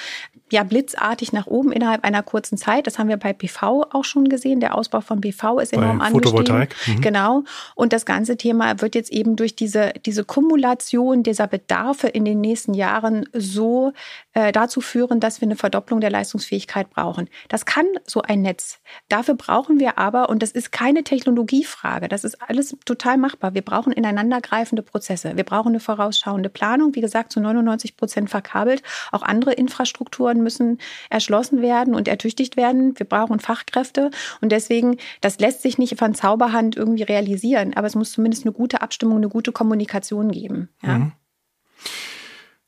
ja 0.50 0.64
blitzartig 0.64 1.32
nach 1.32 1.46
oben 1.46 1.70
innerhalb 1.70 2.04
einer 2.04 2.22
kurzen 2.22 2.58
Zeit. 2.58 2.86
Das 2.86 2.98
haben 2.98 3.08
wir 3.08 3.18
bei 3.18 3.32
PV 3.32 3.86
auch 3.92 4.04
schon 4.04 4.28
gesehen. 4.28 4.58
Der 4.60 4.74
Ausbau 4.74 5.00
von 5.00 5.20
PV 5.20 5.60
ist 5.60 5.72
enorm 5.72 5.98
bei 5.98 6.10
Photovoltaik. 6.10 6.74
Mhm. 6.86 7.00
Genau. 7.00 7.44
Und 7.76 7.92
das 7.92 8.04
ganze 8.04 8.36
Thema 8.36 8.80
wird 8.80 8.94
jetzt 8.96 9.12
eben 9.12 9.36
durch 9.36 9.54
diese, 9.54 9.92
diese 10.04 10.24
Kumulation 10.24 11.22
dieser 11.22 11.46
Bedarfe 11.46 12.08
in 12.08 12.24
den 12.24 12.40
nächsten 12.40 12.74
Jahren 12.74 13.28
so 13.32 13.92
äh, 14.32 14.50
dazu 14.52 14.80
führen, 14.80 15.20
dass 15.20 15.40
wir 15.40 15.46
eine 15.46 15.56
Verdopplung 15.56 16.00
der 16.00 16.10
Leistungsfähigkeit 16.10 16.90
brauchen. 16.90 17.28
Das 17.48 17.64
kann 17.66 17.86
so 18.06 18.22
ein 18.22 18.42
Netz. 18.42 18.80
Dafür 19.08 19.34
brauchen 19.34 19.78
wir 19.78 19.98
aber, 19.98 20.28
und 20.30 20.42
das 20.42 20.50
ist 20.50 20.72
keine 20.72 21.04
Technologiefrage, 21.04 22.08
das 22.08 22.24
ist 22.24 22.42
alles 22.42 22.76
total 22.84 23.18
machbar. 23.18 23.54
Wir 23.54 23.62
brauchen 23.62 23.92
ineinandergreifende 24.48 24.82
Prozesse. 24.82 25.36
Wir 25.36 25.44
brauchen 25.44 25.68
eine 25.68 25.80
vorausschauende 25.80 26.48
Planung, 26.48 26.94
wie 26.94 27.00
gesagt, 27.00 27.32
zu 27.32 27.40
99 27.40 27.96
Prozent 27.96 28.30
verkabelt. 28.30 28.82
Auch 29.12 29.22
andere 29.22 29.52
Infrastrukturen 29.52 29.88
Strukturen 29.88 30.42
müssen 30.42 30.78
erschlossen 31.10 31.62
werden 31.62 31.94
und 31.94 32.08
ertüchtigt 32.08 32.56
werden. 32.56 32.98
Wir 32.98 33.06
brauchen 33.06 33.40
Fachkräfte 33.40 34.10
und 34.40 34.52
deswegen, 34.52 34.96
das 35.20 35.38
lässt 35.38 35.62
sich 35.62 35.78
nicht 35.78 35.98
von 35.98 36.14
Zauberhand 36.14 36.76
irgendwie 36.76 37.02
realisieren, 37.02 37.74
aber 37.74 37.86
es 37.86 37.94
muss 37.94 38.12
zumindest 38.12 38.44
eine 38.44 38.52
gute 38.52 38.80
Abstimmung, 38.80 39.16
eine 39.16 39.28
gute 39.28 39.52
Kommunikation 39.52 40.30
geben. 40.30 40.68
Ja. 40.82 40.98
Mhm. 40.98 41.12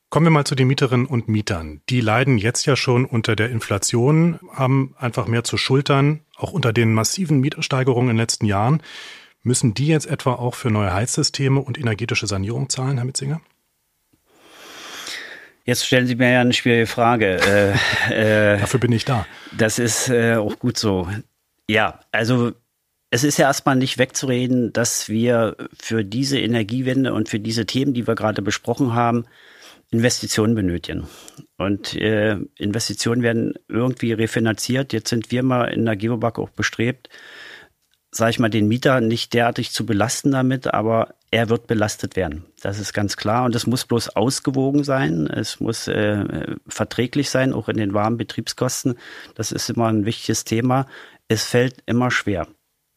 Kommen 0.09 0.27
wir 0.27 0.31
mal 0.31 0.45
zu 0.45 0.57
den 0.57 0.67
Mieterinnen 0.67 1.07
und 1.07 1.29
Mietern. 1.29 1.83
Die 1.89 2.01
leiden 2.01 2.37
jetzt 2.37 2.67
ja 2.67 2.75
schon 2.75 3.05
unter 3.05 3.37
der 3.37 3.49
Inflation, 3.51 4.41
haben 4.53 4.97
einfach 4.99 5.29
mehr 5.29 5.45
zu 5.45 5.57
schultern, 5.57 6.23
auch 6.37 6.53
unter 6.53 6.73
den 6.73 6.93
massiven 6.93 7.39
Mietsteigerungen 7.39 8.11
in 8.11 8.17
den 8.17 8.23
letzten 8.23 8.47
Jahren. 8.47 8.83
Müssen 9.43 9.75
die 9.75 9.87
jetzt 9.87 10.07
etwa 10.07 10.35
auch 10.35 10.55
für 10.55 10.71
neue 10.71 10.93
Heizsysteme 10.93 11.61
und 11.61 11.79
energetische 11.79 12.27
Sanierung 12.27 12.69
zahlen, 12.69 12.97
Herr 12.97 13.07
Mitzinger? 13.07 13.41
Jetzt 15.65 15.87
stellen 15.87 16.07
Sie 16.07 16.17
mir 16.17 16.33
ja 16.33 16.41
eine 16.41 16.53
schwierige 16.53 16.87
Frage. 16.87 17.41
Äh, 18.11 18.55
äh, 18.55 18.59
Dafür 18.59 18.81
bin 18.81 18.93
ich 18.93 19.05
da. 19.05 19.27
Das 19.57 19.79
ist 19.79 20.09
äh, 20.09 20.37
auch 20.37 20.59
gut 20.59 20.77
so. 20.79 21.09
Ja, 21.69 22.01
also 22.13 22.53
es 23.11 23.25
ist 23.25 23.39
ja 23.39 23.47
erstmal 23.47 23.77
nicht 23.77 23.99
wegzureden, 23.99 24.73
dass 24.73 25.09
wir 25.09 25.57
für 25.79 26.05
diese 26.05 26.39
Energiewende 26.39 27.13
und 27.13 27.29
für 27.29 27.41
diese 27.41 27.67
Themen, 27.67 27.95
die 27.95 28.07
wir 28.07 28.15
gerade 28.15 28.43
besprochen 28.43 28.95
haben, 28.95 29.25
Investitionen 29.91 30.55
benötigen. 30.55 31.09
Und 31.57 31.95
äh, 31.97 32.37
Investitionen 32.57 33.23
werden 33.23 33.55
irgendwie 33.69 34.13
refinanziert. 34.13 34.93
Jetzt 34.93 35.11
sind 35.11 35.31
wir 35.31 35.43
mal 35.43 35.65
in 35.67 35.85
der 35.85 35.97
Geobank 35.97 36.39
auch 36.39 36.51
bestrebt, 36.51 37.09
sage 38.13 38.31
ich 38.31 38.39
mal, 38.39 38.49
den 38.49 38.69
Mieter 38.69 39.01
nicht 39.01 39.33
derartig 39.35 39.71
zu 39.73 39.87
belasten 39.87 40.33
damit, 40.33 40.73
aber 40.73 41.15
er 41.31 41.49
wird 41.49 41.67
belastet 41.67 42.17
werden. 42.17 42.45
Das 42.61 42.79
ist 42.81 42.93
ganz 42.93 43.17
klar. 43.17 43.45
Und 43.45 43.55
es 43.55 43.67
muss 43.67 43.85
bloß 43.85 44.17
ausgewogen 44.17 44.83
sein. 44.83 45.29
Es 45.29 45.61
muss 45.61 45.87
äh, 45.87 46.57
verträglich 46.67 47.31
sein, 47.31 47.53
auch 47.53 47.69
in 47.69 47.77
den 47.77 47.95
warmen 47.95 48.17
Betriebskosten. 48.17 48.97
Das 49.37 49.53
ist 49.53 49.71
immer 49.71 49.87
ein 49.87 50.05
wichtiges 50.07 50.45
Thema. 50.45 50.87
Es 51.29 51.45
fällt 51.45 51.83
immer 51.87 52.11
schwer. 52.11 52.49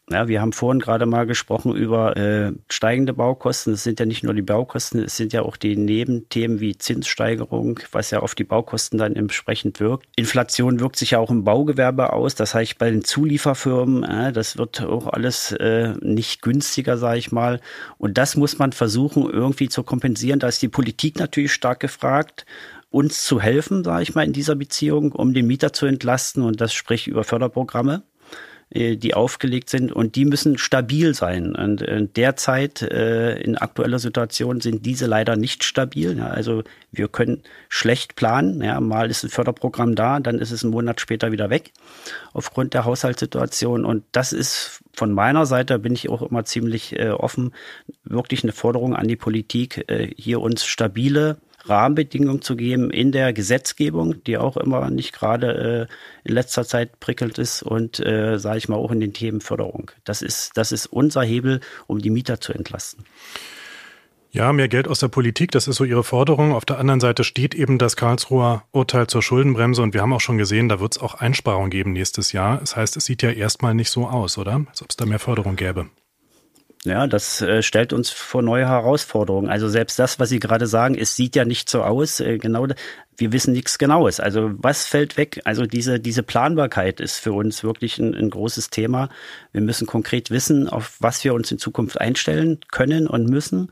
Ja, 0.09 0.27
wir 0.27 0.41
haben 0.41 0.51
vorhin 0.51 0.81
gerade 0.81 1.05
mal 1.05 1.25
gesprochen 1.25 1.73
über 1.73 2.17
äh, 2.17 2.51
steigende 2.69 3.13
Baukosten. 3.13 3.73
Es 3.73 3.83
sind 3.83 4.01
ja 4.01 4.05
nicht 4.05 4.21
nur 4.21 4.33
die 4.33 4.41
Baukosten, 4.41 5.01
es 5.01 5.15
sind 5.15 5.31
ja 5.31 5.43
auch 5.43 5.55
die 5.55 5.77
Nebenthemen 5.77 6.59
wie 6.59 6.77
Zinssteigerung, 6.77 7.79
was 7.93 8.11
ja 8.11 8.19
auf 8.19 8.35
die 8.35 8.43
Baukosten 8.43 8.99
dann 8.99 9.15
entsprechend 9.15 9.79
wirkt. 9.79 10.05
Inflation 10.17 10.81
wirkt 10.81 10.97
sich 10.97 11.11
ja 11.11 11.19
auch 11.19 11.31
im 11.31 11.45
Baugewerbe 11.45 12.11
aus. 12.11 12.35
Das 12.35 12.53
heißt, 12.53 12.77
bei 12.77 12.91
den 12.91 13.05
Zulieferfirmen, 13.05 14.03
äh, 14.03 14.33
das 14.33 14.57
wird 14.57 14.81
auch 14.81 15.07
alles 15.07 15.53
äh, 15.53 15.93
nicht 16.01 16.41
günstiger, 16.41 16.97
sage 16.97 17.19
ich 17.19 17.31
mal. 17.31 17.61
Und 17.97 18.17
das 18.17 18.35
muss 18.35 18.59
man 18.59 18.73
versuchen, 18.73 19.29
irgendwie 19.29 19.69
zu 19.69 19.83
kompensieren. 19.83 20.39
Da 20.39 20.49
ist 20.49 20.61
die 20.61 20.67
Politik 20.67 21.17
natürlich 21.17 21.53
stark 21.53 21.79
gefragt 21.79 22.45
uns 22.89 23.23
zu 23.23 23.41
helfen, 23.41 23.83
sage 23.83 24.03
ich 24.03 24.13
mal, 24.13 24.23
in 24.23 24.33
dieser 24.33 24.53
Beziehung, 24.53 25.13
um 25.13 25.33
den 25.33 25.47
Mieter 25.47 25.73
zu 25.73 25.87
entlasten. 25.87 26.43
Und 26.43 26.61
das 26.61 26.75
spricht 26.75 27.07
über 27.07 27.23
Förderprogramme. 27.23 28.03
Äh, 28.73 28.97
die 28.97 29.13
aufgelegt 29.13 29.69
sind 29.69 29.91
und 29.91 30.15
die 30.15 30.25
müssen 30.25 30.57
stabil 30.57 31.13
sein. 31.13 31.55
Und 31.55 31.83
äh, 31.83 32.07
derzeit 32.07 32.81
äh, 32.81 33.37
in 33.37 33.55
aktueller 33.55 33.99
Situation 33.99 34.61
sind 34.61 34.83
diese 34.83 35.05
leider 35.05 35.35
nicht 35.35 35.63
stabil. 35.63 36.19
Also 36.19 36.63
wir 36.91 37.07
können 37.07 37.43
schlecht 37.69 38.15
planen. 38.15 38.63
Ja, 38.63 38.79
mal 38.79 39.11
ist 39.11 39.23
ein 39.23 39.29
Förderprogramm 39.29 39.93
da, 39.93 40.19
dann 40.19 40.39
ist 40.39 40.49
es 40.49 40.63
einen 40.63 40.71
Monat 40.71 41.01
später 41.01 41.31
wieder 41.31 41.51
weg 41.51 41.71
aufgrund 42.33 42.73
der 42.73 42.85
Haushaltssituation. 42.85 43.85
Und 43.85 44.05
das 44.11 44.33
ist 44.33 44.81
von 44.93 45.11
meiner 45.11 45.45
Seite, 45.45 45.77
bin 45.77 45.93
ich 45.93 46.09
auch 46.09 46.23
immer 46.23 46.43
ziemlich 46.43 46.99
offen, 46.99 47.53
wirklich 48.03 48.43
eine 48.43 48.53
Forderung 48.53 48.95
an 48.95 49.07
die 49.07 49.15
Politik, 49.15 49.85
hier 50.17 50.39
uns 50.39 50.65
stabile 50.65 51.37
Rahmenbedingungen 51.65 52.41
zu 52.41 52.55
geben 52.55 52.91
in 52.91 53.11
der 53.11 53.33
Gesetzgebung, 53.33 54.23
die 54.23 54.37
auch 54.37 54.57
immer 54.57 54.89
nicht 54.89 55.13
gerade 55.13 55.87
äh, 55.89 56.27
in 56.27 56.35
letzter 56.35 56.65
Zeit 56.65 56.99
prickelt 56.99 57.37
ist 57.37 57.63
und 57.63 57.99
äh, 57.99 58.37
sage 58.37 58.57
ich 58.57 58.69
mal 58.69 58.75
auch 58.75 58.91
in 58.91 58.99
den 58.99 59.13
Themen 59.13 59.41
Förderung. 59.41 59.91
Das 60.03 60.21
ist, 60.21 60.57
das 60.57 60.71
ist 60.71 60.87
unser 60.87 61.23
Hebel, 61.23 61.61
um 61.87 61.99
die 61.99 62.09
Mieter 62.09 62.41
zu 62.41 62.53
entlasten. 62.53 63.05
Ja, 64.31 64.51
mehr 64.51 64.67
Geld 64.67 64.87
aus 64.87 64.99
der 64.99 65.09
Politik, 65.09 65.51
das 65.51 65.67
ist 65.67 65.75
so 65.75 65.83
Ihre 65.83 66.03
Forderung. 66.03 66.53
Auf 66.53 66.65
der 66.65 66.79
anderen 66.79 66.99
Seite 66.99 67.23
steht 67.23 67.53
eben 67.53 67.77
das 67.77 67.95
Karlsruher 67.95 68.63
Urteil 68.71 69.05
zur 69.05 69.21
Schuldenbremse 69.21 69.83
und 69.83 69.93
wir 69.93 70.01
haben 70.01 70.11
auch 70.11 70.21
schon 70.21 70.39
gesehen, 70.39 70.69
da 70.69 70.79
wird 70.79 70.95
es 70.95 71.01
auch 71.01 71.13
Einsparungen 71.13 71.69
geben 71.69 71.93
nächstes 71.93 72.31
Jahr. 72.31 72.57
Das 72.57 72.75
heißt, 72.75 72.97
es 72.97 73.05
sieht 73.05 73.21
ja 73.21 73.29
erstmal 73.29 73.75
nicht 73.75 73.91
so 73.91 74.07
aus, 74.07 74.39
oder? 74.39 74.65
Als 74.67 74.81
ob 74.81 74.89
es 74.89 74.97
da 74.97 75.05
mehr 75.05 75.19
Förderung 75.19 75.55
gäbe. 75.55 75.87
Ja, 76.85 77.07
das 77.07 77.41
äh, 77.41 77.61
stellt 77.61 77.93
uns 77.93 78.09
vor 78.09 78.41
neue 78.41 78.67
Herausforderungen. 78.67 79.49
Also 79.49 79.69
selbst 79.69 79.97
das, 79.99 80.19
was 80.19 80.27
Sie 80.27 80.39
gerade 80.39 80.67
sagen, 80.67 80.95
es 80.95 81.15
sieht 81.15 81.35
ja 81.35 81.45
nicht 81.45 81.69
so 81.69 81.81
aus. 81.81 82.19
Äh, 82.19 82.39
genau, 82.39 82.67
wir 83.15 83.31
wissen 83.31 83.53
nichts 83.53 83.77
Genaues. 83.77 84.19
Also 84.19 84.51
was 84.57 84.85
fällt 84.85 85.15
weg? 85.15 85.39
Also 85.45 85.65
diese 85.65 86.01
diese 86.01 86.23
Planbarkeit 86.23 86.99
ist 86.99 87.19
für 87.19 87.31
uns 87.31 87.63
wirklich 87.63 87.99
ein, 87.99 88.13
ein 88.13 88.29
großes 88.29 88.69
Thema. 88.69 89.07
Wir 89.53 89.61
müssen 89.61 89.87
konkret 89.87 90.29
wissen, 90.29 90.67
auf 90.67 90.97
was 90.99 91.23
wir 91.23 91.33
uns 91.33 91.49
in 91.51 91.57
Zukunft 91.57 92.01
einstellen 92.01 92.59
können 92.69 93.07
und 93.07 93.29
müssen. 93.29 93.71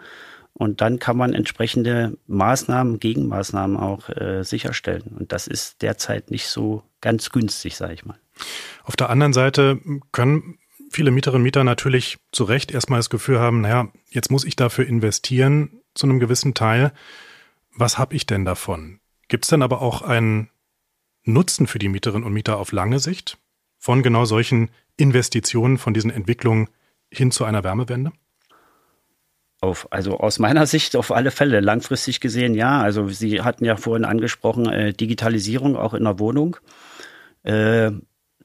Und 0.53 0.79
dann 0.79 0.99
kann 0.99 1.17
man 1.17 1.33
entsprechende 1.33 2.17
Maßnahmen, 2.27 2.99
Gegenmaßnahmen 2.99 3.75
auch 3.75 4.07
äh, 4.09 4.43
sicherstellen. 4.43 5.15
Und 5.19 5.33
das 5.33 5.47
ist 5.47 5.81
derzeit 5.81 6.31
nicht 6.31 6.47
so 6.47 6.83
ganz 7.01 7.31
günstig, 7.31 7.75
sage 7.75 7.93
ich 7.93 8.05
mal. 8.05 8.17
Auf 8.83 8.95
der 8.95 9.09
anderen 9.09 9.33
Seite 9.33 9.79
können 10.11 10.57
viele 10.91 11.11
Mieterinnen 11.11 11.41
und 11.41 11.43
Mieter 11.43 11.63
natürlich 11.63 12.17
zu 12.31 12.43
Recht 12.43 12.71
erstmal 12.71 12.99
das 12.99 13.09
Gefühl 13.09 13.39
haben, 13.39 13.61
naja, 13.61 13.87
jetzt 14.09 14.29
muss 14.29 14.45
ich 14.45 14.55
dafür 14.55 14.85
investieren 14.85 15.81
zu 15.93 16.05
einem 16.05 16.19
gewissen 16.19 16.53
Teil. 16.53 16.91
Was 17.75 17.97
habe 17.97 18.15
ich 18.15 18.25
denn 18.25 18.45
davon? 18.45 18.99
Gibt 19.27 19.45
es 19.45 19.49
denn 19.49 19.61
aber 19.61 19.81
auch 19.81 20.01
einen 20.01 20.49
Nutzen 21.23 21.67
für 21.67 21.79
die 21.79 21.89
Mieterinnen 21.89 22.25
und 22.25 22.33
Mieter 22.33 22.57
auf 22.57 22.71
lange 22.71 22.99
Sicht 22.99 23.37
von 23.77 24.03
genau 24.03 24.25
solchen 24.25 24.69
Investitionen, 24.97 25.77
von 25.77 25.93
diesen 25.93 26.11
Entwicklungen 26.11 26.69
hin 27.09 27.31
zu 27.31 27.45
einer 27.45 27.63
Wärmewende? 27.63 28.11
Auf, 29.61 29.87
also 29.91 30.19
aus 30.19 30.39
meiner 30.39 30.65
Sicht 30.65 30.95
auf 30.95 31.11
alle 31.11 31.31
Fälle. 31.31 31.59
Langfristig 31.59 32.19
gesehen, 32.19 32.55
ja. 32.55 32.81
Also 32.81 33.07
Sie 33.09 33.41
hatten 33.41 33.63
ja 33.63 33.77
vorhin 33.77 34.05
angesprochen, 34.05 34.67
äh, 34.67 34.91
Digitalisierung 34.91 35.77
auch 35.77 35.93
in 35.93 36.03
der 36.03 36.19
Wohnung. 36.19 36.57
Äh, 37.43 37.91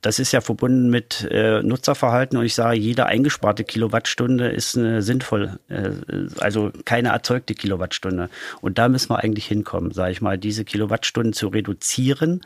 das 0.06 0.20
ist 0.20 0.30
ja 0.30 0.40
verbunden 0.40 0.88
mit 0.88 1.26
äh, 1.32 1.64
Nutzerverhalten 1.64 2.38
und 2.38 2.44
ich 2.44 2.54
sage, 2.54 2.78
jede 2.78 3.06
eingesparte 3.06 3.64
Kilowattstunde 3.64 4.46
ist 4.46 4.76
äh, 4.76 5.00
sinnvoll, 5.00 5.58
äh, 5.68 5.90
also 6.38 6.70
keine 6.84 7.08
erzeugte 7.08 7.54
Kilowattstunde. 7.54 8.30
Und 8.60 8.78
da 8.78 8.88
müssen 8.88 9.10
wir 9.10 9.18
eigentlich 9.18 9.46
hinkommen, 9.46 9.90
sage 9.90 10.12
ich 10.12 10.20
mal, 10.20 10.38
diese 10.38 10.64
Kilowattstunden 10.64 11.32
zu 11.32 11.48
reduzieren 11.48 12.42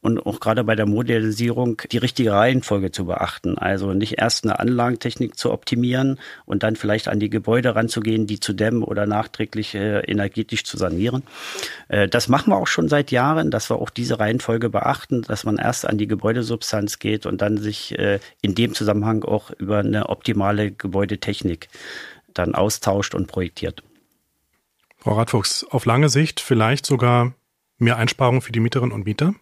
und 0.00 0.24
auch 0.24 0.40
gerade 0.40 0.64
bei 0.64 0.74
der 0.74 0.86
Modellisierung 0.86 1.82
die 1.90 1.98
richtige 1.98 2.32
Reihenfolge 2.32 2.92
zu 2.92 3.06
beachten. 3.06 3.58
Also 3.58 3.92
nicht 3.92 4.18
erst 4.18 4.44
eine 4.44 4.58
Anlagentechnik 4.58 5.36
zu 5.36 5.52
optimieren 5.52 6.18
und 6.44 6.62
dann 6.62 6.76
vielleicht 6.76 7.08
an 7.08 7.20
die 7.20 7.30
Gebäude 7.30 7.74
ranzugehen, 7.74 8.26
die 8.26 8.40
zu 8.40 8.52
dämmen 8.52 8.82
oder 8.82 9.06
nachträglich 9.06 9.74
äh, 9.74 10.00
energetisch 10.00 10.64
zu 10.64 10.76
sanieren. 10.76 11.22
Äh, 11.88 12.08
das 12.08 12.28
machen 12.28 12.52
wir 12.52 12.56
auch 12.56 12.66
schon 12.66 12.88
seit 12.88 13.10
Jahren, 13.10 13.50
dass 13.50 13.70
wir 13.70 13.76
auch 13.76 13.90
diese 13.90 14.18
Reihenfolge 14.20 14.70
beachten, 14.70 15.22
dass 15.22 15.44
man 15.44 15.56
erst 15.56 15.86
an 15.86 15.98
die 15.98 16.06
Gebäudesubstanz 16.06 16.98
geht 16.98 17.26
und 17.26 17.42
dann 17.42 17.58
sich 17.58 17.98
äh, 17.98 18.20
in 18.40 18.54
dem 18.54 18.74
Zusammenhang 18.74 19.24
auch 19.24 19.50
über 19.50 19.78
eine 19.78 20.08
optimale 20.08 20.70
Gebäudetechnik 20.70 21.68
dann 22.34 22.54
austauscht 22.54 23.14
und 23.14 23.26
projektiert. 23.26 23.82
Frau 24.98 25.14
Radfuchs, 25.14 25.64
auf 25.64 25.86
lange 25.86 26.08
Sicht 26.08 26.40
vielleicht 26.40 26.84
sogar 26.84 27.32
mehr 27.78 27.96
Einsparungen 27.96 28.40
für 28.40 28.52
die 28.52 28.60
Mieterinnen 28.60 28.92
und 28.92 29.04
Mieter? 29.04 29.34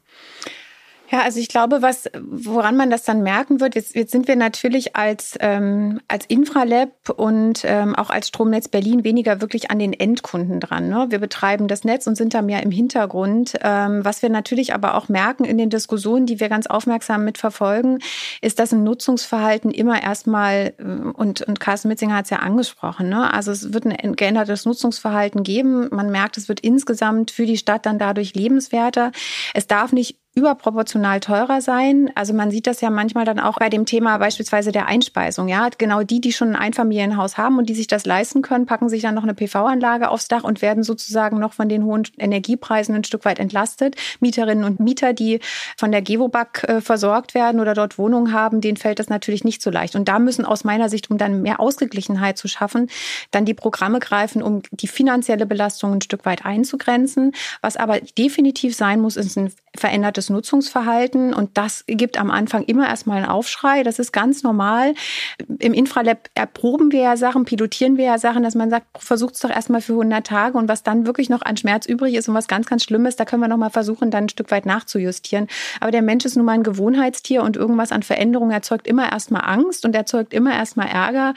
Ja, 1.10 1.22
also 1.22 1.38
ich 1.38 1.48
glaube, 1.48 1.82
was, 1.82 2.10
woran 2.18 2.76
man 2.76 2.90
das 2.90 3.04
dann 3.04 3.22
merken 3.22 3.60
wird, 3.60 3.76
jetzt, 3.76 3.94
jetzt 3.94 4.10
sind 4.10 4.26
wir 4.26 4.34
natürlich 4.34 4.96
als, 4.96 5.36
ähm, 5.40 6.00
als 6.08 6.26
Infralab 6.26 6.90
und 7.10 7.62
ähm, 7.64 7.94
auch 7.94 8.10
als 8.10 8.28
Stromnetz 8.28 8.66
Berlin 8.66 9.04
weniger 9.04 9.40
wirklich 9.40 9.70
an 9.70 9.78
den 9.78 9.92
Endkunden 9.92 10.58
dran. 10.58 10.88
Ne? 10.88 11.06
Wir 11.10 11.20
betreiben 11.20 11.68
das 11.68 11.84
Netz 11.84 12.08
und 12.08 12.16
sind 12.16 12.34
da 12.34 12.42
mehr 12.42 12.62
im 12.64 12.72
Hintergrund. 12.72 13.54
Ähm, 13.62 14.04
was 14.04 14.22
wir 14.22 14.30
natürlich 14.30 14.74
aber 14.74 14.96
auch 14.96 15.08
merken 15.08 15.44
in 15.44 15.58
den 15.58 15.70
Diskussionen, 15.70 16.26
die 16.26 16.40
wir 16.40 16.48
ganz 16.48 16.66
aufmerksam 16.66 17.24
mitverfolgen, 17.24 18.00
ist, 18.40 18.58
dass 18.58 18.72
ein 18.72 18.82
Nutzungsverhalten 18.82 19.70
immer 19.70 20.02
erstmal, 20.02 20.74
äh, 20.78 20.82
und, 20.82 21.42
und 21.42 21.60
Carsten 21.60 21.88
Mitzinger 21.88 22.16
hat 22.16 22.24
es 22.24 22.30
ja 22.30 22.38
angesprochen, 22.38 23.08
ne? 23.08 23.32
also 23.32 23.52
es 23.52 23.72
wird 23.72 23.86
ein 23.86 24.16
geändertes 24.16 24.64
Nutzungsverhalten 24.64 25.44
geben. 25.44 25.88
Man 25.92 26.10
merkt, 26.10 26.36
es 26.36 26.48
wird 26.48 26.60
insgesamt 26.60 27.30
für 27.30 27.46
die 27.46 27.58
Stadt 27.58 27.86
dann 27.86 28.00
dadurch 28.00 28.34
lebenswerter. 28.34 29.12
Es 29.54 29.68
darf 29.68 29.92
nicht 29.92 30.18
überproportional 30.36 31.20
teurer 31.20 31.62
sein. 31.62 32.10
Also 32.14 32.34
man 32.34 32.50
sieht 32.50 32.66
das 32.66 32.82
ja 32.82 32.90
manchmal 32.90 33.24
dann 33.24 33.40
auch 33.40 33.56
bei 33.58 33.70
dem 33.70 33.86
Thema 33.86 34.18
beispielsweise 34.18 34.70
der 34.70 34.84
Einspeisung. 34.86 35.48
Ja, 35.48 35.70
genau 35.78 36.02
die, 36.02 36.20
die 36.20 36.30
schon 36.30 36.50
ein 36.50 36.56
Einfamilienhaus 36.56 37.38
haben 37.38 37.56
und 37.56 37.70
die 37.70 37.74
sich 37.74 37.86
das 37.86 38.04
leisten 38.04 38.42
können, 38.42 38.66
packen 38.66 38.90
sich 38.90 39.00
dann 39.00 39.14
noch 39.14 39.22
eine 39.22 39.32
PV-Anlage 39.32 40.10
aufs 40.10 40.28
Dach 40.28 40.44
und 40.44 40.60
werden 40.60 40.82
sozusagen 40.82 41.38
noch 41.38 41.54
von 41.54 41.70
den 41.70 41.84
hohen 41.84 42.02
Energiepreisen 42.18 42.94
ein 42.94 43.04
Stück 43.04 43.24
weit 43.24 43.38
entlastet. 43.38 43.96
Mieterinnen 44.20 44.64
und 44.64 44.78
Mieter, 44.78 45.14
die 45.14 45.40
von 45.78 45.90
der 45.90 46.02
Gewobag 46.02 46.64
äh, 46.64 46.80
versorgt 46.82 47.32
werden 47.32 47.58
oder 47.58 47.72
dort 47.72 47.96
Wohnungen 47.96 48.34
haben, 48.34 48.60
denen 48.60 48.76
fällt 48.76 48.98
das 48.98 49.08
natürlich 49.08 49.42
nicht 49.42 49.62
so 49.62 49.70
leicht. 49.70 49.96
Und 49.96 50.06
da 50.06 50.18
müssen 50.18 50.44
aus 50.44 50.64
meiner 50.64 50.90
Sicht, 50.90 51.10
um 51.10 51.16
dann 51.16 51.40
mehr 51.40 51.60
Ausgeglichenheit 51.60 52.36
zu 52.36 52.46
schaffen, 52.46 52.90
dann 53.30 53.46
die 53.46 53.54
Programme 53.54 54.00
greifen, 54.00 54.42
um 54.42 54.60
die 54.70 54.86
finanzielle 54.86 55.46
Belastung 55.46 55.94
ein 55.94 56.02
Stück 56.02 56.26
weit 56.26 56.44
einzugrenzen. 56.44 57.32
Was 57.62 57.78
aber 57.78 58.00
definitiv 58.18 58.76
sein 58.76 59.00
muss, 59.00 59.16
ist 59.16 59.38
ein 59.38 59.50
verändertes 59.74 60.25
Nutzungsverhalten. 60.30 61.32
Und 61.32 61.56
das 61.56 61.84
gibt 61.86 62.18
am 62.18 62.30
Anfang 62.30 62.64
immer 62.64 62.88
erstmal 62.88 63.18
einen 63.18 63.26
Aufschrei. 63.26 63.82
Das 63.82 63.98
ist 63.98 64.12
ganz 64.12 64.42
normal. 64.42 64.94
Im 65.58 65.72
Infralab 65.72 66.28
erproben 66.34 66.92
wir 66.92 67.00
ja 67.00 67.16
Sachen, 67.16 67.44
pilotieren 67.44 67.96
wir 67.96 68.04
ja 68.04 68.18
Sachen, 68.18 68.42
dass 68.42 68.54
man 68.54 68.70
sagt, 68.70 68.86
versucht 68.98 69.34
es 69.34 69.40
doch 69.40 69.50
erstmal 69.50 69.80
für 69.80 69.92
100 69.92 70.26
Tage. 70.26 70.58
Und 70.58 70.68
was 70.68 70.82
dann 70.82 71.06
wirklich 71.06 71.28
noch 71.30 71.42
an 71.42 71.56
Schmerz 71.56 71.86
übrig 71.86 72.14
ist 72.14 72.28
und 72.28 72.34
was 72.34 72.48
ganz, 72.48 72.66
ganz 72.66 72.84
Schlimmes, 72.84 73.16
da 73.16 73.24
können 73.24 73.42
wir 73.42 73.48
noch 73.48 73.56
mal 73.56 73.70
versuchen, 73.70 74.10
dann 74.10 74.24
ein 74.24 74.28
Stück 74.28 74.50
weit 74.50 74.66
nachzujustieren. 74.66 75.46
Aber 75.80 75.90
der 75.90 76.02
Mensch 76.02 76.24
ist 76.24 76.36
nun 76.36 76.44
mal 76.44 76.52
ein 76.52 76.62
Gewohnheitstier 76.62 77.42
und 77.42 77.56
irgendwas 77.56 77.92
an 77.92 78.02
Veränderung 78.02 78.50
erzeugt 78.50 78.86
immer 78.86 79.10
erstmal 79.10 79.42
Angst 79.44 79.84
und 79.84 79.94
erzeugt 79.94 80.34
immer 80.34 80.52
erstmal 80.52 80.88
Ärger. 80.88 81.34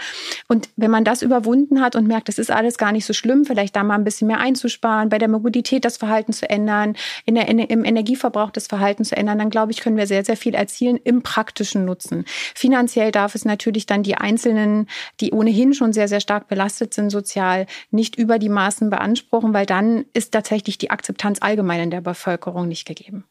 Und 0.47 0.69
wenn 0.75 0.91
man 0.91 1.04
das 1.04 1.21
überwunden 1.21 1.82
hat 1.82 1.95
und 1.95 2.08
merkt, 2.08 2.28
das 2.28 2.39
ist 2.39 2.52
alles 2.52 2.78
gar 2.78 2.91
nicht 2.91 3.06
so 3.06 3.13
schlimm, 3.13 3.45
vielleicht 3.45 3.75
da 3.75 3.84
mal 3.84 3.95
ein 3.95 4.04
bisschen 4.04 4.28
mehr 4.28 4.39
einzusparen, 4.39 5.10
bei 5.10 5.17
der 5.17 5.28
Mobilität 5.28 5.86
das 5.86 5.97
Verhalten 5.97 6.34
zu 6.34 6.49
ändern, 6.49 6.95
in 7.25 7.36
der, 7.36 7.47
im 7.47 7.86
Energieverbrauch 7.86 8.39
Verbrauch 8.39 8.52
des 8.52 8.67
Verhaltens 8.80 9.10
zu 9.10 9.18
ändern, 9.18 9.38
dann 9.38 9.50
glaube 9.50 9.72
ich, 9.72 9.82
können 9.82 9.98
wir 9.98 10.08
sehr, 10.08 10.24
sehr 10.24 10.38
viel 10.38 10.56
erzielen 10.56 10.98
im 10.98 11.22
praktischen 11.22 11.86
Nutzen. 11.86 12.24
Finanziell 12.56 13.12
darf 13.12 13.36
es 13.36 13.44
natürlich 13.44 13.86
dann 13.86 14.04
die 14.04 14.15
Einzelnen, 14.15 14.88
die 15.20 15.32
ohnehin 15.32 15.74
schon 15.74 15.92
sehr, 15.92 16.08
sehr 16.08 16.22
stark 16.22 16.48
belastet 16.48 16.94
sind 16.94 17.10
sozial, 17.10 17.65
nicht 17.92 18.15
über 18.15 18.39
die 18.39 18.50
Maßen 18.50 18.89
beanspruchen, 18.89 19.54
weil 19.54 19.65
dann 19.65 20.06
ist 20.13 20.32
tatsächlich 20.32 20.78
die 20.78 20.92
Akzeptanz 20.92 21.39
allgemein 21.42 21.82
in 21.82 21.92
der 21.92 22.02
Bevölkerung 22.02 22.68
nicht 22.68 22.86
gegeben. 22.86 23.26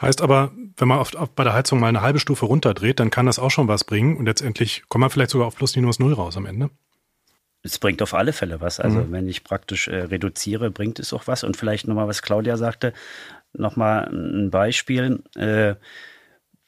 Heißt 0.00 0.20
aber, 0.20 0.52
wenn 0.76 0.88
man 0.88 0.98
oft 0.98 1.16
bei 1.34 1.44
der 1.44 1.54
Heizung 1.54 1.80
mal 1.80 1.88
eine 1.88 2.02
halbe 2.02 2.20
Stufe 2.20 2.44
runterdreht, 2.44 3.00
dann 3.00 3.10
kann 3.10 3.24
das 3.24 3.38
auch 3.38 3.50
schon 3.50 3.68
was 3.68 3.84
bringen 3.84 4.18
und 4.18 4.26
letztendlich 4.26 4.82
kommt 4.88 5.00
man 5.00 5.10
vielleicht 5.10 5.30
sogar 5.30 5.46
auf 5.46 5.56
plus 5.56 5.74
minus 5.74 5.98
null 5.98 6.12
raus 6.12 6.36
am 6.36 6.44
Ende. 6.44 6.68
Es 7.66 7.80
bringt 7.80 8.00
auf 8.00 8.14
alle 8.14 8.32
Fälle 8.32 8.60
was. 8.60 8.78
Also 8.78 8.98
mhm. 8.98 9.12
wenn 9.12 9.28
ich 9.28 9.42
praktisch 9.42 9.88
äh, 9.88 10.02
reduziere, 10.02 10.70
bringt 10.70 11.00
es 11.00 11.12
auch 11.12 11.26
was. 11.26 11.42
Und 11.42 11.56
vielleicht 11.56 11.88
nochmal, 11.88 12.06
was 12.06 12.22
Claudia 12.22 12.56
sagte, 12.56 12.92
nochmal 13.58 14.08
ein 14.08 14.50
Beispiel. 14.50 15.22
Äh, 15.36 15.74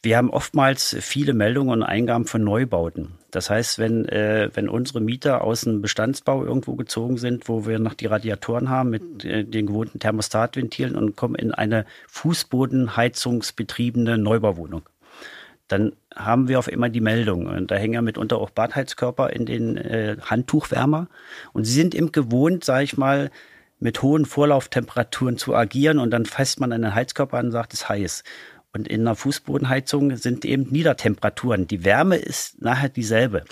wir 0.00 0.16
haben 0.16 0.30
oftmals 0.30 0.96
viele 1.00 1.34
Meldungen 1.34 1.70
und 1.70 1.82
Eingaben 1.82 2.24
von 2.24 2.44
Neubauten. 2.44 3.14
Das 3.32 3.50
heißt, 3.50 3.80
wenn, 3.80 4.08
äh, 4.08 4.48
wenn 4.54 4.68
unsere 4.68 5.00
Mieter 5.00 5.42
aus 5.42 5.62
dem 5.62 5.82
Bestandsbau 5.82 6.44
irgendwo 6.44 6.76
gezogen 6.76 7.16
sind, 7.16 7.48
wo 7.48 7.66
wir 7.66 7.80
noch 7.80 7.94
die 7.94 8.06
Radiatoren 8.06 8.70
haben 8.70 8.90
mit 8.90 9.24
äh, 9.24 9.42
den 9.44 9.66
gewohnten 9.66 9.98
Thermostatventilen 9.98 10.94
und 10.94 11.16
kommen 11.16 11.34
in 11.34 11.52
eine 11.52 11.84
fußbodenheizungsbetriebene 12.06 14.18
Neubauwohnung, 14.18 14.82
dann 15.66 15.94
haben 16.14 16.46
wir 16.48 16.60
auf 16.60 16.68
immer 16.68 16.88
die 16.88 17.00
Meldung. 17.00 17.46
Und 17.46 17.70
da 17.70 17.74
hängen 17.74 17.94
ja 17.94 18.02
mitunter 18.02 18.38
auch 18.38 18.50
Badheizkörper 18.50 19.30
in 19.30 19.46
den 19.46 19.76
äh, 19.76 20.16
Handtuchwärmer. 20.22 21.08
Und 21.52 21.64
sie 21.64 21.74
sind 21.74 21.96
eben 21.96 22.12
gewohnt, 22.12 22.64
sage 22.64 22.84
ich 22.84 22.96
mal, 22.96 23.32
mit 23.80 24.02
hohen 24.02 24.24
Vorlauftemperaturen 24.24 25.36
zu 25.38 25.54
agieren 25.54 25.98
und 25.98 26.10
dann 26.10 26.26
fasst 26.26 26.60
man 26.60 26.72
einen 26.72 26.94
Heizkörper 26.94 27.38
an 27.38 27.46
und 27.46 27.52
sagt, 27.52 27.72
es 27.74 27.80
ist 27.80 27.88
heiß. 27.88 28.24
Und 28.72 28.86
in 28.86 29.00
einer 29.00 29.16
Fußbodenheizung 29.16 30.16
sind 30.16 30.44
eben 30.44 30.64
Niedertemperaturen. 30.70 31.66
Die 31.66 31.84
Wärme 31.84 32.16
ist 32.16 32.60
nachher 32.60 32.90
dieselbe 32.90 33.44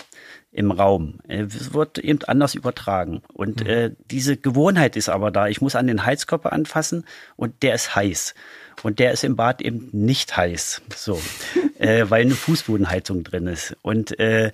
im 0.51 0.71
Raum. 0.71 1.19
Es 1.27 1.73
wird 1.73 1.97
eben 1.97 2.23
anders 2.23 2.55
übertragen. 2.55 3.21
Und 3.33 3.63
mhm. 3.63 3.69
äh, 3.69 3.91
diese 4.11 4.37
Gewohnheit 4.37 4.95
ist 4.95 5.09
aber 5.09 5.31
da. 5.31 5.47
Ich 5.47 5.59
muss 5.59 5.75
an 5.75 5.87
den 5.87 6.05
Heizkörper 6.05 6.53
anfassen 6.53 7.05
und 7.35 7.63
der 7.63 7.75
ist 7.75 7.95
heiß. 7.95 8.35
Und 8.83 8.99
der 8.99 9.11
ist 9.11 9.23
im 9.23 9.35
Bad 9.35 9.61
eben 9.61 9.89
nicht 9.91 10.37
heiß. 10.37 10.83
So. 10.95 11.19
äh, 11.79 12.05
weil 12.09 12.21
eine 12.21 12.35
Fußbodenheizung 12.35 13.23
drin 13.23 13.47
ist. 13.47 13.75
Und 13.81 14.19
äh, 14.19 14.51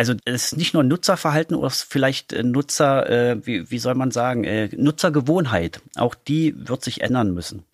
also 0.00 0.14
es 0.24 0.46
ist 0.46 0.56
nicht 0.56 0.72
nur 0.72 0.82
Nutzerverhalten 0.82 1.54
oder 1.54 1.68
vielleicht 1.68 2.32
äh, 2.32 2.42
Nutzer, 2.42 3.10
äh, 3.10 3.46
wie, 3.46 3.70
wie 3.70 3.78
soll 3.78 3.94
man 3.94 4.10
sagen, 4.10 4.44
äh, 4.44 4.70
Nutzergewohnheit. 4.74 5.82
Auch 5.96 6.14
die 6.14 6.54
wird 6.56 6.82
sich 6.82 7.02
ändern 7.02 7.34
müssen. 7.34 7.64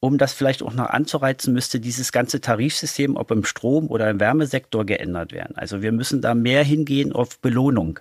Um 0.00 0.16
das 0.16 0.32
vielleicht 0.32 0.62
auch 0.62 0.72
noch 0.72 0.86
anzureizen, 0.86 1.52
müsste 1.52 1.78
dieses 1.78 2.10
ganze 2.10 2.40
Tarifsystem, 2.40 3.16
ob 3.16 3.30
im 3.32 3.44
Strom- 3.44 3.88
oder 3.88 4.08
im 4.08 4.18
Wärmesektor, 4.18 4.86
geändert 4.86 5.32
werden. 5.32 5.58
Also 5.58 5.82
wir 5.82 5.92
müssen 5.92 6.22
da 6.22 6.34
mehr 6.34 6.64
hingehen 6.64 7.12
auf 7.12 7.38
Belohnung. 7.40 8.00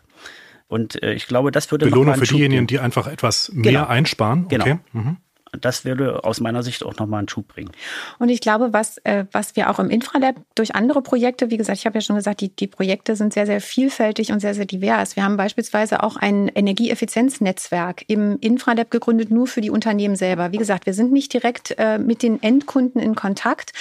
Und 0.70 1.04
äh, 1.04 1.12
ich 1.12 1.28
glaube, 1.28 1.52
das 1.52 1.70
würde 1.70 1.88
Belohnung 1.88 2.16
für 2.16 2.26
diejenigen, 2.26 2.68
die 2.68 2.80
einfach 2.80 3.08
etwas 3.08 3.52
mehr 3.54 3.74
genau. 3.74 3.88
einsparen. 3.88 4.48
Genau. 4.48 4.64
Okay. 4.64 4.80
Mhm. 4.94 5.18
Das 5.52 5.86
würde 5.86 6.24
aus 6.24 6.40
meiner 6.40 6.64
Sicht 6.64 6.84
auch 6.84 6.96
nochmal 6.98 7.20
einen 7.20 7.30
Schub 7.30 7.48
bringen. 7.48 7.72
Und 8.20 8.30
ich 8.30 8.42
glaube, 8.42 8.74
was, 8.74 8.98
äh, 9.00 9.26
was 9.32 9.56
wir 9.56 9.70
auch 9.70 9.80
im 9.80 9.90
Infralab 9.90 10.36
durch 10.56 10.76
andere 10.76 11.02
Projekte, 11.02 11.50
wie 11.50 11.58
gesagt, 11.58 11.80
ich 11.80 11.86
habe 11.86 11.98
ja 11.98 12.02
schon 12.02 12.16
gesagt, 12.16 12.42
die, 12.42 12.50
die 12.50 12.68
Projekte 12.68 13.16
sind 13.16 13.34
sehr, 13.34 13.46
sehr 13.46 13.62
vielfältig 13.62 14.32
und 14.32 14.40
sehr, 14.40 14.54
sehr 14.54 14.66
divers. 14.66 15.16
Wir 15.16 15.24
haben 15.24 15.38
beispielsweise 15.38 16.04
auch 16.04 16.18
ein 16.18 16.48
Energieeffizienznetzwerk 16.48 18.04
im 18.08 18.38
Infralab 18.40 18.92
gegründet, 18.92 19.32
nur 19.32 19.48
für 19.48 19.62
die 19.62 19.70
Unternehmen 19.70 20.16
selber. 20.16 20.52
Wie 20.52 20.58
gesagt, 20.58 20.86
wir 20.86 20.94
sind 20.94 21.12
nicht 21.12 21.34
direkt 21.34 21.76
äh, 21.78 21.98
mit 21.98 22.24
den 22.24 22.42
Endkunden 22.42 23.02
in 23.02 23.16
Kontakt, 23.16 23.72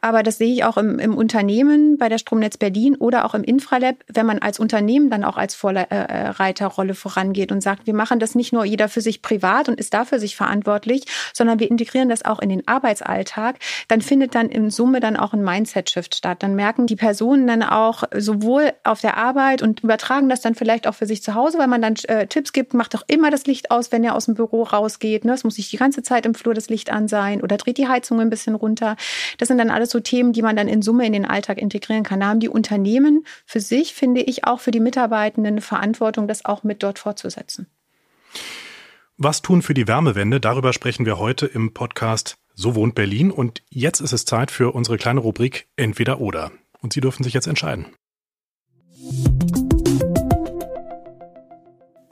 aber 0.00 0.22
das 0.22 0.38
sehe 0.38 0.52
ich 0.52 0.64
auch 0.64 0.76
im, 0.76 0.98
im 0.98 1.16
Unternehmen 1.16 1.98
bei 1.98 2.08
der 2.08 2.18
Stromnetz 2.18 2.56
Berlin 2.56 2.96
oder 2.96 3.24
auch 3.24 3.34
im 3.34 3.44
Infralab, 3.44 3.96
wenn 4.12 4.26
man 4.26 4.38
als 4.38 4.58
Unternehmen 4.58 5.10
dann 5.10 5.24
auch 5.24 5.36
als 5.36 5.54
Vorreiterrolle 5.54 6.94
vorangeht 6.94 7.52
und 7.52 7.62
sagt, 7.62 7.86
wir 7.86 7.94
machen 7.94 8.18
das 8.18 8.34
nicht 8.34 8.52
nur 8.52 8.64
jeder 8.64 8.88
für 8.88 9.00
sich 9.00 9.22
privat 9.22 9.68
und 9.68 9.78
ist 9.78 9.94
dafür 9.94 10.18
sich 10.18 10.36
verantwortlich, 10.36 11.04
sondern 11.32 11.60
wir 11.60 11.70
integrieren 11.70 12.08
das 12.08 12.24
auch 12.24 12.40
in 12.40 12.48
den 12.48 12.66
Arbeitsalltag, 12.66 13.56
dann 13.88 14.00
findet 14.00 14.34
dann 14.34 14.48
in 14.48 14.70
Summe 14.70 15.00
dann 15.00 15.16
auch 15.16 15.32
ein 15.32 15.42
Mindset-Shift 15.42 16.14
statt. 16.14 16.42
Dann 16.42 16.54
merken 16.54 16.86
die 16.86 16.96
Personen 16.96 17.46
dann 17.46 17.62
auch 17.62 18.04
sowohl 18.16 18.72
auf 18.84 19.00
der 19.00 19.16
Arbeit 19.16 19.62
und 19.62 19.82
übertragen 19.82 20.28
das 20.28 20.40
dann 20.40 20.54
vielleicht 20.54 20.86
auch 20.86 20.94
für 20.94 21.06
sich 21.06 21.22
zu 21.22 21.34
Hause, 21.34 21.58
weil 21.58 21.68
man 21.68 21.82
dann 21.82 21.94
äh, 22.08 22.26
Tipps 22.26 22.52
gibt, 22.52 22.74
macht 22.74 22.94
doch 22.94 23.02
immer 23.06 23.30
das 23.30 23.46
Licht 23.46 23.70
aus, 23.70 23.92
wenn 23.92 24.04
ihr 24.04 24.14
aus 24.14 24.26
dem 24.26 24.34
Büro 24.34 24.62
rausgeht. 24.62 25.24
Ne? 25.24 25.32
Es 25.32 25.44
muss 25.44 25.56
nicht 25.56 25.72
die 25.72 25.76
ganze 25.76 26.02
Zeit 26.02 26.26
im 26.26 26.34
Flur 26.34 26.54
das 26.54 26.68
Licht 26.68 26.90
an 26.90 27.08
sein 27.08 27.42
oder 27.42 27.56
dreht 27.56 27.78
die 27.78 27.88
Heizung 27.88 28.20
ein 28.20 28.30
bisschen 28.30 28.54
runter. 28.54 28.96
Das 29.38 29.48
sind 29.48 29.58
dann 29.58 29.70
alles 29.70 29.90
so 29.90 30.00
Themen, 30.00 30.32
die 30.32 30.42
man 30.42 30.56
dann 30.56 30.68
in 30.68 30.82
Summe 30.82 31.06
in 31.06 31.12
den 31.12 31.24
Alltag 31.24 31.58
integrieren 31.58 32.02
kann. 32.02 32.20
Da 32.20 32.26
haben 32.26 32.40
die 32.40 32.48
Unternehmen 32.48 33.24
für 33.46 33.60
sich, 33.60 33.94
finde 33.94 34.20
ich, 34.20 34.44
auch 34.44 34.60
für 34.60 34.70
die 34.70 34.80
Mitarbeitenden 34.80 35.54
eine 35.54 35.60
Verantwortung, 35.60 36.28
das 36.28 36.44
auch 36.44 36.62
mit 36.62 36.82
dort 36.82 36.98
fortzusetzen. 36.98 37.66
Was 39.16 39.42
tun 39.42 39.62
für 39.62 39.74
die 39.74 39.86
Wärmewende? 39.86 40.40
Darüber 40.40 40.72
sprechen 40.72 41.06
wir 41.06 41.18
heute 41.18 41.46
im 41.46 41.72
Podcast 41.72 42.36
So 42.54 42.74
wohnt 42.74 42.96
Berlin. 42.96 43.30
Und 43.30 43.62
jetzt 43.68 44.00
ist 44.00 44.12
es 44.12 44.24
Zeit 44.24 44.50
für 44.50 44.74
unsere 44.74 44.96
kleine 44.96 45.20
Rubrik 45.20 45.68
Entweder 45.76 46.20
oder. 46.20 46.50
Und 46.80 46.92
Sie 46.92 47.00
dürfen 47.00 47.22
sich 47.22 47.32
jetzt 47.32 47.46
entscheiden. 47.46 47.86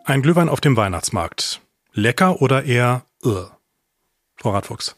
Ein 0.05 0.23
Glühwein 0.23 0.49
auf 0.49 0.61
dem 0.61 0.77
Weihnachtsmarkt. 0.77 1.61
Lecker 1.93 2.41
oder 2.41 2.65
eher 2.65 3.05
irr? 3.23 3.59
Frau 4.37 4.51
Radfuchs 4.51 4.97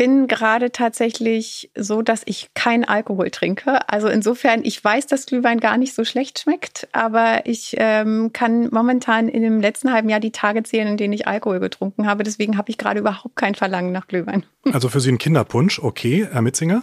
bin 0.00 0.28
gerade 0.28 0.72
tatsächlich 0.72 1.70
so, 1.76 2.00
dass 2.00 2.22
ich 2.24 2.48
keinen 2.54 2.84
Alkohol 2.84 3.30
trinke. 3.30 3.86
Also 3.86 4.08
insofern, 4.08 4.64
ich 4.64 4.82
weiß, 4.82 5.06
dass 5.08 5.26
Glühwein 5.26 5.60
gar 5.60 5.76
nicht 5.76 5.94
so 5.94 6.06
schlecht 6.06 6.38
schmeckt, 6.38 6.88
aber 6.92 7.42
ich 7.44 7.74
ähm, 7.76 8.32
kann 8.32 8.70
momentan 8.70 9.28
in 9.28 9.42
dem 9.42 9.60
letzten 9.60 9.92
halben 9.92 10.08
Jahr 10.08 10.20
die 10.20 10.32
Tage 10.32 10.62
zählen, 10.62 10.88
in 10.88 10.96
denen 10.96 11.12
ich 11.12 11.28
Alkohol 11.28 11.60
getrunken 11.60 12.06
habe. 12.06 12.24
Deswegen 12.24 12.56
habe 12.56 12.70
ich 12.70 12.78
gerade 12.78 13.00
überhaupt 13.00 13.36
kein 13.36 13.54
Verlangen 13.54 13.92
nach 13.92 14.06
Glühwein. 14.06 14.46
Also 14.72 14.88
für 14.88 15.00
Sie 15.00 15.12
ein 15.12 15.18
Kinderpunsch, 15.18 15.78
okay, 15.80 16.26
Herr 16.32 16.40
Mitzinger? 16.40 16.82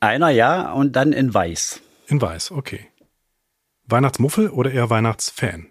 Einer 0.00 0.28
ja 0.28 0.70
und 0.72 0.96
dann 0.96 1.14
in 1.14 1.32
Weiß. 1.32 1.80
In 2.08 2.20
Weiß, 2.20 2.50
okay. 2.50 2.88
Weihnachtsmuffel 3.86 4.50
oder 4.50 4.70
eher 4.70 4.90
Weihnachtsfan? 4.90 5.66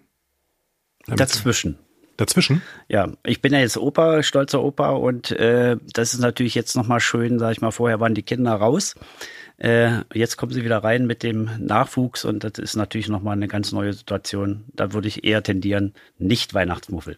Dazwischen. 1.06 1.78
Dazwischen? 2.20 2.60
Ja, 2.88 3.08
ich 3.24 3.40
bin 3.40 3.54
ja 3.54 3.60
jetzt 3.60 3.78
Opa, 3.78 4.22
stolzer 4.22 4.62
Opa 4.62 4.90
und 4.90 5.30
äh, 5.30 5.78
das 5.94 6.12
ist 6.12 6.20
natürlich 6.20 6.54
jetzt 6.54 6.76
nochmal 6.76 7.00
schön, 7.00 7.38
sag 7.38 7.52
ich 7.52 7.62
mal, 7.62 7.70
vorher 7.70 7.98
waren 7.98 8.14
die 8.14 8.22
Kinder 8.22 8.52
raus. 8.52 8.94
Äh, 9.56 10.02
jetzt 10.12 10.36
kommen 10.36 10.52
sie 10.52 10.62
wieder 10.62 10.84
rein 10.84 11.06
mit 11.06 11.22
dem 11.22 11.48
Nachwuchs 11.58 12.26
und 12.26 12.44
das 12.44 12.58
ist 12.58 12.76
natürlich 12.76 13.08
nochmal 13.08 13.36
eine 13.36 13.48
ganz 13.48 13.72
neue 13.72 13.94
Situation. 13.94 14.64
Da 14.74 14.92
würde 14.92 15.08
ich 15.08 15.24
eher 15.24 15.42
tendieren, 15.42 15.94
nicht 16.18 16.52
Weihnachtsmuffel. 16.52 17.16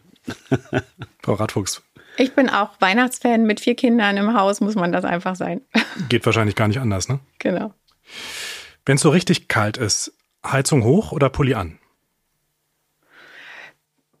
Frau 1.21 1.33
Radfuchs. 1.33 1.83
Ich 2.17 2.33
bin 2.33 2.49
auch 2.49 2.69
Weihnachtsfan 2.79 3.43
mit 3.43 3.59
vier 3.59 3.75
Kindern 3.75 4.15
im 4.15 4.33
Haus, 4.33 4.61
muss 4.61 4.75
man 4.75 4.93
das 4.93 5.03
einfach 5.03 5.35
sein. 5.35 5.61
Geht 6.09 6.25
wahrscheinlich 6.25 6.55
gar 6.55 6.69
nicht 6.69 6.79
anders, 6.79 7.09
ne? 7.09 7.19
Genau. 7.39 7.73
Wenn 8.85 8.95
es 8.95 9.01
so 9.01 9.09
richtig 9.09 9.49
kalt 9.49 9.75
ist, 9.75 10.13
Heizung 10.45 10.85
hoch 10.85 11.11
oder 11.11 11.29
Pulli 11.29 11.55
an? 11.55 11.77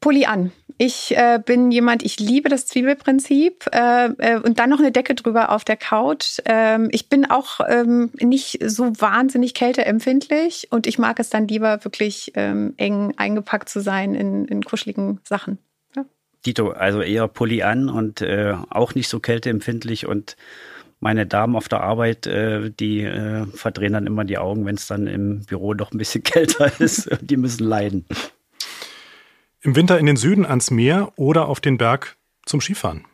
Pulli 0.03 0.25
an. 0.25 0.51
Ich 0.77 1.15
äh, 1.15 1.39
bin 1.43 1.71
jemand, 1.71 2.03
ich 2.03 2.19
liebe 2.19 2.49
das 2.49 2.65
Zwiebelprinzip 2.67 3.67
äh, 3.71 4.07
äh, 4.17 4.37
und 4.37 4.59
dann 4.59 4.69
noch 4.69 4.79
eine 4.79 4.91
Decke 4.91 5.15
drüber 5.15 5.49
auf 5.49 5.63
der 5.63 5.77
Couch. 5.77 6.39
Ähm, 6.43 6.89
ich 6.91 7.07
bin 7.07 7.23
auch 7.23 7.61
ähm, 7.65 8.11
nicht 8.19 8.59
so 8.65 8.91
wahnsinnig 8.99 9.53
kälteempfindlich 9.53 10.67
und 10.71 10.87
ich 10.87 10.99
mag 10.99 11.21
es 11.21 11.29
dann 11.29 11.47
lieber 11.47 11.85
wirklich 11.85 12.33
ähm, 12.35 12.73
eng 12.75 13.13
eingepackt 13.15 13.69
zu 13.69 13.79
sein 13.79 14.13
in, 14.13 14.43
in 14.43 14.61
kuscheligen 14.65 15.21
Sachen. 15.23 15.57
Ja. 15.95 16.03
Dito, 16.45 16.71
also 16.71 16.99
eher 16.99 17.29
Pulli 17.29 17.63
an 17.63 17.87
und 17.87 18.19
äh, 18.19 18.55
auch 18.71 18.95
nicht 18.95 19.07
so 19.07 19.21
kälteempfindlich 19.21 20.05
und 20.05 20.35
meine 20.99 21.25
Damen 21.25 21.55
auf 21.55 21.69
der 21.69 21.79
Arbeit, 21.79 22.27
äh, 22.27 22.71
die 22.71 23.09
verdrehen 23.53 23.93
dann 23.93 24.07
immer 24.07 24.25
die 24.25 24.37
Augen, 24.37 24.65
wenn 24.65 24.75
es 24.75 24.87
dann 24.87 25.07
im 25.07 25.45
Büro 25.45 25.73
doch 25.73 25.93
ein 25.93 25.97
bisschen 25.97 26.23
kälter 26.23 26.77
ist. 26.81 27.09
die 27.21 27.37
müssen 27.37 27.63
leiden. 27.63 28.05
Im 29.63 29.77
Winter 29.77 29.97
in 29.97 30.05
den 30.05 30.17
Süden 30.17 30.45
ans 30.45 30.71
Meer 30.71 31.13
oder 31.15 31.47
auf 31.47 31.61
den 31.61 31.77
Berg 31.77 32.17
zum 32.45 32.59
Skifahren? 32.59 33.05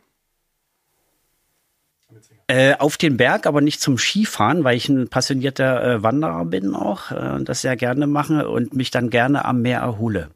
Äh, 2.48 2.74
auf 2.78 2.96
den 2.96 3.16
Berg, 3.16 3.46
aber 3.46 3.60
nicht 3.60 3.80
zum 3.80 3.96
Skifahren, 3.96 4.64
weil 4.64 4.76
ich 4.76 4.88
ein 4.88 5.06
passionierter 5.06 5.84
äh, 5.84 6.02
Wanderer 6.02 6.44
bin 6.44 6.74
auch, 6.74 7.12
äh, 7.12 7.44
das 7.44 7.60
sehr 7.60 7.76
gerne 7.76 8.08
mache 8.08 8.48
und 8.48 8.74
mich 8.74 8.90
dann 8.90 9.10
gerne 9.10 9.44
am 9.44 9.62
Meer 9.62 9.78
erhole. 9.78 10.30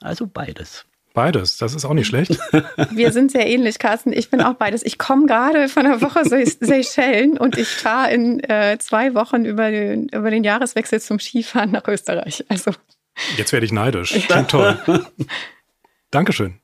Also 0.00 0.28
beides. 0.28 0.84
Beides, 1.12 1.56
das 1.56 1.74
ist 1.74 1.84
auch 1.84 1.94
nicht 1.94 2.06
schlecht. 2.06 2.38
Wir 2.92 3.10
sind 3.10 3.32
sehr 3.32 3.48
ähnlich, 3.48 3.80
Carsten. 3.80 4.12
Ich 4.12 4.30
bin 4.30 4.40
auch 4.40 4.54
beides. 4.54 4.84
Ich 4.84 4.96
komme 4.96 5.26
gerade 5.26 5.68
von 5.68 5.82
der 5.84 6.02
Woche 6.02 6.24
Seychellen 6.24 7.36
und 7.36 7.58
ich 7.58 7.68
fahre 7.68 8.12
in 8.12 8.38
äh, 8.44 8.78
zwei 8.78 9.14
Wochen 9.14 9.44
über 9.44 9.72
den, 9.72 10.08
über 10.10 10.30
den 10.30 10.44
Jahreswechsel 10.44 11.00
zum 11.00 11.18
Skifahren 11.18 11.72
nach 11.72 11.88
Österreich. 11.88 12.44
Also 12.48 12.70
Jetzt 13.36 13.52
werde 13.52 13.66
ich 13.66 13.72
neidisch. 13.72 14.12
Klingt 14.26 14.50
toll. 14.50 15.06
Dankeschön. 16.10 16.60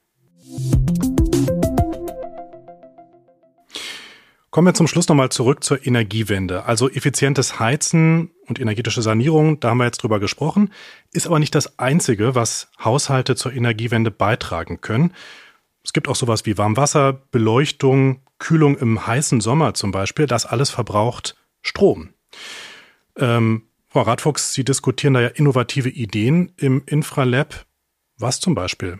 Kommen 4.52 4.66
wir 4.66 4.74
zum 4.74 4.86
Schluss 4.86 5.08
nochmal 5.08 5.30
zurück 5.30 5.64
zur 5.64 5.86
Energiewende. 5.86 6.66
Also 6.66 6.90
effizientes 6.90 7.58
Heizen 7.58 8.32
und 8.46 8.60
energetische 8.60 9.00
Sanierung, 9.00 9.60
da 9.60 9.70
haben 9.70 9.78
wir 9.78 9.86
jetzt 9.86 10.02
drüber 10.02 10.20
gesprochen, 10.20 10.70
ist 11.10 11.26
aber 11.26 11.38
nicht 11.38 11.54
das 11.54 11.78
Einzige, 11.78 12.34
was 12.34 12.70
Haushalte 12.84 13.34
zur 13.34 13.54
Energiewende 13.54 14.10
beitragen 14.10 14.82
können. 14.82 15.14
Es 15.82 15.94
gibt 15.94 16.06
auch 16.06 16.16
sowas 16.16 16.44
wie 16.44 16.58
Warmwasser, 16.58 17.14
Beleuchtung, 17.30 18.20
Kühlung 18.38 18.76
im 18.76 19.06
heißen 19.06 19.40
Sommer 19.40 19.72
zum 19.72 19.90
Beispiel. 19.90 20.26
Das 20.26 20.44
alles 20.44 20.68
verbraucht 20.68 21.34
Strom. 21.62 22.10
Ähm, 23.16 23.62
Frau 23.92 24.00
Radfuchs, 24.00 24.55
Sie 24.55 24.64
diskutieren 24.64 25.12
da 25.12 25.20
ja 25.20 25.28
innovative 25.28 25.90
Ideen 25.90 26.55
im 26.57 26.83
Infralab. 26.87 27.66
Was 28.16 28.40
zum 28.40 28.55
Beispiel? 28.55 28.98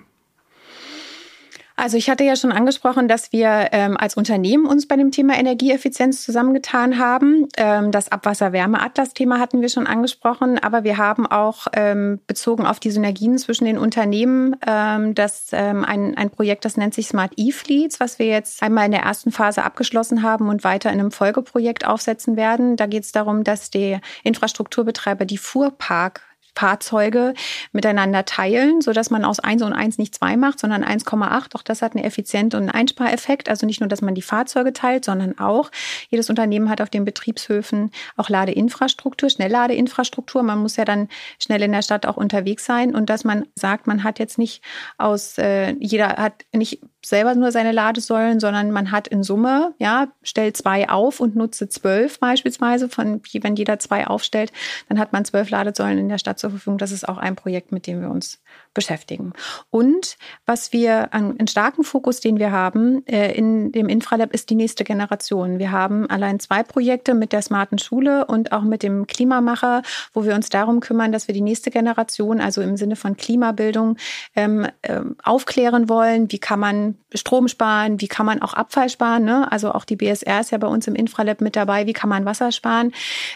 Also 1.76 1.96
ich 1.96 2.11
hatte 2.11 2.24
ja 2.24 2.37
schon 2.37 2.52
angesprochen, 2.52 3.08
dass 3.08 3.32
wir 3.32 3.68
ähm, 3.72 3.96
als 3.96 4.16
Unternehmen 4.16 4.66
uns 4.66 4.87
bei 4.87 4.96
dem 4.96 5.11
Thema 5.11 5.38
Energieeffizienz 5.38 6.22
zusammengetan 6.22 6.98
haben. 6.98 7.48
Ähm, 7.56 7.90
das 7.90 8.11
Abwasser-Wärme-Atlas-Thema 8.11 9.38
hatten 9.38 9.61
wir 9.61 9.68
schon 9.68 9.87
angesprochen, 9.87 10.58
aber 10.58 10.85
wir 10.85 10.98
haben 10.98 11.26
auch 11.26 11.66
ähm, 11.72 12.20
bezogen 12.26 12.66
auf 12.66 12.80
die 12.80 12.90
Synergien 12.90 13.38
zwischen 13.38 13.64
den 13.64 13.78
Unternehmen 13.78 14.56
ähm, 14.66 15.14
das 15.14 15.48
ähm, 15.52 15.85
ein, 15.85 16.16
ein 16.16 16.30
Projekt, 16.30 16.64
das 16.64 16.76
nennt 16.76 16.94
sich 16.94 17.08
Smart 17.08 17.32
E-Fleets, 17.37 18.00
was 18.00 18.18
wir 18.18 18.26
jetzt 18.26 18.62
einmal 18.62 18.87
in 18.87 18.92
der 18.92 19.02
ersten 19.02 19.32
Phase 19.32 19.64
abgeschlossen 19.64 20.22
haben 20.22 20.48
und 20.48 20.64
weiter 20.64 20.92
in 20.92 21.00
einem 21.00 21.11
Folgeprojekt 21.11 21.87
aufsetzen 21.87 22.37
werden. 22.37 22.76
Da 22.76 22.87
geht 22.87 23.04
es 23.04 23.12
darum, 23.12 23.44
dass 23.44 23.70
der 23.70 24.00
Infrastrukturbetreiber 24.24 25.24
die 25.24 25.38
Fuhrpark 25.38 26.22
Fahrzeuge 26.54 27.34
miteinander 27.72 28.24
teilen, 28.24 28.80
so 28.80 28.92
dass 28.92 29.10
man 29.10 29.24
aus 29.24 29.40
1 29.40 29.62
und 29.62 29.72
1 29.72 29.98
nicht 29.98 30.14
2 30.14 30.36
macht, 30.36 30.60
sondern 30.60 30.84
1,8. 30.84 31.54
Auch 31.56 31.62
das 31.62 31.82
hat 31.82 31.94
einen 31.94 32.04
Effizient- 32.04 32.54
und 32.54 32.62
einen 32.62 32.70
Einspareffekt. 32.70 33.48
Also 33.48 33.66
nicht 33.66 33.80
nur, 33.80 33.88
dass 33.88 34.02
man 34.02 34.14
die 34.14 34.22
Fahrzeuge 34.22 34.72
teilt, 34.72 35.04
sondern 35.04 35.38
auch, 35.38 35.70
jedes 36.08 36.30
Unternehmen 36.30 36.68
hat 36.68 36.80
auf 36.80 36.90
den 36.90 37.04
Betriebshöfen 37.04 37.90
auch 38.16 38.28
Ladeinfrastruktur, 38.28 39.30
Schnellladeinfrastruktur. 39.30 40.42
Man 40.42 40.58
muss 40.58 40.76
ja 40.76 40.84
dann 40.84 41.08
schnell 41.38 41.62
in 41.62 41.72
der 41.72 41.82
Stadt 41.82 42.06
auch 42.06 42.16
unterwegs 42.16 42.64
sein 42.64 42.94
und 42.94 43.10
dass 43.10 43.24
man 43.24 43.46
sagt, 43.54 43.86
man 43.86 44.04
hat 44.04 44.18
jetzt 44.18 44.38
nicht 44.38 44.62
aus, 44.98 45.38
äh, 45.38 45.74
jeder 45.80 46.08
hat 46.16 46.44
nicht 46.52 46.80
selber 47.04 47.34
nur 47.34 47.50
seine 47.50 47.72
Ladesäulen, 47.72 48.38
sondern 48.38 48.70
man 48.70 48.92
hat 48.92 49.08
in 49.08 49.22
Summe, 49.22 49.74
ja, 49.78 50.08
stellt 50.22 50.56
zwei 50.56 50.88
auf 50.88 51.18
und 51.18 51.34
nutze 51.34 51.68
zwölf 51.68 52.20
beispielsweise, 52.20 52.88
von, 52.88 53.20
wenn 53.32 53.56
jeder 53.56 53.78
zwei 53.78 54.06
aufstellt, 54.06 54.52
dann 54.88 54.98
hat 54.98 55.12
man 55.12 55.24
zwölf 55.24 55.50
Ladesäulen 55.50 55.98
in 55.98 56.08
der 56.08 56.18
Stadt 56.18 56.38
zur 56.42 56.50
Verfügung. 56.50 56.78
Das 56.78 56.92
ist 56.92 57.09
auch 57.09 57.16
ein 57.16 57.37
Projekt, 57.37 57.72
mit 57.72 57.87
dem 57.87 58.02
wir 58.02 58.11
uns 58.11 58.42
beschäftigen. 58.74 59.33
Und 59.70 60.16
was 60.44 60.72
wir 60.72 61.14
an, 61.14 61.38
einen 61.38 61.48
starken 61.48 61.85
Fokus, 61.85 62.20
den 62.20 62.38
wir 62.38 62.52
haben 62.52 63.07
äh, 63.07 63.33
in 63.33 63.72
dem 63.72 63.88
Infralab, 63.88 64.33
ist 64.35 64.50
die 64.50 64.55
nächste 64.55 64.85
Generation. 64.85 65.59
Wir 65.59 65.72
haben 65.72 66.09
allein 66.11 66.40
zwei 66.40 66.62
Projekte 66.62 67.14
mit 67.14 67.33
der 67.33 67.42
smarten 67.42 67.78
Schule 67.78 68.26
und 68.26 68.52
auch 68.52 68.62
mit 68.62 68.83
dem 68.83 69.07
Klimamacher, 69.07 69.83
wo 70.12 70.24
wir 70.24 70.35
uns 70.35 70.48
darum 70.48 70.81
kümmern, 70.81 71.12
dass 71.12 71.28
wir 71.28 71.35
die 71.35 71.40
nächste 71.40 71.70
Generation, 71.70 72.40
also 72.40 72.61
im 72.61 72.76
Sinne 72.76 72.96
von 72.96 73.16
Klimabildung, 73.16 73.96
ähm, 74.35 74.66
äh, 74.83 75.00
aufklären 75.23 75.88
wollen. 75.88 76.31
Wie 76.33 76.38
kann 76.38 76.60
man 76.60 76.98
Strom 77.14 77.48
sparen? 77.48 78.00
Wie 78.00 78.08
kann 78.08 78.27
man 78.27 78.42
auch 78.42 78.54
Abfall 78.54 78.88
sparen? 78.88 79.25
Ne? 79.25 79.50
Also 79.52 79.73
auch 79.73 79.85
die 79.85 79.96
BSR 79.96 80.40
ist 80.40 80.50
ja 80.50 80.58
bei 80.58 80.66
uns 80.66 80.87
im 80.87 80.94
Infralab 80.94 81.40
mit 81.40 81.56
dabei. 81.56 81.87
Wie 81.87 81.92
kann 81.92 82.10
man 82.10 82.25
Wasser 82.25 82.52
sparen? 82.52 82.92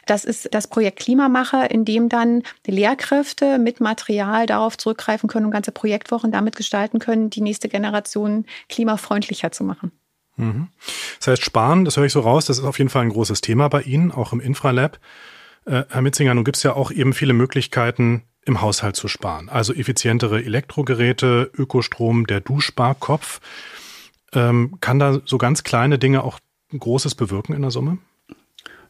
Das 0.06 0.24
ist 0.24 0.48
das 0.52 0.66
Projekt 0.66 0.98
Klimamacher, 0.98 1.70
in 1.70 1.84
dem 1.84 2.08
dann 2.08 2.42
Lehrkräfte 2.96 3.58
mit 3.58 3.80
Material 3.80 4.46
darauf 4.46 4.78
zurückgreifen 4.78 5.28
können 5.28 5.46
und 5.46 5.52
ganze 5.52 5.72
Projektwochen 5.72 6.32
damit 6.32 6.56
gestalten 6.56 6.98
können, 6.98 7.30
die 7.30 7.40
nächste 7.40 7.68
Generation 7.68 8.46
klimafreundlicher 8.68 9.52
zu 9.52 9.64
machen. 9.64 9.92
Mhm. 10.36 10.68
Das 11.18 11.28
heißt, 11.28 11.44
sparen, 11.44 11.84
das 11.84 11.96
höre 11.96 12.04
ich 12.04 12.12
so 12.12 12.20
raus, 12.20 12.46
das 12.46 12.58
ist 12.58 12.64
auf 12.64 12.78
jeden 12.78 12.90
Fall 12.90 13.02
ein 13.02 13.10
großes 13.10 13.40
Thema 13.40 13.68
bei 13.68 13.82
Ihnen, 13.82 14.12
auch 14.12 14.32
im 14.32 14.40
Infralab. 14.40 14.98
Äh, 15.64 15.84
Herr 15.88 16.02
Mitzinger, 16.02 16.34
nun 16.34 16.44
gibt 16.44 16.56
es 16.56 16.62
ja 16.62 16.74
auch 16.74 16.90
eben 16.90 17.12
viele 17.12 17.32
Möglichkeiten, 17.32 18.22
im 18.44 18.60
Haushalt 18.60 18.96
zu 18.96 19.08
sparen. 19.08 19.48
Also 19.48 19.72
effizientere 19.72 20.44
Elektrogeräte, 20.44 21.50
Ökostrom, 21.54 22.26
der 22.26 22.40
Duschsparkopf. 22.40 23.40
Ähm, 24.32 24.76
kann 24.80 24.98
da 24.98 25.20
so 25.24 25.38
ganz 25.38 25.64
kleine 25.64 25.98
Dinge 25.98 26.22
auch 26.22 26.38
Großes 26.76 27.14
bewirken 27.14 27.54
in 27.54 27.62
der 27.62 27.70
Summe? 27.70 27.98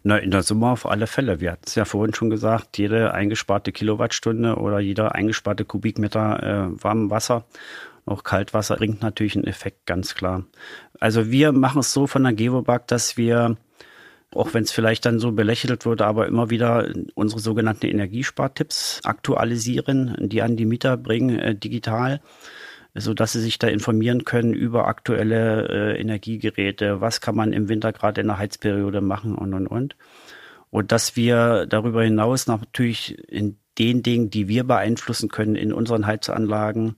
Na, 0.06 0.18
in 0.18 0.30
der 0.30 0.44
Summe 0.44 0.68
auf 0.68 0.86
alle 0.86 1.08
Fälle. 1.08 1.40
Wir 1.40 1.50
hatten 1.50 1.64
es 1.66 1.74
ja 1.74 1.84
vorhin 1.84 2.14
schon 2.14 2.30
gesagt, 2.30 2.78
jede 2.78 3.12
eingesparte 3.12 3.72
Kilowattstunde 3.72 4.54
oder 4.54 4.78
jeder 4.78 5.16
eingesparte 5.16 5.64
Kubikmeter 5.64 6.44
äh, 6.44 6.80
warmem 6.80 7.10
Wasser, 7.10 7.44
auch 8.04 8.22
Kaltwasser, 8.22 8.76
bringt 8.76 9.02
natürlich 9.02 9.34
einen 9.34 9.48
Effekt, 9.48 9.84
ganz 9.84 10.14
klar. 10.14 10.44
Also 11.00 11.32
wir 11.32 11.50
machen 11.50 11.80
es 11.80 11.92
so 11.92 12.06
von 12.06 12.22
der 12.22 12.34
Gewobag, 12.34 12.86
dass 12.86 13.16
wir, 13.16 13.56
auch 14.32 14.54
wenn 14.54 14.62
es 14.62 14.70
vielleicht 14.70 15.06
dann 15.06 15.18
so 15.18 15.32
belächelt 15.32 15.84
wurde, 15.86 16.06
aber 16.06 16.28
immer 16.28 16.50
wieder 16.50 16.88
unsere 17.16 17.40
sogenannten 17.40 17.86
Energiespartipps 17.86 19.00
aktualisieren, 19.02 20.14
die 20.20 20.40
an 20.40 20.56
die 20.56 20.66
Mieter 20.66 20.96
bringen, 20.96 21.36
äh, 21.36 21.56
digital 21.56 22.20
so 22.96 23.14
dass 23.14 23.32
sie 23.32 23.40
sich 23.40 23.58
da 23.58 23.68
informieren 23.68 24.24
können 24.24 24.54
über 24.54 24.86
aktuelle 24.86 25.68
äh, 25.68 26.00
Energiegeräte, 26.00 27.00
was 27.00 27.20
kann 27.20 27.36
man 27.36 27.52
im 27.52 27.68
Winter 27.68 27.92
gerade 27.92 28.20
in 28.20 28.26
der 28.26 28.38
Heizperiode 28.38 29.00
machen 29.00 29.34
und 29.34 29.54
und 29.54 29.66
und. 29.66 29.96
Und 30.70 30.92
dass 30.92 31.16
wir 31.16 31.66
darüber 31.66 32.02
hinaus 32.02 32.46
natürlich 32.46 33.18
in 33.28 33.58
den 33.78 34.02
Dingen, 34.02 34.30
die 34.30 34.48
wir 34.48 34.64
beeinflussen 34.64 35.28
können 35.28 35.54
in 35.54 35.72
unseren 35.72 36.06
Heizanlagen, 36.06 36.96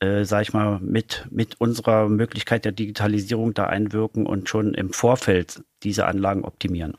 äh, 0.00 0.24
sage 0.24 0.42
ich 0.42 0.52
mal, 0.52 0.80
mit, 0.80 1.26
mit 1.30 1.60
unserer 1.60 2.08
Möglichkeit 2.08 2.64
der 2.64 2.72
Digitalisierung 2.72 3.54
da 3.54 3.64
einwirken 3.64 4.26
und 4.26 4.48
schon 4.48 4.74
im 4.74 4.92
Vorfeld 4.92 5.62
diese 5.82 6.06
Anlagen 6.06 6.44
optimieren. 6.44 6.96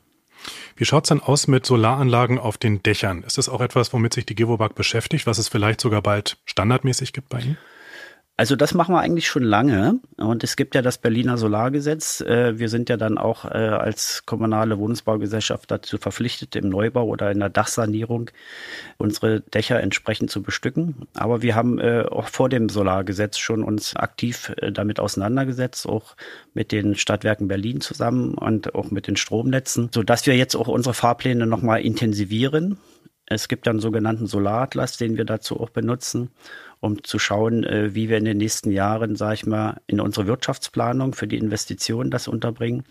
Wie 0.76 0.84
schaut 0.84 1.04
es 1.04 1.08
dann 1.08 1.20
aus 1.20 1.48
mit 1.48 1.66
Solaranlagen 1.66 2.38
auf 2.38 2.58
den 2.58 2.82
Dächern? 2.82 3.22
Ist 3.22 3.38
das 3.38 3.48
auch 3.48 3.60
etwas, 3.60 3.92
womit 3.92 4.14
sich 4.14 4.26
die 4.26 4.34
Gewobag 4.34 4.74
beschäftigt, 4.74 5.26
was 5.26 5.38
es 5.38 5.48
vielleicht 5.48 5.80
sogar 5.80 6.02
bald 6.02 6.38
standardmäßig 6.44 7.12
gibt 7.12 7.28
bei 7.28 7.40
Ihnen? 7.40 7.58
Also 8.38 8.54
das 8.54 8.72
machen 8.72 8.94
wir 8.94 9.00
eigentlich 9.00 9.26
schon 9.26 9.42
lange. 9.42 9.98
Und 10.16 10.44
es 10.44 10.54
gibt 10.54 10.76
ja 10.76 10.80
das 10.80 10.98
Berliner 10.98 11.36
Solargesetz. 11.36 12.20
Äh, 12.20 12.56
wir 12.56 12.68
sind 12.68 12.88
ja 12.88 12.96
dann 12.96 13.18
auch 13.18 13.44
äh, 13.44 13.48
als 13.48 14.26
kommunale 14.26 14.78
Wohnungsbaugesellschaft 14.78 15.68
dazu 15.68 15.98
verpflichtet, 15.98 16.54
im 16.54 16.68
Neubau 16.68 17.04
oder 17.04 17.32
in 17.32 17.40
der 17.40 17.48
Dachsanierung 17.48 18.30
unsere 18.96 19.40
Dächer 19.40 19.80
entsprechend 19.80 20.30
zu 20.30 20.40
bestücken. 20.40 21.08
Aber 21.14 21.42
wir 21.42 21.56
haben 21.56 21.80
äh, 21.80 22.04
auch 22.08 22.28
vor 22.28 22.48
dem 22.48 22.68
Solargesetz 22.68 23.38
schon 23.38 23.64
uns 23.64 23.96
aktiv 23.96 24.52
damit 24.70 25.00
auseinandergesetzt, 25.00 25.88
auch 25.88 26.14
mit 26.54 26.70
den 26.70 26.94
Stadtwerken 26.94 27.48
Berlin 27.48 27.80
zusammen 27.80 28.34
und 28.34 28.72
auch 28.76 28.92
mit 28.92 29.08
den 29.08 29.16
Stromnetzen, 29.16 29.90
sodass 29.92 30.26
wir 30.26 30.36
jetzt 30.36 30.54
auch 30.54 30.68
unsere 30.68 30.94
Fahrpläne 30.94 31.44
nochmal 31.44 31.80
intensivieren. 31.80 32.78
Es 33.26 33.48
gibt 33.48 33.66
dann 33.66 33.80
sogenannten 33.80 34.26
Solaratlas, 34.26 34.96
den 34.96 35.18
wir 35.18 35.24
dazu 35.24 35.60
auch 35.60 35.70
benutzen 35.70 36.30
um 36.80 37.02
zu 37.02 37.18
schauen, 37.18 37.64
äh, 37.64 37.94
wie 37.94 38.08
wir 38.08 38.18
in 38.18 38.24
den 38.24 38.38
nächsten 38.38 38.70
Jahren, 38.70 39.16
sage 39.16 39.34
ich 39.34 39.46
mal, 39.46 39.80
in 39.86 40.00
unsere 40.00 40.26
Wirtschaftsplanung 40.26 41.14
für 41.14 41.26
die 41.26 41.38
Investitionen 41.38 42.10
das 42.10 42.28
unterbringen, 42.28 42.84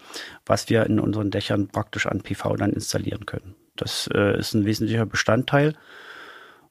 was 0.46 0.70
wir 0.70 0.86
in 0.86 1.00
unseren 1.00 1.32
Dächern 1.32 1.68
praktisch 1.68 2.06
an 2.06 2.22
PV 2.22 2.56
dann 2.56 2.74
installieren 2.74 3.26
können. 3.26 3.56
Das 3.76 4.10
äh, 4.14 4.38
ist 4.38 4.54
ein 4.54 4.66
wesentlicher 4.66 5.06
Bestandteil 5.06 5.76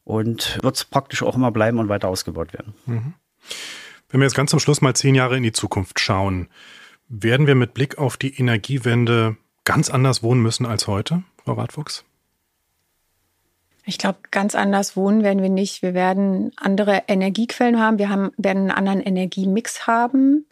und 0.04 0.58
wird 0.62 0.90
praktisch 0.90 1.22
auch 1.22 1.36
immer 1.36 1.50
bleiben 1.50 1.78
und 1.78 1.88
weiter 1.88 2.08
ausgebaut 2.08 2.52
werden. 2.52 2.74
Mhm. 2.86 3.14
Wenn 4.08 4.20
wir 4.20 4.26
jetzt 4.26 4.36
ganz 4.36 4.50
zum 4.50 4.60
Schluss 4.60 4.80
mal 4.80 4.94
zehn 4.94 5.14
Jahre 5.14 5.36
in 5.36 5.42
die 5.42 5.52
Zukunft 5.52 5.98
schauen, 6.00 6.48
werden 7.08 7.46
wir 7.46 7.54
mit 7.54 7.74
Blick 7.74 7.98
auf 7.98 8.16
die 8.16 8.38
Energiewende 8.38 9.36
ganz 9.64 9.90
anders 9.90 10.22
wohnen 10.22 10.42
müssen 10.42 10.66
als 10.66 10.86
heute, 10.86 11.22
Frau 11.44 11.54
Radfuchs? 11.54 12.04
Ich 13.88 13.98
glaube, 13.98 14.18
ganz 14.32 14.56
anders 14.56 14.96
wohnen 14.96 15.22
werden 15.22 15.42
wir 15.42 15.48
nicht. 15.48 15.80
Wir 15.80 15.94
werden 15.94 16.50
andere 16.56 17.04
Energiequellen 17.06 17.80
haben. 17.80 17.98
Wir 17.98 18.08
haben, 18.08 18.32
werden 18.36 18.62
einen 18.62 18.70
anderen 18.72 19.00
Energiemix 19.00 19.86
haben. 19.86 20.46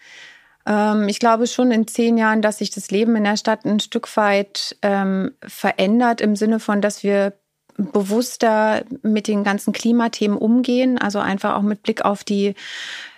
Ähm, 0.67 1.09
ich 1.09 1.19
glaube 1.19 1.49
schon 1.49 1.73
in 1.73 1.89
zehn 1.89 2.17
Jahren, 2.17 2.43
dass 2.43 2.59
sich 2.59 2.71
das 2.71 2.93
Leben 2.93 3.17
in 3.17 3.25
der 3.25 3.37
Stadt 3.37 3.65
ein 3.65 3.81
Stück 3.81 4.17
weit 4.17 4.77
ähm, 4.83 5.33
verändert 5.45 6.21
im 6.21 6.37
Sinne 6.37 6.61
von, 6.61 6.81
dass 6.81 7.03
wir 7.03 7.33
bewusster 7.77 8.85
mit 9.03 9.27
den 9.27 9.43
ganzen 9.43 9.73
Klimathemen 9.73 10.39
umgehen. 10.39 10.97
Also 10.97 11.19
einfach 11.19 11.57
auch 11.57 11.63
mit 11.63 11.83
Blick 11.83 12.05
auf 12.05 12.23
die 12.23 12.55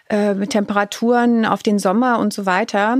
äh, 0.08 0.34
Temperaturen, 0.46 1.44
auf 1.44 1.62
den 1.62 1.78
Sommer 1.78 2.20
und 2.20 2.32
so 2.32 2.46
weiter. 2.46 2.98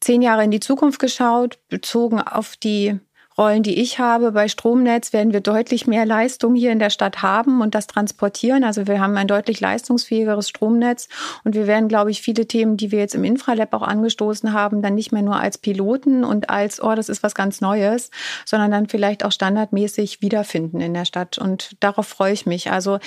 Zehn 0.00 0.22
Jahre 0.22 0.42
in 0.42 0.50
die 0.50 0.60
Zukunft 0.60 0.98
geschaut, 0.98 1.58
bezogen 1.68 2.20
auf 2.20 2.56
die 2.56 2.98
Rollen, 3.38 3.62
die 3.62 3.80
ich 3.80 4.00
habe. 4.00 4.32
Bei 4.32 4.48
Stromnetz 4.48 5.12
werden 5.12 5.32
wir 5.32 5.40
deutlich 5.40 5.86
mehr 5.86 6.04
Leistung 6.04 6.56
hier 6.56 6.72
in 6.72 6.80
der 6.80 6.90
Stadt 6.90 7.22
haben 7.22 7.60
und 7.60 7.76
das 7.76 7.86
transportieren. 7.86 8.64
Also 8.64 8.88
wir 8.88 9.00
haben 9.00 9.16
ein 9.16 9.28
deutlich 9.28 9.60
leistungsfähigeres 9.60 10.48
Stromnetz 10.48 11.08
und 11.44 11.54
wir 11.54 11.68
werden, 11.68 11.88
glaube 11.88 12.10
ich, 12.10 12.20
viele 12.20 12.46
Themen, 12.46 12.76
die 12.76 12.90
wir 12.90 12.98
jetzt 12.98 13.14
im 13.14 13.22
Infralab 13.22 13.72
auch 13.74 13.82
angestoßen 13.82 14.52
haben, 14.52 14.82
dann 14.82 14.96
nicht 14.96 15.12
mehr 15.12 15.22
nur 15.22 15.36
als 15.36 15.56
Piloten 15.56 16.24
und 16.24 16.50
als, 16.50 16.82
oh, 16.82 16.96
das 16.96 17.08
ist 17.08 17.22
was 17.22 17.36
ganz 17.36 17.60
Neues, 17.60 18.10
sondern 18.44 18.72
dann 18.72 18.88
vielleicht 18.88 19.24
auch 19.24 19.30
standardmäßig 19.30 20.20
wiederfinden 20.20 20.80
in 20.80 20.92
der 20.92 21.04
Stadt. 21.04 21.38
Und 21.38 21.76
darauf 21.78 22.08
freue 22.08 22.32
ich 22.32 22.44
mich. 22.44 22.72
Also 22.72 22.98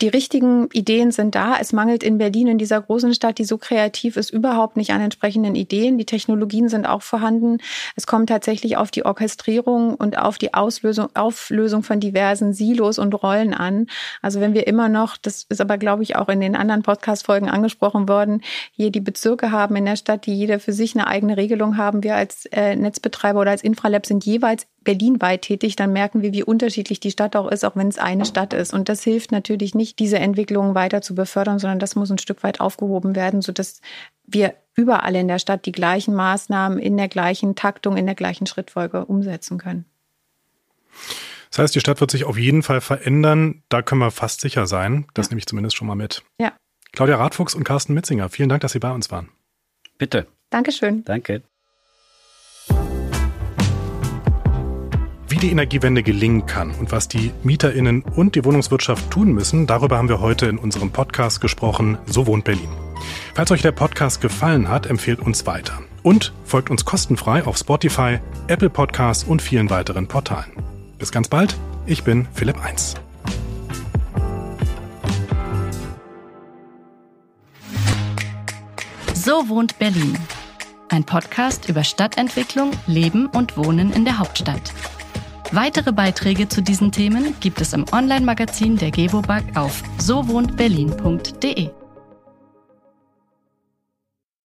die 0.00 0.08
richtigen 0.08 0.68
Ideen 0.72 1.12
sind 1.12 1.36
da. 1.36 1.56
Es 1.60 1.72
mangelt 1.72 2.02
in 2.02 2.18
Berlin, 2.18 2.48
in 2.48 2.58
dieser 2.58 2.80
großen 2.80 3.14
Stadt, 3.14 3.38
die 3.38 3.44
so 3.44 3.58
kreativ 3.58 4.16
ist, 4.16 4.30
überhaupt 4.30 4.76
nicht 4.76 4.90
an 4.90 5.00
entsprechenden 5.00 5.54
Ideen. 5.54 5.98
Die 5.98 6.04
Technologien 6.04 6.68
sind 6.68 6.84
auch 6.84 7.02
vorhanden. 7.02 7.58
Es 7.94 8.08
kommt 8.08 8.28
tatsächlich 8.28 8.76
auf 8.76 8.90
die 8.90 9.04
Orchestrierung 9.04 9.67
Veränderung 9.68 9.94
und 9.94 10.18
auf 10.18 10.38
die 10.38 10.54
Auslösung, 10.54 11.08
Auflösung 11.14 11.82
von 11.82 12.00
diversen 12.00 12.52
Silos 12.52 12.98
und 12.98 13.14
Rollen 13.14 13.54
an. 13.54 13.86
Also 14.22 14.40
wenn 14.40 14.54
wir 14.54 14.66
immer 14.66 14.88
noch, 14.88 15.16
das 15.16 15.44
ist 15.48 15.60
aber, 15.60 15.78
glaube 15.78 16.02
ich, 16.02 16.16
auch 16.16 16.28
in 16.28 16.40
den 16.40 16.56
anderen 16.56 16.82
Podcast-Folgen 16.82 17.48
angesprochen 17.48 18.08
worden, 18.08 18.42
hier 18.72 18.90
die 18.90 19.00
Bezirke 19.00 19.50
haben 19.50 19.76
in 19.76 19.84
der 19.84 19.96
Stadt, 19.96 20.26
die 20.26 20.34
jeder 20.34 20.58
für 20.60 20.72
sich 20.72 20.94
eine 20.94 21.06
eigene 21.06 21.36
Regelung 21.36 21.76
haben. 21.76 22.02
Wir 22.02 22.16
als 22.16 22.46
äh, 22.46 22.76
Netzbetreiber 22.76 23.40
oder 23.40 23.50
als 23.50 23.62
Infralab 23.62 24.06
sind 24.06 24.24
jeweils 24.24 24.66
berlinweit 24.84 25.42
tätig, 25.42 25.76
dann 25.76 25.92
merken 25.92 26.22
wir, 26.22 26.32
wie 26.32 26.42
unterschiedlich 26.42 26.98
die 26.98 27.10
Stadt 27.10 27.36
auch 27.36 27.50
ist, 27.50 27.64
auch 27.64 27.76
wenn 27.76 27.88
es 27.88 27.98
eine 27.98 28.24
Stadt 28.24 28.54
ist. 28.54 28.72
Und 28.72 28.88
das 28.88 29.02
hilft 29.02 29.32
natürlich 29.32 29.74
nicht, 29.74 29.98
diese 29.98 30.18
Entwicklung 30.18 30.74
weiter 30.74 31.02
zu 31.02 31.14
befördern, 31.14 31.58
sondern 31.58 31.78
das 31.78 31.94
muss 31.94 32.10
ein 32.10 32.18
Stück 32.18 32.42
weit 32.42 32.60
aufgehoben 32.60 33.14
werden, 33.14 33.42
sodass 33.42 33.82
wir 34.26 34.54
überall 34.78 35.16
in 35.16 35.26
der 35.28 35.40
Stadt 35.40 35.66
die 35.66 35.72
gleichen 35.72 36.14
Maßnahmen 36.14 36.78
in 36.78 36.96
der 36.96 37.08
gleichen 37.08 37.56
Taktung, 37.56 37.96
in 37.96 38.06
der 38.06 38.14
gleichen 38.14 38.46
Schrittfolge 38.46 39.04
umsetzen 39.04 39.58
können. 39.58 39.84
Das 41.50 41.58
heißt, 41.58 41.74
die 41.74 41.80
Stadt 41.80 42.00
wird 42.00 42.10
sich 42.10 42.24
auf 42.24 42.38
jeden 42.38 42.62
Fall 42.62 42.80
verändern. 42.80 43.62
Da 43.68 43.82
können 43.82 44.00
wir 44.00 44.12
fast 44.12 44.40
sicher 44.40 44.66
sein. 44.66 45.06
Das 45.14 45.26
ja. 45.26 45.30
nehme 45.30 45.40
ich 45.40 45.46
zumindest 45.46 45.76
schon 45.76 45.88
mal 45.88 45.96
mit. 45.96 46.22
Ja. 46.40 46.52
Claudia 46.92 47.16
Radfuchs 47.16 47.54
und 47.54 47.64
Carsten 47.64 47.92
Mitzinger, 47.92 48.28
vielen 48.28 48.48
Dank, 48.48 48.60
dass 48.60 48.72
Sie 48.72 48.78
bei 48.78 48.92
uns 48.92 49.10
waren. 49.10 49.28
Bitte. 49.98 50.26
Dankeschön. 50.50 51.04
Danke. 51.04 51.42
Wie 55.28 55.36
die 55.36 55.50
Energiewende 55.50 56.02
gelingen 56.02 56.46
kann 56.46 56.70
und 56.70 56.92
was 56.92 57.08
die 57.08 57.32
Mieterinnen 57.42 58.02
und 58.02 58.34
die 58.34 58.44
Wohnungswirtschaft 58.44 59.10
tun 59.10 59.32
müssen, 59.32 59.66
darüber 59.66 59.98
haben 59.98 60.08
wir 60.08 60.20
heute 60.20 60.46
in 60.46 60.56
unserem 60.56 60.90
Podcast 60.90 61.40
gesprochen. 61.40 61.98
So 62.06 62.26
wohnt 62.26 62.44
Berlin. 62.44 62.87
Falls 63.34 63.50
euch 63.50 63.62
der 63.62 63.72
Podcast 63.72 64.20
gefallen 64.20 64.68
hat, 64.68 64.86
empfehlt 64.86 65.20
uns 65.20 65.46
weiter. 65.46 65.78
Und 66.02 66.32
folgt 66.44 66.70
uns 66.70 66.84
kostenfrei 66.84 67.44
auf 67.44 67.56
Spotify, 67.56 68.18
Apple 68.46 68.70
Podcasts 68.70 69.24
und 69.24 69.42
vielen 69.42 69.70
weiteren 69.70 70.08
Portalen. 70.08 70.52
Bis 70.98 71.12
ganz 71.12 71.28
bald, 71.28 71.56
ich 71.86 72.04
bin 72.04 72.26
Philipp 72.34 72.62
Eins. 72.64 72.94
So 79.14 79.48
wohnt 79.48 79.78
Berlin. 79.78 80.18
Ein 80.88 81.04
Podcast 81.04 81.68
über 81.68 81.84
Stadtentwicklung, 81.84 82.70
Leben 82.86 83.26
und 83.26 83.56
Wohnen 83.58 83.92
in 83.92 84.06
der 84.06 84.18
Hauptstadt. 84.18 84.72
Weitere 85.52 85.92
Beiträge 85.92 86.48
zu 86.48 86.62
diesen 86.62 86.92
Themen 86.92 87.34
gibt 87.40 87.60
es 87.60 87.72
im 87.72 87.84
Online-Magazin 87.92 88.76
der 88.76 88.90
Gewobag 88.90 89.42
auf 89.54 89.82
sowohntberlin.de. 89.98 91.70